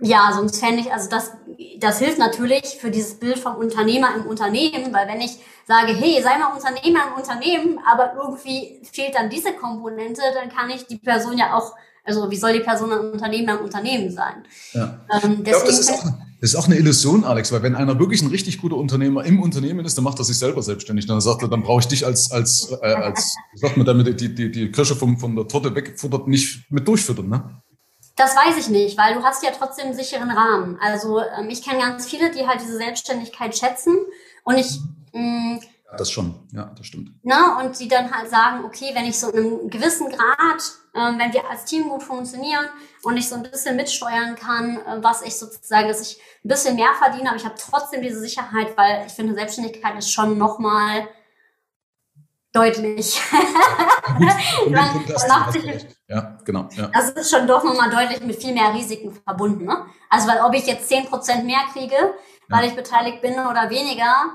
ja, 0.00 0.32
sonst 0.34 0.58
fände 0.58 0.80
ich, 0.80 0.92
also 0.92 1.08
das, 1.08 1.32
das 1.78 1.98
hilft 1.98 2.18
natürlich 2.18 2.76
für 2.80 2.90
dieses 2.90 3.18
Bild 3.18 3.38
vom 3.38 3.56
Unternehmer 3.56 4.14
im 4.14 4.26
Unternehmen, 4.26 4.92
weil 4.92 5.08
wenn 5.08 5.20
ich 5.20 5.38
sage, 5.66 5.92
hey, 5.94 6.20
sei 6.22 6.36
mal 6.36 6.52
Unternehmer 6.52 7.08
im 7.08 7.14
Unternehmen, 7.14 7.80
aber 7.86 8.14
irgendwie 8.14 8.82
fehlt 8.92 9.14
dann 9.14 9.30
diese 9.30 9.52
Komponente, 9.52 10.20
dann 10.34 10.50
kann 10.50 10.68
ich 10.70 10.86
die 10.86 10.98
Person 10.98 11.38
ja 11.38 11.56
auch 11.56 11.74
also 12.04 12.30
wie 12.30 12.36
soll 12.36 12.52
die 12.52 12.60
Person 12.60 12.92
ein 12.92 13.12
Unternehmen 13.12 13.48
ein 13.48 13.58
Unternehmen 13.58 14.10
sein? 14.10 14.44
Ja. 14.72 15.00
Ähm, 15.22 15.38
ich 15.38 15.44
glaube, 15.44 15.66
das 15.66 15.78
ist, 15.78 15.90
auch, 15.90 16.04
das 16.40 16.50
ist 16.50 16.56
auch 16.56 16.66
eine 16.66 16.76
Illusion, 16.76 17.24
Alex, 17.24 17.50
weil 17.50 17.62
wenn 17.62 17.74
einer 17.74 17.98
wirklich 17.98 18.20
ein 18.22 18.28
richtig 18.28 18.60
guter 18.60 18.76
Unternehmer 18.76 19.24
im 19.24 19.40
Unternehmen 19.40 19.84
ist, 19.86 19.96
dann 19.96 20.04
macht 20.04 20.18
er 20.18 20.24
sich 20.24 20.38
selber 20.38 20.62
selbstständig. 20.62 21.06
Dann 21.06 21.20
sagt 21.20 21.42
er, 21.42 21.48
dann 21.48 21.62
brauche 21.62 21.80
ich 21.80 21.88
dich 21.88 22.04
als, 22.04 22.30
als, 22.30 22.70
äh, 22.82 22.86
als 22.86 23.36
sagt 23.54 23.76
man 23.76 23.86
damit, 23.86 24.20
die, 24.20 24.34
die, 24.34 24.50
die 24.52 24.70
Kirsche 24.70 24.94
vom, 24.94 25.18
von 25.18 25.34
der 25.34 25.48
Torte 25.48 25.74
wegfuttert, 25.74 26.28
nicht 26.28 26.70
mit 26.70 26.86
durchfüttern, 26.86 27.28
ne? 27.28 27.62
Das 28.16 28.36
weiß 28.36 28.56
ich 28.58 28.68
nicht, 28.68 28.96
weil 28.96 29.14
du 29.14 29.24
hast 29.24 29.42
ja 29.42 29.50
trotzdem 29.58 29.86
einen 29.86 29.96
sicheren 29.96 30.30
Rahmen. 30.30 30.78
Also 30.80 31.20
ähm, 31.20 31.48
ich 31.48 31.64
kenne 31.64 31.80
ganz 31.80 32.06
viele, 32.06 32.30
die 32.30 32.46
halt 32.46 32.60
diese 32.60 32.76
Selbstständigkeit 32.76 33.56
schätzen 33.56 33.96
und 34.44 34.56
ich 34.56 34.78
mh, 35.12 35.20
mm, 35.20 35.60
das 35.96 36.10
schon, 36.10 36.46
ja, 36.52 36.72
das 36.76 36.86
stimmt. 36.86 37.10
Na, 37.22 37.60
und 37.60 37.78
die 37.78 37.88
dann 37.88 38.10
halt 38.14 38.30
sagen, 38.30 38.64
okay, 38.64 38.90
wenn 38.94 39.04
ich 39.04 39.18
so 39.18 39.30
in 39.30 39.44
einem 39.44 39.70
gewissen 39.70 40.08
Grad, 40.10 40.62
äh, 40.94 41.18
wenn 41.18 41.32
wir 41.32 41.48
als 41.48 41.64
Team 41.64 41.88
gut 41.88 42.02
funktionieren 42.02 42.66
und 43.02 43.16
ich 43.16 43.28
so 43.28 43.34
ein 43.34 43.42
bisschen 43.42 43.76
mitsteuern 43.76 44.36
kann, 44.36 44.78
äh, 44.78 45.02
was 45.02 45.22
ich 45.22 45.38
sozusagen, 45.38 45.88
dass 45.88 46.00
ich 46.00 46.20
ein 46.44 46.48
bisschen 46.48 46.76
mehr 46.76 46.92
verdiene, 46.98 47.28
aber 47.28 47.36
ich 47.36 47.44
habe 47.44 47.56
trotzdem 47.58 48.02
diese 48.02 48.20
Sicherheit, 48.20 48.76
weil 48.76 49.06
ich 49.06 49.12
finde, 49.12 49.34
Selbstständigkeit 49.34 49.98
ist 49.98 50.12
schon 50.12 50.38
nochmal 50.38 51.08
deutlich. 52.52 53.20
Ja, 53.32 54.92
gut, 54.94 55.08
man, 55.28 55.80
ja, 56.08 56.38
genau. 56.44 56.68
Ja. 56.72 56.88
Das 56.88 57.10
ist 57.10 57.30
schon 57.30 57.46
doch 57.46 57.64
nochmal 57.64 57.90
deutlich 57.90 58.20
mit 58.20 58.40
viel 58.40 58.54
mehr 58.54 58.72
Risiken 58.72 59.12
verbunden. 59.12 59.64
Ne? 59.64 59.84
Also, 60.08 60.28
weil 60.28 60.40
ob 60.40 60.54
ich 60.54 60.66
jetzt 60.66 60.90
10% 60.90 61.42
mehr 61.42 61.60
kriege, 61.72 61.96
weil 62.48 62.64
ja. 62.64 62.70
ich 62.70 62.76
beteiligt 62.76 63.20
bin 63.20 63.34
oder 63.34 63.68
weniger, 63.70 64.34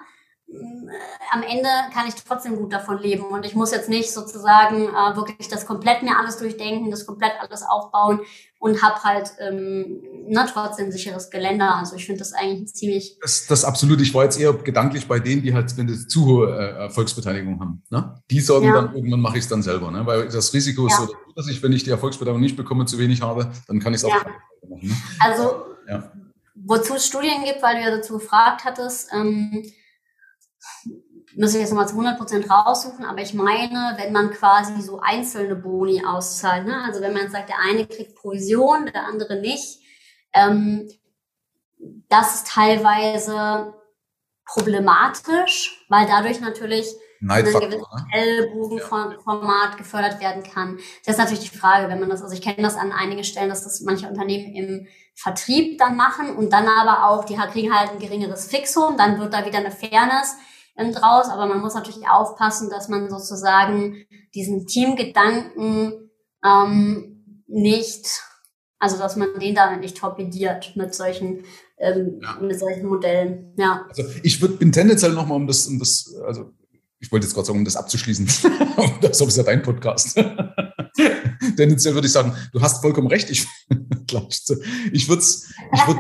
am 1.31 1.43
Ende 1.43 1.69
kann 1.93 2.07
ich 2.07 2.15
trotzdem 2.15 2.55
gut 2.55 2.73
davon 2.73 2.97
leben 2.99 3.25
und 3.25 3.45
ich 3.45 3.55
muss 3.55 3.71
jetzt 3.71 3.87
nicht 3.87 4.11
sozusagen 4.11 4.87
äh, 4.87 5.15
wirklich 5.15 5.47
das 5.47 5.65
komplett 5.65 6.01
mir 6.01 6.17
alles 6.17 6.37
durchdenken, 6.37 6.89
das 6.89 7.05
komplett 7.05 7.33
alles 7.39 7.61
aufbauen 7.61 8.21
und 8.57 8.81
habe 8.81 9.03
halt 9.03 9.31
ähm, 9.39 10.01
na, 10.27 10.47
trotzdem 10.47 10.91
sicheres 10.91 11.29
Geländer. 11.29 11.75
Also 11.75 11.95
ich 11.95 12.05
finde 12.05 12.19
das 12.19 12.33
eigentlich 12.33 12.73
ziemlich. 12.73 13.17
Das, 13.21 13.45
das 13.45 13.63
absolut. 13.63 14.01
Ich 14.01 14.13
war 14.13 14.23
jetzt 14.23 14.39
eher 14.39 14.53
gedanklich 14.53 15.07
bei 15.07 15.19
denen, 15.19 15.43
die 15.43 15.53
halt, 15.53 15.77
wenn 15.77 15.87
die 15.87 16.07
zu 16.07 16.25
hohe 16.25 16.49
äh, 16.49 16.83
Erfolgsbeteiligung 16.83 17.59
haben. 17.59 17.83
Ne? 17.89 18.19
Die 18.31 18.39
sagen 18.39 18.65
ja. 18.65 18.73
dann, 18.73 18.95
irgendwann 18.95 19.21
mache 19.21 19.37
ich 19.37 19.43
es 19.43 19.49
dann 19.49 19.61
selber. 19.61 19.91
Ne? 19.91 20.05
Weil 20.05 20.29
das 20.29 20.53
Risiko 20.53 20.87
ist 20.87 20.99
ja. 20.99 21.05
so, 21.05 21.15
dass 21.35 21.47
ich, 21.47 21.61
wenn 21.61 21.73
ich 21.73 21.83
die 21.83 21.91
Erfolgsbeteiligung 21.91 22.41
nicht 22.41 22.57
bekomme, 22.57 22.85
zu 22.85 22.97
wenig 22.97 23.21
habe, 23.21 23.51
dann 23.67 23.79
kann 23.79 23.93
ich 23.93 23.99
es 23.99 24.05
auch 24.05 24.09
ja. 24.09 24.17
machen. 24.17 24.33
Ne? 24.81 24.95
Also 25.19 25.69
wozu 26.55 26.95
es 26.95 27.05
Studien 27.05 27.43
gibt, 27.45 27.61
weil 27.61 27.75
du 27.75 27.81
ja 27.81 27.95
dazu 27.95 28.13
gefragt 28.13 28.63
hattest, 28.65 29.09
ähm, 29.13 29.63
muss 31.35 31.53
ich 31.53 31.61
jetzt 31.61 31.69
nochmal 31.69 31.87
zu 31.87 31.95
100% 31.95 32.49
raussuchen, 32.49 33.05
aber 33.05 33.21
ich 33.21 33.33
meine, 33.33 33.95
wenn 33.97 34.11
man 34.11 34.31
quasi 34.31 34.81
so 34.81 34.99
einzelne 34.99 35.55
Boni 35.55 36.03
auszahlt, 36.05 36.65
ne? 36.65 36.83
also 36.83 37.01
wenn 37.01 37.13
man 37.13 37.29
sagt, 37.29 37.49
der 37.49 37.59
eine 37.59 37.85
kriegt 37.85 38.15
Provision, 38.15 38.87
der 38.87 39.05
andere 39.05 39.39
nicht, 39.39 39.79
ähm, 40.33 40.89
das 42.09 42.35
ist 42.35 42.47
teilweise 42.47 43.73
problematisch, 44.45 45.85
weil 45.89 46.07
dadurch 46.07 46.41
natürlich 46.41 46.87
ein 47.21 47.43
gewisses 47.43 47.61
ne? 47.61 48.07
Ellbogenformat 48.13 49.77
gefördert 49.77 50.21
werden 50.21 50.43
kann. 50.43 50.77
Das 51.05 51.15
ist 51.15 51.19
natürlich 51.19 51.51
die 51.51 51.57
Frage, 51.57 51.89
wenn 51.89 51.99
man 51.99 52.09
das, 52.09 52.21
also 52.21 52.33
ich 52.33 52.41
kenne 52.41 52.63
das 52.63 52.75
an 52.75 52.91
einigen 52.91 53.23
Stellen, 53.23 53.49
dass 53.49 53.63
das 53.63 53.81
manche 53.81 54.07
Unternehmen 54.07 54.55
im 54.55 54.87
Vertrieb 55.15 55.77
dann 55.77 55.97
machen 55.97 56.35
und 56.35 56.53
dann 56.53 56.67
aber 56.67 57.09
auch, 57.09 57.25
die 57.25 57.35
kriegen 57.35 57.77
halt 57.77 57.91
ein 57.91 57.99
geringeres 57.99 58.47
Fixum, 58.47 58.97
dann 58.97 59.19
wird 59.19 59.33
da 59.33 59.45
wieder 59.45 59.59
eine 59.59 59.71
Fairness 59.71 60.37
draus, 60.93 61.27
aber 61.29 61.45
man 61.45 61.61
muss 61.61 61.73
natürlich 61.73 62.07
aufpassen, 62.09 62.69
dass 62.69 62.87
man 62.87 63.09
sozusagen 63.09 64.05
diesen 64.33 64.65
Teamgedanken 64.65 66.09
ähm, 66.43 67.43
nicht, 67.47 68.23
also 68.79 68.97
dass 68.97 69.15
man 69.15 69.39
den 69.39 69.55
damit 69.55 69.81
nicht 69.81 69.97
torpediert 69.97 70.75
mit 70.75 70.95
solchen 70.95 71.43
ähm, 71.79 72.19
ja. 72.21 72.37
mit 72.41 72.59
solchen 72.59 72.87
Modellen. 72.87 73.53
Ja. 73.57 73.85
Also 73.89 74.03
ich 74.23 74.41
würde 74.41 74.55
bin 74.55 74.71
tendenziell 74.71 75.13
nochmal 75.13 75.37
um 75.37 75.47
das, 75.47 75.67
um 75.67 75.79
das, 75.79 76.13
also 76.25 76.51
ich 76.99 77.11
wollte 77.11 77.25
jetzt 77.25 77.33
gerade 77.33 77.47
sagen, 77.47 77.59
um 77.59 77.65
das 77.65 77.75
abzuschließen. 77.75 78.27
das 79.01 79.21
ist 79.21 79.37
ja 79.37 79.43
dein 79.43 79.61
Podcast. 79.61 80.15
tendenziell 81.55 81.93
würde 81.93 82.07
ich 82.07 82.13
sagen, 82.13 82.35
du 82.51 82.61
hast 82.61 82.81
vollkommen 82.81 83.07
recht. 83.07 83.29
Ich, 83.29 83.47
ich 84.91 85.07
würde 85.07 85.25
ich 85.71 85.87
würd, 85.87 85.97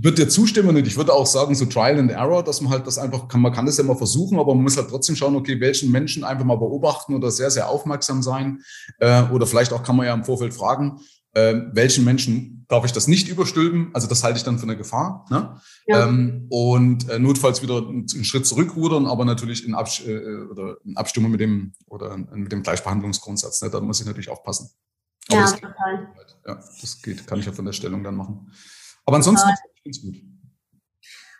würde 0.00 0.24
dir 0.24 0.28
zustimmen 0.28 0.76
und 0.76 0.86
ich 0.86 0.96
würde 0.96 1.12
auch 1.12 1.26
sagen, 1.26 1.54
so 1.54 1.66
Trial 1.66 1.98
and 1.98 2.10
Error, 2.10 2.42
dass 2.42 2.60
man 2.60 2.72
halt 2.72 2.86
das 2.86 2.98
einfach 2.98 3.28
kann, 3.28 3.40
man 3.40 3.52
kann 3.52 3.66
das 3.66 3.78
ja 3.78 3.84
mal 3.84 3.96
versuchen, 3.96 4.38
aber 4.38 4.54
man 4.54 4.62
muss 4.62 4.76
halt 4.76 4.88
trotzdem 4.88 5.16
schauen, 5.16 5.34
okay, 5.34 5.60
welchen 5.60 5.90
Menschen 5.90 6.24
einfach 6.24 6.44
mal 6.44 6.56
beobachten 6.56 7.14
oder 7.14 7.30
sehr, 7.30 7.50
sehr 7.50 7.68
aufmerksam 7.68 8.22
sein. 8.22 8.62
Äh, 9.00 9.24
oder 9.30 9.46
vielleicht 9.46 9.72
auch 9.72 9.82
kann 9.82 9.96
man 9.96 10.06
ja 10.06 10.14
im 10.14 10.24
Vorfeld 10.24 10.54
fragen, 10.54 11.00
äh, 11.34 11.54
welchen 11.72 12.04
Menschen 12.04 12.64
darf 12.68 12.84
ich 12.84 12.92
das 12.92 13.08
nicht 13.08 13.28
überstülpen? 13.28 13.90
Also 13.92 14.06
das 14.06 14.22
halte 14.22 14.38
ich 14.38 14.44
dann 14.44 14.58
für 14.58 14.64
eine 14.64 14.76
Gefahr. 14.76 15.26
Ne? 15.30 15.60
Ja. 15.86 16.06
Ähm, 16.06 16.46
und 16.50 17.08
äh, 17.08 17.18
notfalls 17.18 17.62
wieder 17.62 17.78
einen, 17.78 18.08
Schritt 18.08 18.46
zurückrudern, 18.46 19.06
aber 19.06 19.24
natürlich 19.24 19.66
in, 19.66 19.74
Abs 19.74 20.00
äh, 20.00 20.12
in 20.84 20.96
Abstimmung 20.96 21.30
mit 21.30 21.40
dem 21.40 21.72
oder 21.86 22.16
mit 22.16 22.52
dem 22.52 22.62
Gleichbehandlungsgrundsatz. 22.62 23.62
Ne? 23.62 23.70
Da 23.70 23.80
muss 23.80 24.00
ich 24.00 24.06
natürlich 24.06 24.28
aufpassen. 24.28 24.70
Aber 25.30 25.40
ja, 25.40 25.50
total. 25.50 26.08
Ja, 26.46 26.54
das 26.54 27.02
geht, 27.02 27.26
kann 27.26 27.40
ich 27.40 27.46
ja 27.46 27.52
von 27.52 27.64
der 27.64 27.72
Stellung 27.72 28.02
dann 28.02 28.16
machen. 28.16 28.50
Aber 29.08 29.16
ansonsten 29.16 29.48
finde 29.82 29.98
ich 29.98 30.02
gut. 30.02 30.16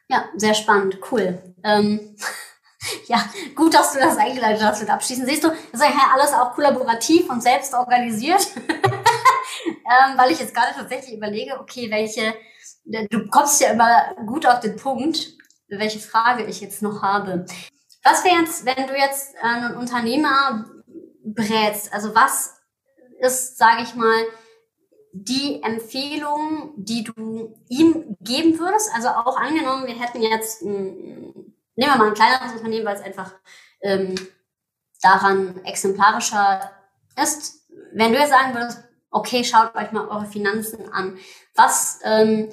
Ja, 0.08 0.30
sehr 0.36 0.54
spannend, 0.54 1.00
cool. 1.12 1.54
Ähm, 1.62 2.16
ja, 3.08 3.22
gut, 3.54 3.74
dass 3.74 3.92
du 3.92 3.98
das 3.98 4.16
eingeleitet 4.16 4.64
hast 4.64 4.80
mit 4.80 4.88
Abschließen. 4.88 5.26
Siehst 5.26 5.44
du, 5.44 5.48
das 5.48 5.82
ist 5.82 5.86
ja 5.86 6.10
alles 6.14 6.32
auch 6.32 6.54
kollaborativ 6.54 7.28
und 7.28 7.42
selbst 7.42 7.74
organisiert. 7.74 8.40
ähm, 8.66 10.16
weil 10.16 10.32
ich 10.32 10.40
jetzt 10.40 10.54
gerade 10.54 10.74
tatsächlich 10.74 11.14
überlege, 11.14 11.60
okay, 11.60 11.90
welche, 11.90 12.34
du 13.10 13.28
kommst 13.28 13.60
ja 13.60 13.72
immer 13.72 14.14
gut 14.24 14.46
auf 14.46 14.60
den 14.60 14.76
Punkt, 14.76 15.36
welche 15.68 15.98
Frage 15.98 16.46
ich 16.46 16.62
jetzt 16.62 16.80
noch 16.80 17.02
habe. 17.02 17.44
Was 18.02 18.24
wäre 18.24 18.36
jetzt, 18.36 18.64
wenn 18.64 18.86
du 18.86 18.96
jetzt 18.96 19.34
einen 19.42 19.76
Unternehmer 19.76 20.64
berätst, 21.22 21.92
also 21.92 22.14
was 22.14 22.54
ist, 23.20 23.58
sage 23.58 23.82
ich 23.82 23.94
mal, 23.94 24.24
die 25.24 25.62
Empfehlung, 25.62 26.72
die 26.76 27.04
du 27.04 27.54
ihm 27.68 28.16
geben 28.20 28.58
würdest? 28.58 28.90
Also 28.94 29.08
auch 29.08 29.36
angenommen, 29.36 29.86
wir 29.86 29.98
hätten 29.98 30.22
jetzt, 30.22 30.62
nehmen 30.62 31.54
wir 31.76 31.96
mal 31.96 32.08
ein 32.08 32.14
kleineres 32.14 32.52
Unternehmen, 32.52 32.86
weil 32.86 32.96
es 32.96 33.02
einfach 33.02 33.32
ähm, 33.80 34.14
daran 35.02 35.64
exemplarischer 35.64 36.70
ist. 37.22 37.68
Wenn 37.92 38.12
du 38.12 38.18
jetzt 38.18 38.30
sagen 38.30 38.54
würdest, 38.54 38.84
okay, 39.10 39.44
schaut 39.44 39.74
euch 39.74 39.92
mal 39.92 40.08
eure 40.08 40.26
Finanzen 40.26 40.92
an, 40.92 41.18
was, 41.54 42.00
ähm, 42.04 42.50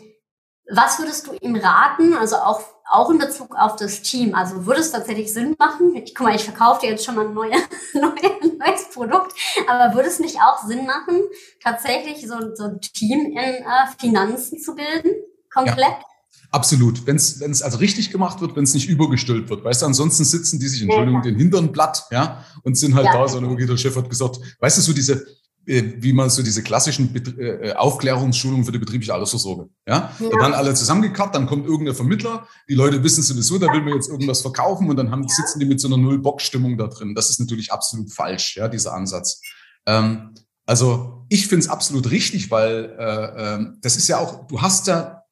was 0.71 0.99
würdest 0.99 1.27
du 1.27 1.33
ihm 1.41 1.55
raten? 1.55 2.13
Also 2.13 2.37
auch 2.37 2.61
auch 2.89 3.09
in 3.09 3.17
Bezug 3.17 3.55
auf 3.55 3.75
das 3.75 4.01
Team. 4.01 4.35
Also 4.35 4.65
würde 4.65 4.81
es 4.81 4.91
tatsächlich 4.91 5.33
Sinn 5.33 5.55
machen? 5.57 5.95
Ich 5.95 6.13
guck 6.13 6.27
mal, 6.27 6.35
ich 6.35 6.43
verkaufe 6.43 6.81
dir 6.81 6.91
jetzt 6.91 7.03
schon 7.03 7.15
mal 7.15 7.27
ein 7.27 7.33
neue, 7.33 7.51
neue, 7.93 8.57
neues 8.57 8.89
Produkt, 8.93 9.33
aber 9.67 9.95
würde 9.95 10.07
es 10.07 10.19
nicht 10.19 10.37
auch 10.37 10.65
Sinn 10.67 10.85
machen, 10.85 11.21
tatsächlich 11.63 12.27
so, 12.27 12.35
so 12.53 12.65
ein 12.65 12.81
Team 12.81 13.31
in 13.31 13.37
äh, 13.37 13.65
Finanzen 13.99 14.59
zu 14.59 14.75
bilden? 14.75 15.11
Komplett? 15.51 15.77
Ja. 15.77 16.05
Absolut. 16.51 17.05
Wenn 17.05 17.17
es 17.17 17.61
also 17.61 17.77
richtig 17.79 18.11
gemacht 18.11 18.39
wird, 18.39 18.55
wenn 18.55 18.63
es 18.63 18.73
nicht 18.73 18.87
übergestülpt 18.87 19.49
wird. 19.49 19.65
Weißt 19.65 19.81
du, 19.81 19.87
ansonsten 19.87 20.23
sitzen 20.23 20.59
die 20.59 20.67
sich, 20.67 20.83
Entschuldigung, 20.83 21.21
ja. 21.21 21.31
den 21.31 21.37
Hintern 21.37 21.71
platt, 21.73 22.05
ja, 22.11 22.45
und 22.63 22.77
sind 22.77 22.95
halt 22.95 23.07
ja. 23.07 23.13
da, 23.13 23.27
so 23.27 23.39
okay, 23.39 23.65
der 23.65 23.75
Chef 23.75 23.95
hat 23.95 24.09
gesagt, 24.09 24.39
weißt 24.59 24.77
du, 24.77 24.81
so 24.81 24.93
diese, 24.93 25.25
wie 25.65 26.13
man 26.13 26.29
so 26.29 26.43
diese 26.43 26.61
klassischen 26.61 27.13
äh, 27.39 27.73
Aufklärungsschulungen 27.73 28.65
für 28.65 28.71
die 28.71 28.79
betriebliche 28.79 29.13
Altersvorsorge. 29.13 29.69
Ja? 29.87 30.13
ja. 30.19 30.29
Da 30.29 30.37
werden 30.37 30.53
alle 30.53 30.73
zusammengekarrt, 30.73 31.33
dann 31.33 31.47
kommt 31.47 31.65
irgendein 31.65 31.95
Vermittler, 31.95 32.47
die 32.69 32.75
Leute 32.75 33.03
wissen 33.03 33.23
sowieso, 33.23 33.57
da 33.57 33.71
will 33.73 33.81
man 33.81 33.93
jetzt 33.93 34.09
irgendwas 34.09 34.41
verkaufen 34.41 34.89
und 34.89 34.95
dann 34.97 35.11
haben, 35.11 35.27
sitzen 35.27 35.59
die 35.59 35.65
mit 35.65 35.79
so 35.79 35.87
einer 35.87 35.97
Null-Bock-Stimmung 35.97 36.77
da 36.77 36.87
drin. 36.87 37.15
Das 37.15 37.29
ist 37.29 37.39
natürlich 37.39 37.71
absolut 37.71 38.11
falsch, 38.11 38.57
ja, 38.57 38.67
dieser 38.67 38.93
Ansatz. 38.93 39.41
Ähm, 39.85 40.35
also 40.65 41.25
ich 41.29 41.47
finde 41.47 41.65
es 41.65 41.69
absolut 41.69 42.11
richtig, 42.11 42.51
weil 42.51 42.95
äh, 42.99 43.55
äh, 43.55 43.65
das 43.81 43.97
ist 43.97 44.07
ja 44.07 44.19
auch, 44.19 44.47
du 44.47 44.61
hast 44.61 44.87
ja 44.87 45.24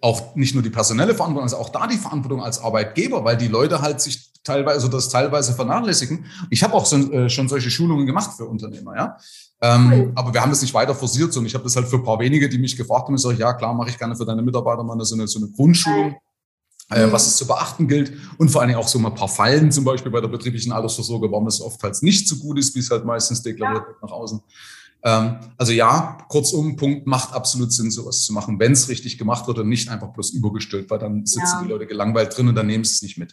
auch 0.00 0.34
nicht 0.36 0.54
nur 0.54 0.62
die 0.62 0.70
personelle 0.70 1.14
Verantwortung, 1.14 1.44
also 1.44 1.56
auch 1.56 1.70
da 1.70 1.86
die 1.86 1.96
Verantwortung 1.96 2.42
als 2.42 2.60
Arbeitgeber, 2.60 3.24
weil 3.24 3.36
die 3.36 3.48
Leute 3.48 3.80
halt 3.80 4.00
sich 4.00 4.32
teilweise, 4.44 4.74
also 4.74 4.88
das 4.88 5.08
teilweise 5.08 5.54
vernachlässigen. 5.54 6.26
Ich 6.50 6.62
habe 6.62 6.74
auch 6.74 6.86
so, 6.86 6.96
äh, 6.96 7.28
schon 7.28 7.48
solche 7.48 7.70
Schulungen 7.70 8.06
gemacht 8.06 8.32
für 8.36 8.44
Unternehmer, 8.44 8.96
ja. 8.96 9.16
Ähm, 9.62 9.92
cool. 9.92 10.12
Aber 10.14 10.34
wir 10.34 10.42
haben 10.42 10.50
das 10.50 10.62
nicht 10.62 10.74
weiter 10.74 10.94
forciert, 10.94 11.32
sondern 11.32 11.46
ich 11.46 11.54
habe 11.54 11.64
das 11.64 11.74
halt 11.76 11.88
für 11.88 11.96
ein 11.96 12.04
paar 12.04 12.18
wenige, 12.18 12.48
die 12.48 12.58
mich 12.58 12.76
gefragt 12.76 13.08
haben, 13.08 13.14
ich 13.14 13.22
sage, 13.22 13.38
ja 13.38 13.54
klar, 13.54 13.74
mache 13.74 13.90
ich 13.90 13.98
gerne 13.98 14.14
für 14.14 14.26
deine 14.26 14.42
Mitarbeiter 14.42 14.84
mal 14.84 15.02
so 15.04 15.14
eine, 15.14 15.26
so 15.26 15.38
eine 15.38 15.48
Grundschulung. 15.48 16.16
Äh, 16.88 17.10
was 17.10 17.26
es 17.26 17.36
zu 17.36 17.48
beachten 17.48 17.88
gilt 17.88 18.12
und 18.38 18.48
vor 18.48 18.60
allen 18.60 18.68
Dingen 18.68 18.78
auch 18.78 18.86
so 18.86 19.00
mal 19.00 19.08
ein 19.08 19.16
paar 19.16 19.26
Fallen, 19.26 19.72
zum 19.72 19.82
Beispiel 19.82 20.12
bei 20.12 20.20
der 20.20 20.28
betrieblichen 20.28 20.70
Altersvorsorge, 20.70 21.28
warum 21.32 21.48
es 21.48 21.60
oftmals 21.60 22.00
nicht 22.00 22.28
so 22.28 22.36
gut 22.36 22.60
ist, 22.60 22.76
wie 22.76 22.78
es 22.78 22.88
halt 22.92 23.04
meistens 23.04 23.42
deklariert 23.42 23.82
ja. 23.82 23.88
wird 23.88 24.02
nach 24.02 24.12
außen. 24.12 24.40
Ähm, 25.06 25.38
also 25.56 25.72
ja, 25.72 26.18
kurzum, 26.28 26.74
Punkt, 26.74 27.06
macht 27.06 27.32
absolut 27.32 27.72
Sinn, 27.72 27.92
sowas 27.92 28.24
zu 28.24 28.32
machen, 28.32 28.58
wenn 28.58 28.72
es 28.72 28.88
richtig 28.88 29.18
gemacht 29.18 29.46
wird 29.46 29.60
und 29.60 29.68
nicht 29.68 29.88
einfach 29.88 30.08
bloß 30.08 30.32
übergestülpt, 30.32 30.90
weil 30.90 30.98
dann 30.98 31.24
sitzen 31.24 31.58
ja. 31.58 31.62
die 31.62 31.68
Leute 31.68 31.86
gelangweilt 31.86 32.36
drin 32.36 32.48
und 32.48 32.56
dann 32.56 32.66
nehmen 32.66 32.82
sie 32.82 32.94
es 32.94 33.02
nicht 33.02 33.16
mit. 33.16 33.32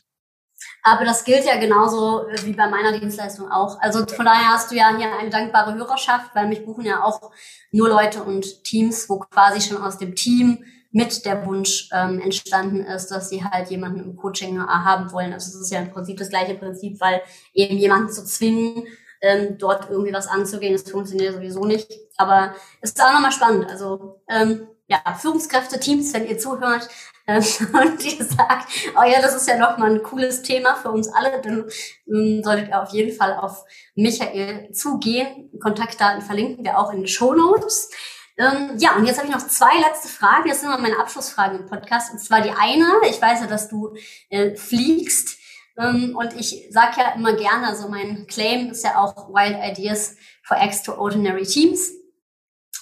Aber 0.84 1.04
das 1.04 1.24
gilt 1.24 1.46
ja 1.46 1.60
genauso 1.60 2.28
äh, 2.28 2.46
wie 2.46 2.54
bei 2.54 2.70
meiner 2.70 3.00
Dienstleistung 3.00 3.50
auch. 3.50 3.80
Also 3.82 4.06
von 4.06 4.26
daher 4.26 4.50
hast 4.50 4.70
du 4.70 4.76
ja 4.76 4.96
hier 4.96 5.18
eine 5.18 5.32
dankbare 5.32 5.74
Hörerschaft, 5.74 6.36
weil 6.36 6.48
mich 6.48 6.64
buchen 6.64 6.86
ja 6.86 7.04
auch 7.04 7.32
nur 7.72 7.90
Leute 7.90 8.24
und 8.24 8.64
Teams, 8.64 9.10
wo 9.10 9.18
quasi 9.18 9.60
schon 9.60 9.82
aus 9.82 9.98
dem 9.98 10.14
Team 10.14 10.64
mit 10.92 11.26
der 11.26 11.48
Wunsch 11.48 11.90
ähm, 11.92 12.20
entstanden 12.20 12.82
ist, 12.82 13.08
dass 13.08 13.30
sie 13.30 13.44
halt 13.44 13.72
jemanden 13.72 14.02
im 14.02 14.16
Coaching 14.16 14.58
äh, 14.58 14.60
haben 14.60 15.12
wollen. 15.12 15.34
Also 15.34 15.50
es 15.50 15.66
ist 15.66 15.72
ja 15.72 15.80
im 15.80 15.90
Prinzip 15.90 16.18
das 16.18 16.30
gleiche 16.30 16.54
Prinzip, 16.54 17.02
weil 17.02 17.22
eben 17.56 17.78
jemanden 17.78 18.12
zu 18.12 18.24
zwingen, 18.24 18.86
ähm, 19.24 19.58
dort 19.58 19.90
irgendwie 19.90 20.14
was 20.14 20.28
anzugehen, 20.28 20.74
das 20.74 20.90
funktioniert 20.90 21.34
sowieso 21.34 21.66
nicht. 21.66 21.90
Aber 22.18 22.54
es 22.82 22.92
ist 22.92 23.02
auch 23.02 23.14
nochmal 23.14 23.32
spannend. 23.32 23.70
Also 23.70 24.22
ähm, 24.30 24.68
ja, 24.88 25.00
Führungskräfte-Teams, 25.16 26.14
wenn 26.14 26.28
ihr 26.28 26.38
zuhört 26.38 26.90
äh, 27.26 27.38
und 27.38 28.06
ihr 28.06 28.26
sagt, 28.26 28.68
oh 29.00 29.04
ja, 29.04 29.22
das 29.22 29.36
ist 29.36 29.48
ja 29.48 29.58
noch 29.58 29.78
mal 29.78 29.92
ein 29.92 30.04
cooles 30.04 30.42
Thema 30.42 30.76
für 30.76 30.92
uns 30.92 31.08
alle, 31.08 31.42
dann 31.42 31.70
ähm, 32.08 32.44
solltet 32.44 32.68
ihr 32.68 32.82
auf 32.82 32.90
jeden 32.90 33.16
Fall 33.16 33.38
auf 33.38 33.64
Michael 33.96 34.72
zugehen. 34.74 35.50
Kontaktdaten 35.62 36.22
verlinken 36.22 36.66
wir 36.66 36.78
auch 36.78 36.92
in 36.92 37.00
den 37.00 37.08
Show 37.08 37.34
Notes. 37.34 37.90
Ähm, 38.38 38.74
ja, 38.78 38.96
und 38.96 39.06
jetzt 39.06 39.18
habe 39.18 39.28
ich 39.28 39.34
noch 39.34 39.48
zwei 39.48 39.80
letzte 39.80 40.10
Fragen. 40.10 40.50
Das 40.50 40.60
sind 40.60 40.70
mal 40.70 40.82
meine 40.82 41.00
Abschlussfragen 41.00 41.60
im 41.60 41.66
Podcast. 41.66 42.12
Und 42.12 42.20
zwar 42.20 42.42
die 42.42 42.52
eine, 42.52 42.88
ich 43.10 43.22
weiß 43.22 43.40
ja, 43.40 43.48
dass 43.48 43.70
du 43.70 43.96
äh, 44.30 44.56
fliegst. 44.56 45.38
Ähm, 45.78 46.16
und 46.16 46.34
ich 46.40 46.68
sage 46.70 46.98
ja 46.98 47.14
immer 47.16 47.36
gerne, 47.36 47.68
also 47.68 47.88
mein 47.90 48.28
Claim 48.28 48.72
ist 48.72 48.84
ja 48.84 48.98
auch 48.98 49.30
Wild 49.30 49.58
Ideas 49.78 50.16
for 50.44 50.58
Extraordinary 50.58 51.44
Teams. 51.44 51.92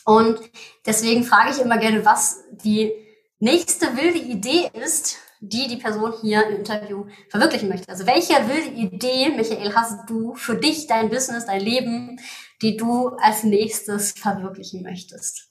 Und 0.06 0.40
deswegen 0.86 1.24
frage 1.24 1.52
ich 1.52 1.62
immer 1.62 1.78
gerne, 1.78 2.06
was 2.06 2.44
die 2.52 2.92
nächste 3.40 3.96
wilde 3.96 4.20
Idee 4.20 4.70
ist, 4.74 5.18
die 5.40 5.68
die 5.68 5.78
Person 5.78 6.14
hier 6.22 6.46
im 6.48 6.58
Interview 6.58 7.06
verwirklichen 7.30 7.70
möchte. 7.70 7.90
Also 7.90 8.06
welche 8.06 8.34
wilde 8.48 8.70
Idee, 8.70 9.30
Michael, 9.30 9.74
hast 9.74 10.10
du 10.10 10.36
für 10.36 10.56
dich, 10.56 10.88
dein 10.88 11.10
Business, 11.10 11.46
dein 11.46 11.62
Leben, 11.62 12.20
die 12.62 12.78
du 12.78 13.10
als 13.10 13.44
nächstes 13.44 14.12
verwirklichen 14.12 14.84
möchtest? 14.84 15.51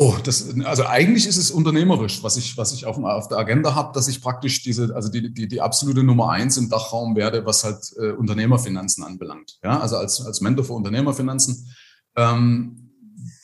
Oh, 0.00 0.14
das, 0.22 0.54
also 0.64 0.86
eigentlich 0.86 1.26
ist 1.26 1.38
es 1.38 1.50
unternehmerisch, 1.50 2.22
was 2.22 2.36
ich, 2.36 2.56
was 2.56 2.72
ich 2.72 2.86
auf, 2.86 2.98
auf 2.98 3.26
der 3.26 3.36
Agenda 3.36 3.74
habe, 3.74 3.92
dass 3.92 4.06
ich 4.06 4.22
praktisch 4.22 4.62
diese, 4.62 4.94
also 4.94 5.08
die, 5.08 5.34
die, 5.34 5.48
die 5.48 5.60
absolute 5.60 6.04
Nummer 6.04 6.30
eins 6.30 6.56
im 6.56 6.70
Dachraum 6.70 7.16
werde, 7.16 7.44
was 7.44 7.64
halt 7.64 7.80
äh, 8.00 8.12
Unternehmerfinanzen 8.12 9.02
anbelangt. 9.02 9.58
Ja, 9.64 9.80
also 9.80 9.96
als, 9.96 10.24
als 10.24 10.40
Mentor 10.40 10.66
für 10.66 10.74
Unternehmerfinanzen. 10.74 11.74
Ähm, 12.14 12.92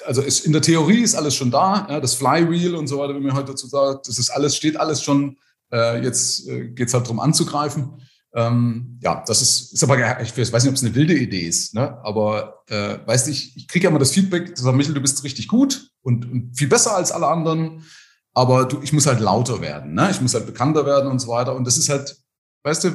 also 0.06 0.22
ist, 0.22 0.46
in 0.46 0.52
der 0.52 0.62
Theorie 0.62 1.02
ist 1.02 1.16
alles 1.16 1.34
schon 1.34 1.50
da, 1.50 1.88
ja, 1.90 1.98
das 1.98 2.14
Flywheel 2.14 2.76
und 2.76 2.86
so 2.86 3.00
weiter, 3.00 3.16
wie 3.16 3.20
man 3.20 3.34
heute 3.34 3.50
dazu 3.50 3.66
sagt, 3.66 4.06
das 4.06 4.18
ist 4.18 4.30
alles, 4.30 4.54
steht 4.54 4.76
alles 4.76 5.02
schon. 5.02 5.36
Äh, 5.72 6.04
jetzt 6.04 6.46
äh, 6.46 6.68
geht 6.68 6.86
es 6.86 6.94
halt 6.94 7.06
darum 7.06 7.18
anzugreifen. 7.18 8.00
Ähm, 8.32 9.00
ja, 9.02 9.24
das 9.26 9.42
ist, 9.42 9.72
ist 9.72 9.82
aber, 9.82 10.20
ich 10.20 10.38
weiß 10.38 10.52
nicht, 10.52 10.68
ob 10.68 10.76
es 10.76 10.84
eine 10.84 10.94
wilde 10.94 11.14
Idee 11.14 11.48
ist, 11.48 11.74
ne? 11.74 11.98
aber 12.04 12.62
äh, 12.68 12.98
weißt 13.04 13.26
du, 13.26 13.32
ich, 13.32 13.56
ich 13.56 13.66
kriege 13.66 13.84
ja 13.84 13.90
immer 13.90 13.98
das 13.98 14.12
Feedback, 14.12 14.56
sagt, 14.56 14.76
Michael, 14.76 14.94
du 14.94 15.00
bist 15.00 15.24
richtig 15.24 15.48
gut 15.48 15.90
und, 16.04 16.30
und 16.30 16.56
viel 16.56 16.68
besser 16.68 16.94
als 16.94 17.10
alle 17.10 17.26
anderen, 17.26 17.84
aber 18.32 18.66
du, 18.66 18.80
ich 18.82 18.92
muss 18.92 19.06
halt 19.06 19.20
lauter 19.20 19.60
werden, 19.60 19.94
ne? 19.94 20.08
ich 20.10 20.20
muss 20.20 20.34
halt 20.34 20.46
bekannter 20.46 20.86
werden 20.86 21.10
und 21.10 21.18
so 21.18 21.28
weiter. 21.28 21.54
Und 21.54 21.66
das 21.66 21.76
ist 21.76 21.88
halt, 21.88 22.16
weißt 22.62 22.84
du, 22.84 22.90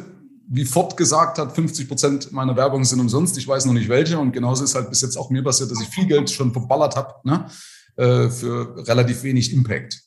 wie 0.52 0.66
Ford 0.66 0.98
gesagt 0.98 1.38
hat, 1.38 1.54
50 1.54 1.88
Prozent 1.88 2.32
meiner 2.32 2.56
Werbung 2.56 2.84
sind 2.84 3.00
umsonst, 3.00 3.38
ich 3.38 3.48
weiß 3.48 3.66
noch 3.66 3.74
nicht 3.74 3.90
welche 3.90 4.18
und 4.18 4.32
genauso 4.32 4.64
ist 4.64 4.76
halt 4.76 4.90
bis 4.90 5.02
jetzt 5.02 5.18
auch 5.18 5.30
mir 5.30 5.44
passiert, 5.44 5.70
dass 5.70 5.82
ich 5.82 5.90
viel 5.90 6.08
Geld 6.08 6.30
schon 6.30 6.54
verballert 6.54 6.96
habe 6.96 7.16
ne? 7.24 7.50
Äh, 7.96 8.30
für 8.30 8.88
relativ 8.88 9.24
wenig 9.24 9.54
Impact. 9.54 10.02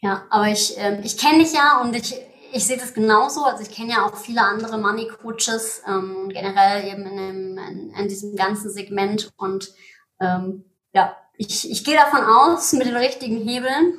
Ja, 0.00 0.24
aber 0.30 0.48
ich, 0.48 0.78
äh, 0.78 1.00
ich 1.02 1.18
kenne 1.18 1.42
dich 1.42 1.52
ja 1.52 1.80
und 1.80 1.94
ich, 1.94 2.14
ich 2.52 2.64
sehe 2.64 2.76
das 2.76 2.94
genauso. 2.94 3.44
Also 3.44 3.62
ich 3.62 3.70
kenne 3.70 3.92
ja 3.92 4.06
auch 4.06 4.16
viele 4.16 4.42
andere 4.42 4.78
Money 4.78 5.08
Coaches, 5.08 5.82
ähm, 5.86 6.28
generell 6.28 6.86
eben 6.88 7.06
in, 7.06 7.16
dem, 7.16 7.58
in, 7.58 7.90
in, 7.90 8.08
diesem 8.08 8.36
ganzen 8.36 8.70
Segment. 8.70 9.30
Und 9.36 9.72
ähm, 10.20 10.64
ja, 10.92 11.16
ich, 11.36 11.70
ich 11.70 11.84
gehe 11.84 11.96
davon 11.96 12.24
aus, 12.24 12.72
mit 12.72 12.86
den 12.86 12.96
richtigen 12.96 13.36
Hebeln 13.36 13.98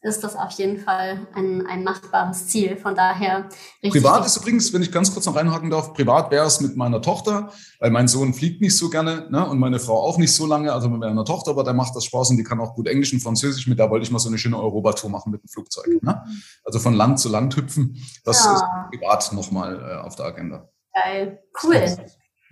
ist 0.00 0.22
das 0.22 0.36
auf 0.36 0.52
jeden 0.52 0.78
Fall 0.78 1.26
ein, 1.34 1.66
ein 1.66 1.82
machbares 1.82 2.46
Ziel. 2.46 2.76
Von 2.76 2.94
daher 2.94 3.48
richtig. 3.82 4.00
Privat 4.00 4.24
ist 4.24 4.36
übrigens, 4.36 4.72
wenn 4.72 4.82
ich 4.82 4.92
ganz 4.92 5.12
kurz 5.12 5.26
noch 5.26 5.34
reinhaken 5.34 5.70
darf, 5.70 5.92
privat 5.92 6.30
wäre 6.30 6.46
es 6.46 6.60
mit 6.60 6.76
meiner 6.76 7.02
Tochter, 7.02 7.52
weil 7.80 7.90
mein 7.90 8.06
Sohn 8.06 8.32
fliegt 8.32 8.60
nicht 8.60 8.76
so 8.76 8.90
gerne 8.90 9.26
ne, 9.30 9.48
und 9.48 9.58
meine 9.58 9.80
Frau 9.80 10.00
auch 10.00 10.16
nicht 10.18 10.32
so 10.32 10.46
lange. 10.46 10.72
Also 10.72 10.88
mit 10.88 11.00
meiner 11.00 11.24
Tochter, 11.24 11.50
aber 11.50 11.64
der 11.64 11.74
macht 11.74 11.96
das 11.96 12.04
Spaß 12.04 12.30
und 12.30 12.36
die 12.36 12.44
kann 12.44 12.60
auch 12.60 12.74
gut 12.74 12.86
Englisch 12.86 13.12
und 13.12 13.20
Französisch. 13.20 13.66
Mit 13.66 13.80
der 13.80 13.90
wollte 13.90 14.04
ich 14.04 14.12
mal 14.12 14.20
so 14.20 14.28
eine 14.28 14.38
schöne 14.38 14.58
Europatour 14.58 15.10
machen 15.10 15.32
mit 15.32 15.42
dem 15.42 15.48
Flugzeug. 15.48 15.88
Mhm. 15.88 15.98
Ne? 16.02 16.24
Also 16.64 16.78
von 16.78 16.94
Land 16.94 17.18
zu 17.18 17.28
Land 17.28 17.56
hüpfen. 17.56 18.00
Das 18.24 18.44
ja. 18.44 18.54
ist 18.54 18.64
privat 18.90 19.32
nochmal 19.32 19.80
äh, 19.80 20.06
auf 20.06 20.14
der 20.14 20.26
Agenda. 20.26 20.68
Geil, 20.94 21.42
cool. 21.62 21.96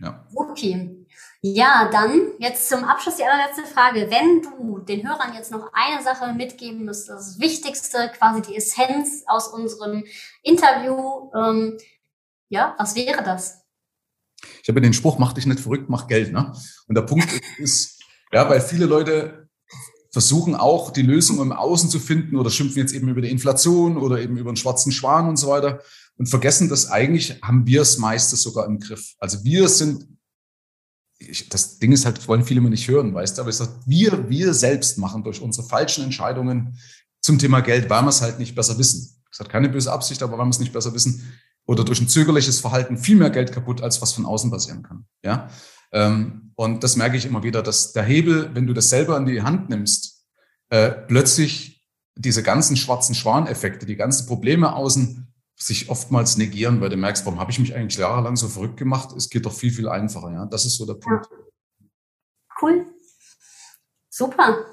Ja. 0.00 0.26
Okay. 0.34 1.05
Ja, 1.54 1.88
dann 1.92 2.32
jetzt 2.40 2.68
zum 2.68 2.82
Abschluss 2.82 3.16
die 3.16 3.22
allerletzte 3.22 3.62
Frage. 3.72 4.08
Wenn 4.10 4.42
du 4.42 4.80
den 4.80 5.06
Hörern 5.06 5.32
jetzt 5.32 5.52
noch 5.52 5.70
eine 5.72 6.02
Sache 6.02 6.32
mitgeben 6.32 6.84
müsstest, 6.84 7.10
das 7.10 7.38
Wichtigste, 7.38 8.10
quasi 8.18 8.42
die 8.42 8.56
Essenz 8.56 9.22
aus 9.28 9.46
unserem 9.46 10.04
Interview, 10.42 11.30
ähm, 11.36 11.78
ja, 12.48 12.74
was 12.78 12.96
wäre 12.96 13.22
das? 13.22 13.60
Ich 14.60 14.68
habe 14.68 14.80
den 14.80 14.92
Spruch, 14.92 15.18
mach 15.18 15.34
dich 15.34 15.46
nicht 15.46 15.60
verrückt, 15.60 15.88
mach 15.88 16.08
Geld. 16.08 16.32
Ne? 16.32 16.52
Und 16.88 16.96
der 16.96 17.02
Punkt 17.02 17.28
ist, 17.58 18.02
ja, 18.32 18.48
weil 18.50 18.60
viele 18.60 18.86
Leute 18.86 19.48
versuchen 20.10 20.56
auch 20.56 20.90
die 20.90 21.02
Lösung 21.02 21.40
im 21.40 21.52
Außen 21.52 21.90
zu 21.90 22.00
finden 22.00 22.34
oder 22.36 22.50
schimpfen 22.50 22.78
jetzt 22.78 22.92
eben 22.92 23.08
über 23.08 23.20
die 23.20 23.30
Inflation 23.30 23.98
oder 23.98 24.18
eben 24.18 24.36
über 24.36 24.50
den 24.50 24.56
schwarzen 24.56 24.90
Schwan 24.90 25.28
und 25.28 25.36
so 25.36 25.46
weiter 25.46 25.80
und 26.16 26.26
vergessen, 26.26 26.68
dass 26.68 26.90
eigentlich 26.90 27.40
haben 27.42 27.68
wir 27.68 27.82
es 27.82 27.98
meistens 27.98 28.42
sogar 28.42 28.66
im 28.66 28.80
Griff. 28.80 29.14
Also 29.20 29.44
wir 29.44 29.68
sind 29.68 30.15
ich, 31.28 31.48
das 31.48 31.78
Ding 31.78 31.92
ist 31.92 32.04
halt, 32.04 32.26
wollen 32.28 32.44
viele 32.44 32.60
immer 32.60 32.70
nicht 32.70 32.88
hören, 32.88 33.14
weißt 33.14 33.36
du, 33.36 33.42
aber 33.42 33.50
ich 33.50 33.56
sage, 33.56 33.72
wir, 33.86 34.28
wir 34.28 34.54
selbst 34.54 34.98
machen 34.98 35.22
durch 35.22 35.40
unsere 35.40 35.66
falschen 35.66 36.04
Entscheidungen 36.04 36.78
zum 37.20 37.38
Thema 37.38 37.60
Geld, 37.60 37.90
weil 37.90 38.02
wir 38.02 38.08
es 38.08 38.22
halt 38.22 38.38
nicht 38.38 38.54
besser 38.54 38.78
wissen. 38.78 39.22
Das 39.30 39.40
hat 39.40 39.48
keine 39.48 39.68
böse 39.68 39.92
Absicht, 39.92 40.22
aber 40.22 40.38
weil 40.38 40.46
wir 40.46 40.50
es 40.50 40.60
nicht 40.60 40.72
besser 40.72 40.94
wissen 40.94 41.22
oder 41.66 41.84
durch 41.84 42.00
ein 42.00 42.08
zögerliches 42.08 42.60
Verhalten 42.60 42.96
viel 42.96 43.16
mehr 43.16 43.30
Geld 43.30 43.52
kaputt, 43.52 43.82
als 43.82 44.00
was 44.00 44.12
von 44.12 44.24
außen 44.24 44.50
passieren 44.50 44.82
kann. 44.82 45.04
Ja, 45.24 45.50
ähm, 45.92 46.52
und 46.54 46.82
das 46.82 46.96
merke 46.96 47.16
ich 47.16 47.26
immer 47.26 47.42
wieder, 47.42 47.62
dass 47.62 47.92
der 47.92 48.04
Hebel, 48.04 48.50
wenn 48.54 48.66
du 48.66 48.72
das 48.72 48.88
selber 48.88 49.16
in 49.16 49.26
die 49.26 49.42
Hand 49.42 49.68
nimmst, 49.68 50.24
äh, 50.70 50.90
plötzlich 50.90 51.84
diese 52.16 52.42
ganzen 52.42 52.76
schwarzen 52.76 53.14
Schwaneffekte, 53.14 53.84
die 53.84 53.96
ganzen 53.96 54.26
Probleme 54.26 54.74
außen 54.74 55.25
sich 55.56 55.88
oftmals 55.88 56.36
negieren, 56.36 56.80
weil 56.80 56.90
du 56.90 56.96
merkst, 56.96 57.24
warum 57.24 57.40
habe 57.40 57.50
ich 57.50 57.58
mich 57.58 57.74
eigentlich 57.74 57.96
jahrelang 57.98 58.36
so 58.36 58.48
verrückt 58.48 58.76
gemacht? 58.76 59.14
Es 59.16 59.30
geht 59.30 59.46
doch 59.46 59.52
viel, 59.52 59.72
viel 59.72 59.88
einfacher. 59.88 60.30
Ja, 60.32 60.46
das 60.46 60.66
ist 60.66 60.76
so 60.76 60.86
der 60.86 60.94
Punkt. 60.94 61.26
Cool. 62.60 62.86
Super. 64.10 64.64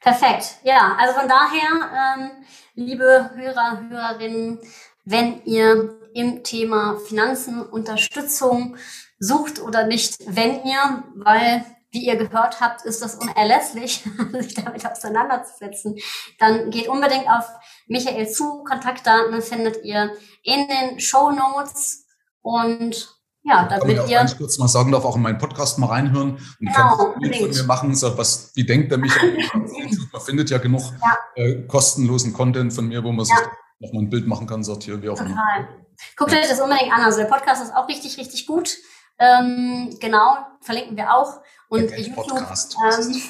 Perfekt. 0.00 0.58
Ja, 0.64 0.96
also 0.98 1.18
von 1.18 1.28
daher, 1.28 2.16
ähm, 2.16 2.30
liebe 2.74 3.30
Hörer, 3.34 3.88
Hörerinnen, 3.88 4.58
wenn 5.04 5.42
ihr 5.44 5.98
im 6.14 6.42
Thema 6.42 6.98
Finanzen 7.06 7.62
Unterstützung 7.62 8.76
sucht 9.18 9.60
oder 9.60 9.86
nicht, 9.86 10.18
wenn 10.26 10.64
ihr, 10.64 11.04
weil 11.16 11.64
wie 11.90 12.06
ihr 12.06 12.16
gehört 12.16 12.60
habt, 12.60 12.84
ist 12.84 13.02
das 13.02 13.14
unerlässlich, 13.14 14.04
sich 14.32 14.54
damit 14.54 14.86
auseinanderzusetzen, 14.86 15.98
dann 16.38 16.70
geht 16.70 16.88
unbedingt 16.88 17.28
auf 17.28 17.48
Michael 17.88 18.28
zu. 18.28 18.64
Kontaktdaten 18.64 19.40
findet 19.42 19.84
ihr 19.84 20.12
in 20.42 20.66
den 20.68 21.00
Show 21.00 21.30
Notes 21.30 22.06
und 22.42 23.18
ja, 23.44 23.66
damit 23.66 23.88
ich 23.88 24.00
auch 24.00 24.08
ihr. 24.08 24.18
Ganz 24.18 24.36
kurz 24.36 24.58
mal 24.58 24.68
sagen 24.68 24.92
darf, 24.92 25.04
auch 25.04 25.16
in 25.16 25.22
meinen 25.22 25.38
Podcast 25.38 25.78
mal 25.78 25.86
reinhören 25.86 26.32
und 26.32 26.40
genau, 26.58 27.14
kann 27.14 27.34
von 27.34 27.50
mir 27.50 27.64
machen, 27.64 27.94
so 27.94 28.16
was, 28.18 28.52
wie 28.54 28.64
denkt 28.64 28.90
der 28.90 28.98
Michael? 28.98 29.38
man 30.12 30.22
findet 30.22 30.50
ja 30.50 30.58
genug 30.58 30.82
ja. 30.82 31.42
Äh, 31.42 31.62
kostenlosen 31.66 32.32
Content 32.32 32.72
von 32.72 32.88
mir, 32.88 33.02
wo 33.02 33.10
man 33.10 33.24
ja. 33.24 33.36
sich 33.36 33.46
noch 33.80 33.92
mal 33.92 34.00
ein 34.00 34.10
Bild 34.10 34.26
machen 34.26 34.46
kann, 34.46 34.62
hier, 34.62 35.00
wie 35.02 35.08
auch 35.08 35.20
immer. 35.20 35.68
Guckt 36.16 36.32
euch 36.32 36.48
das 36.48 36.60
unbedingt 36.60 36.92
an. 36.92 37.02
Also 37.02 37.18
der 37.18 37.26
Podcast 37.26 37.62
ist 37.62 37.74
auch 37.74 37.88
richtig, 37.88 38.18
richtig 38.18 38.46
gut. 38.46 38.76
Ähm, 39.18 39.96
genau, 40.00 40.36
verlinken 40.60 40.96
wir 40.96 41.14
auch. 41.14 41.40
Und 41.68 41.90
YouTube, 41.98 42.30
ähm, 42.30 43.22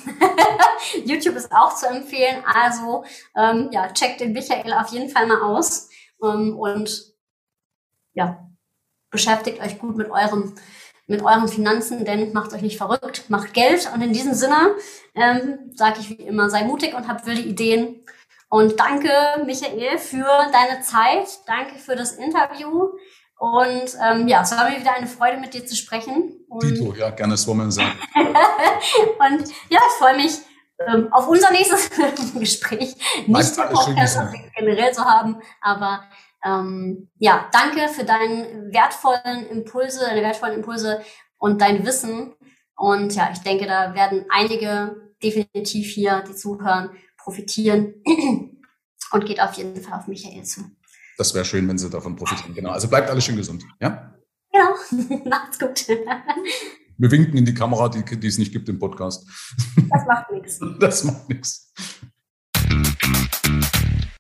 YouTube 1.05 1.35
ist 1.35 1.51
auch 1.51 1.75
zu 1.75 1.87
empfehlen. 1.87 2.45
Also 2.47 3.05
ähm, 3.37 3.69
ja, 3.73 3.89
checkt 3.93 4.21
den 4.21 4.33
Michael 4.33 4.73
auf 4.73 4.89
jeden 4.89 5.11
Fall 5.11 5.27
mal 5.27 5.43
aus 5.43 5.89
ähm, 6.23 6.57
und 6.57 7.15
ja, 8.15 8.49
beschäftigt 9.11 9.61
euch 9.61 9.79
gut 9.79 9.97
mit 9.97 10.11
eurem 10.11 10.55
mit 11.09 11.23
euren 11.23 11.49
Finanzen, 11.49 12.05
denn 12.05 12.35
macht 12.35 12.53
euch 12.53 12.61
nicht 12.61 12.77
verrückt, 12.77 13.31
macht 13.31 13.55
Geld. 13.55 13.91
Und 13.95 14.03
in 14.03 14.13
diesem 14.13 14.35
Sinne 14.35 14.75
ähm, 15.15 15.73
sage 15.75 16.01
ich 16.01 16.11
wie 16.11 16.23
immer, 16.23 16.51
sei 16.51 16.65
mutig 16.65 16.95
und 16.95 17.09
habt 17.09 17.25
wilde 17.25 17.41
Ideen. 17.41 18.05
Und 18.51 18.79
danke, 18.79 19.11
Michael, 19.47 19.99
für 19.99 20.27
deine 20.53 20.83
Zeit. 20.83 21.29
Danke 21.47 21.79
für 21.79 21.97
das 21.97 22.13
Interview. 22.13 22.91
Und 23.39 23.97
ähm, 24.05 24.27
ja, 24.27 24.43
es 24.43 24.51
war 24.51 24.69
mir 24.69 24.81
wieder 24.81 24.95
eine 24.95 25.07
Freude, 25.07 25.39
mit 25.39 25.55
dir 25.55 25.65
zu 25.65 25.77
sprechen. 25.77 26.45
Und 26.49 26.65
Dito, 26.65 26.93
ja, 26.95 27.11
gerne, 27.11 27.35
wir 27.35 27.71
sagen. 27.71 27.99
und 28.15 29.49
ja, 29.71 29.79
ich 29.79 29.99
freue 29.99 30.17
mich 30.17 30.39
ähm, 30.87 31.13
auf 31.13 31.29
unser 31.29 31.53
nächstes 31.53 31.89
Gespräch. 32.35 32.97
Nicht 33.27 33.57
den 33.57 33.69
Podcast 33.69 34.19
generell 34.57 34.93
zu 34.93 35.05
haben, 35.05 35.41
aber 35.61 36.03
ähm, 36.45 37.11
ja, 37.19 37.49
danke 37.53 37.89
für 37.89 38.05
deinen 38.05 38.73
wertvollen 38.73 39.47
Impulse, 39.51 40.01
deine 40.01 40.23
wertvollen 40.23 40.57
Impulse 40.57 41.01
und 41.39 41.61
dein 41.61 41.87
Wissen. 41.87 42.35
Und 42.77 43.15
ja, 43.15 43.31
ich 43.33 43.41
denke, 43.41 43.67
da 43.67 43.95
werden 43.95 44.27
einige 44.31 45.13
definitiv 45.23 45.89
hier, 45.89 46.25
die 46.29 46.35
zuhören, 46.35 46.91
profitieren. 47.17 48.03
und 49.13 49.25
geht 49.25 49.41
auf 49.41 49.53
jeden 49.55 49.81
Fall 49.81 49.99
auf 49.99 50.07
Michael 50.07 50.43
zu 50.45 50.63
das 51.19 51.35
wäre 51.35 51.45
schön, 51.45 51.69
wenn 51.69 51.77
Sie 51.77 51.91
davon 51.91 52.17
profitieren. 52.17 52.55
Genau. 52.55 52.71
Also 52.71 52.89
bleibt 52.89 53.11
alles 53.11 53.25
schön 53.25 53.37
gesund. 53.37 53.65
Ja? 53.81 54.15
Genau. 54.53 55.25
Macht's 55.29 55.59
gut. 55.59 55.87
Wir 57.01 57.11
winken 57.11 57.37
in 57.37 57.45
die 57.45 57.55
Kamera, 57.55 57.89
die, 57.89 58.05
die 58.05 58.27
es 58.27 58.39
nicht 58.39 58.53
gibt 58.53 58.69
im 58.69 58.79
Podcast. 58.79 59.29
Das 59.91 60.07
macht 60.07 60.31
nichts. 60.33 60.59
Das 60.81 61.05
macht 61.05 61.29
nichts. 61.29 61.73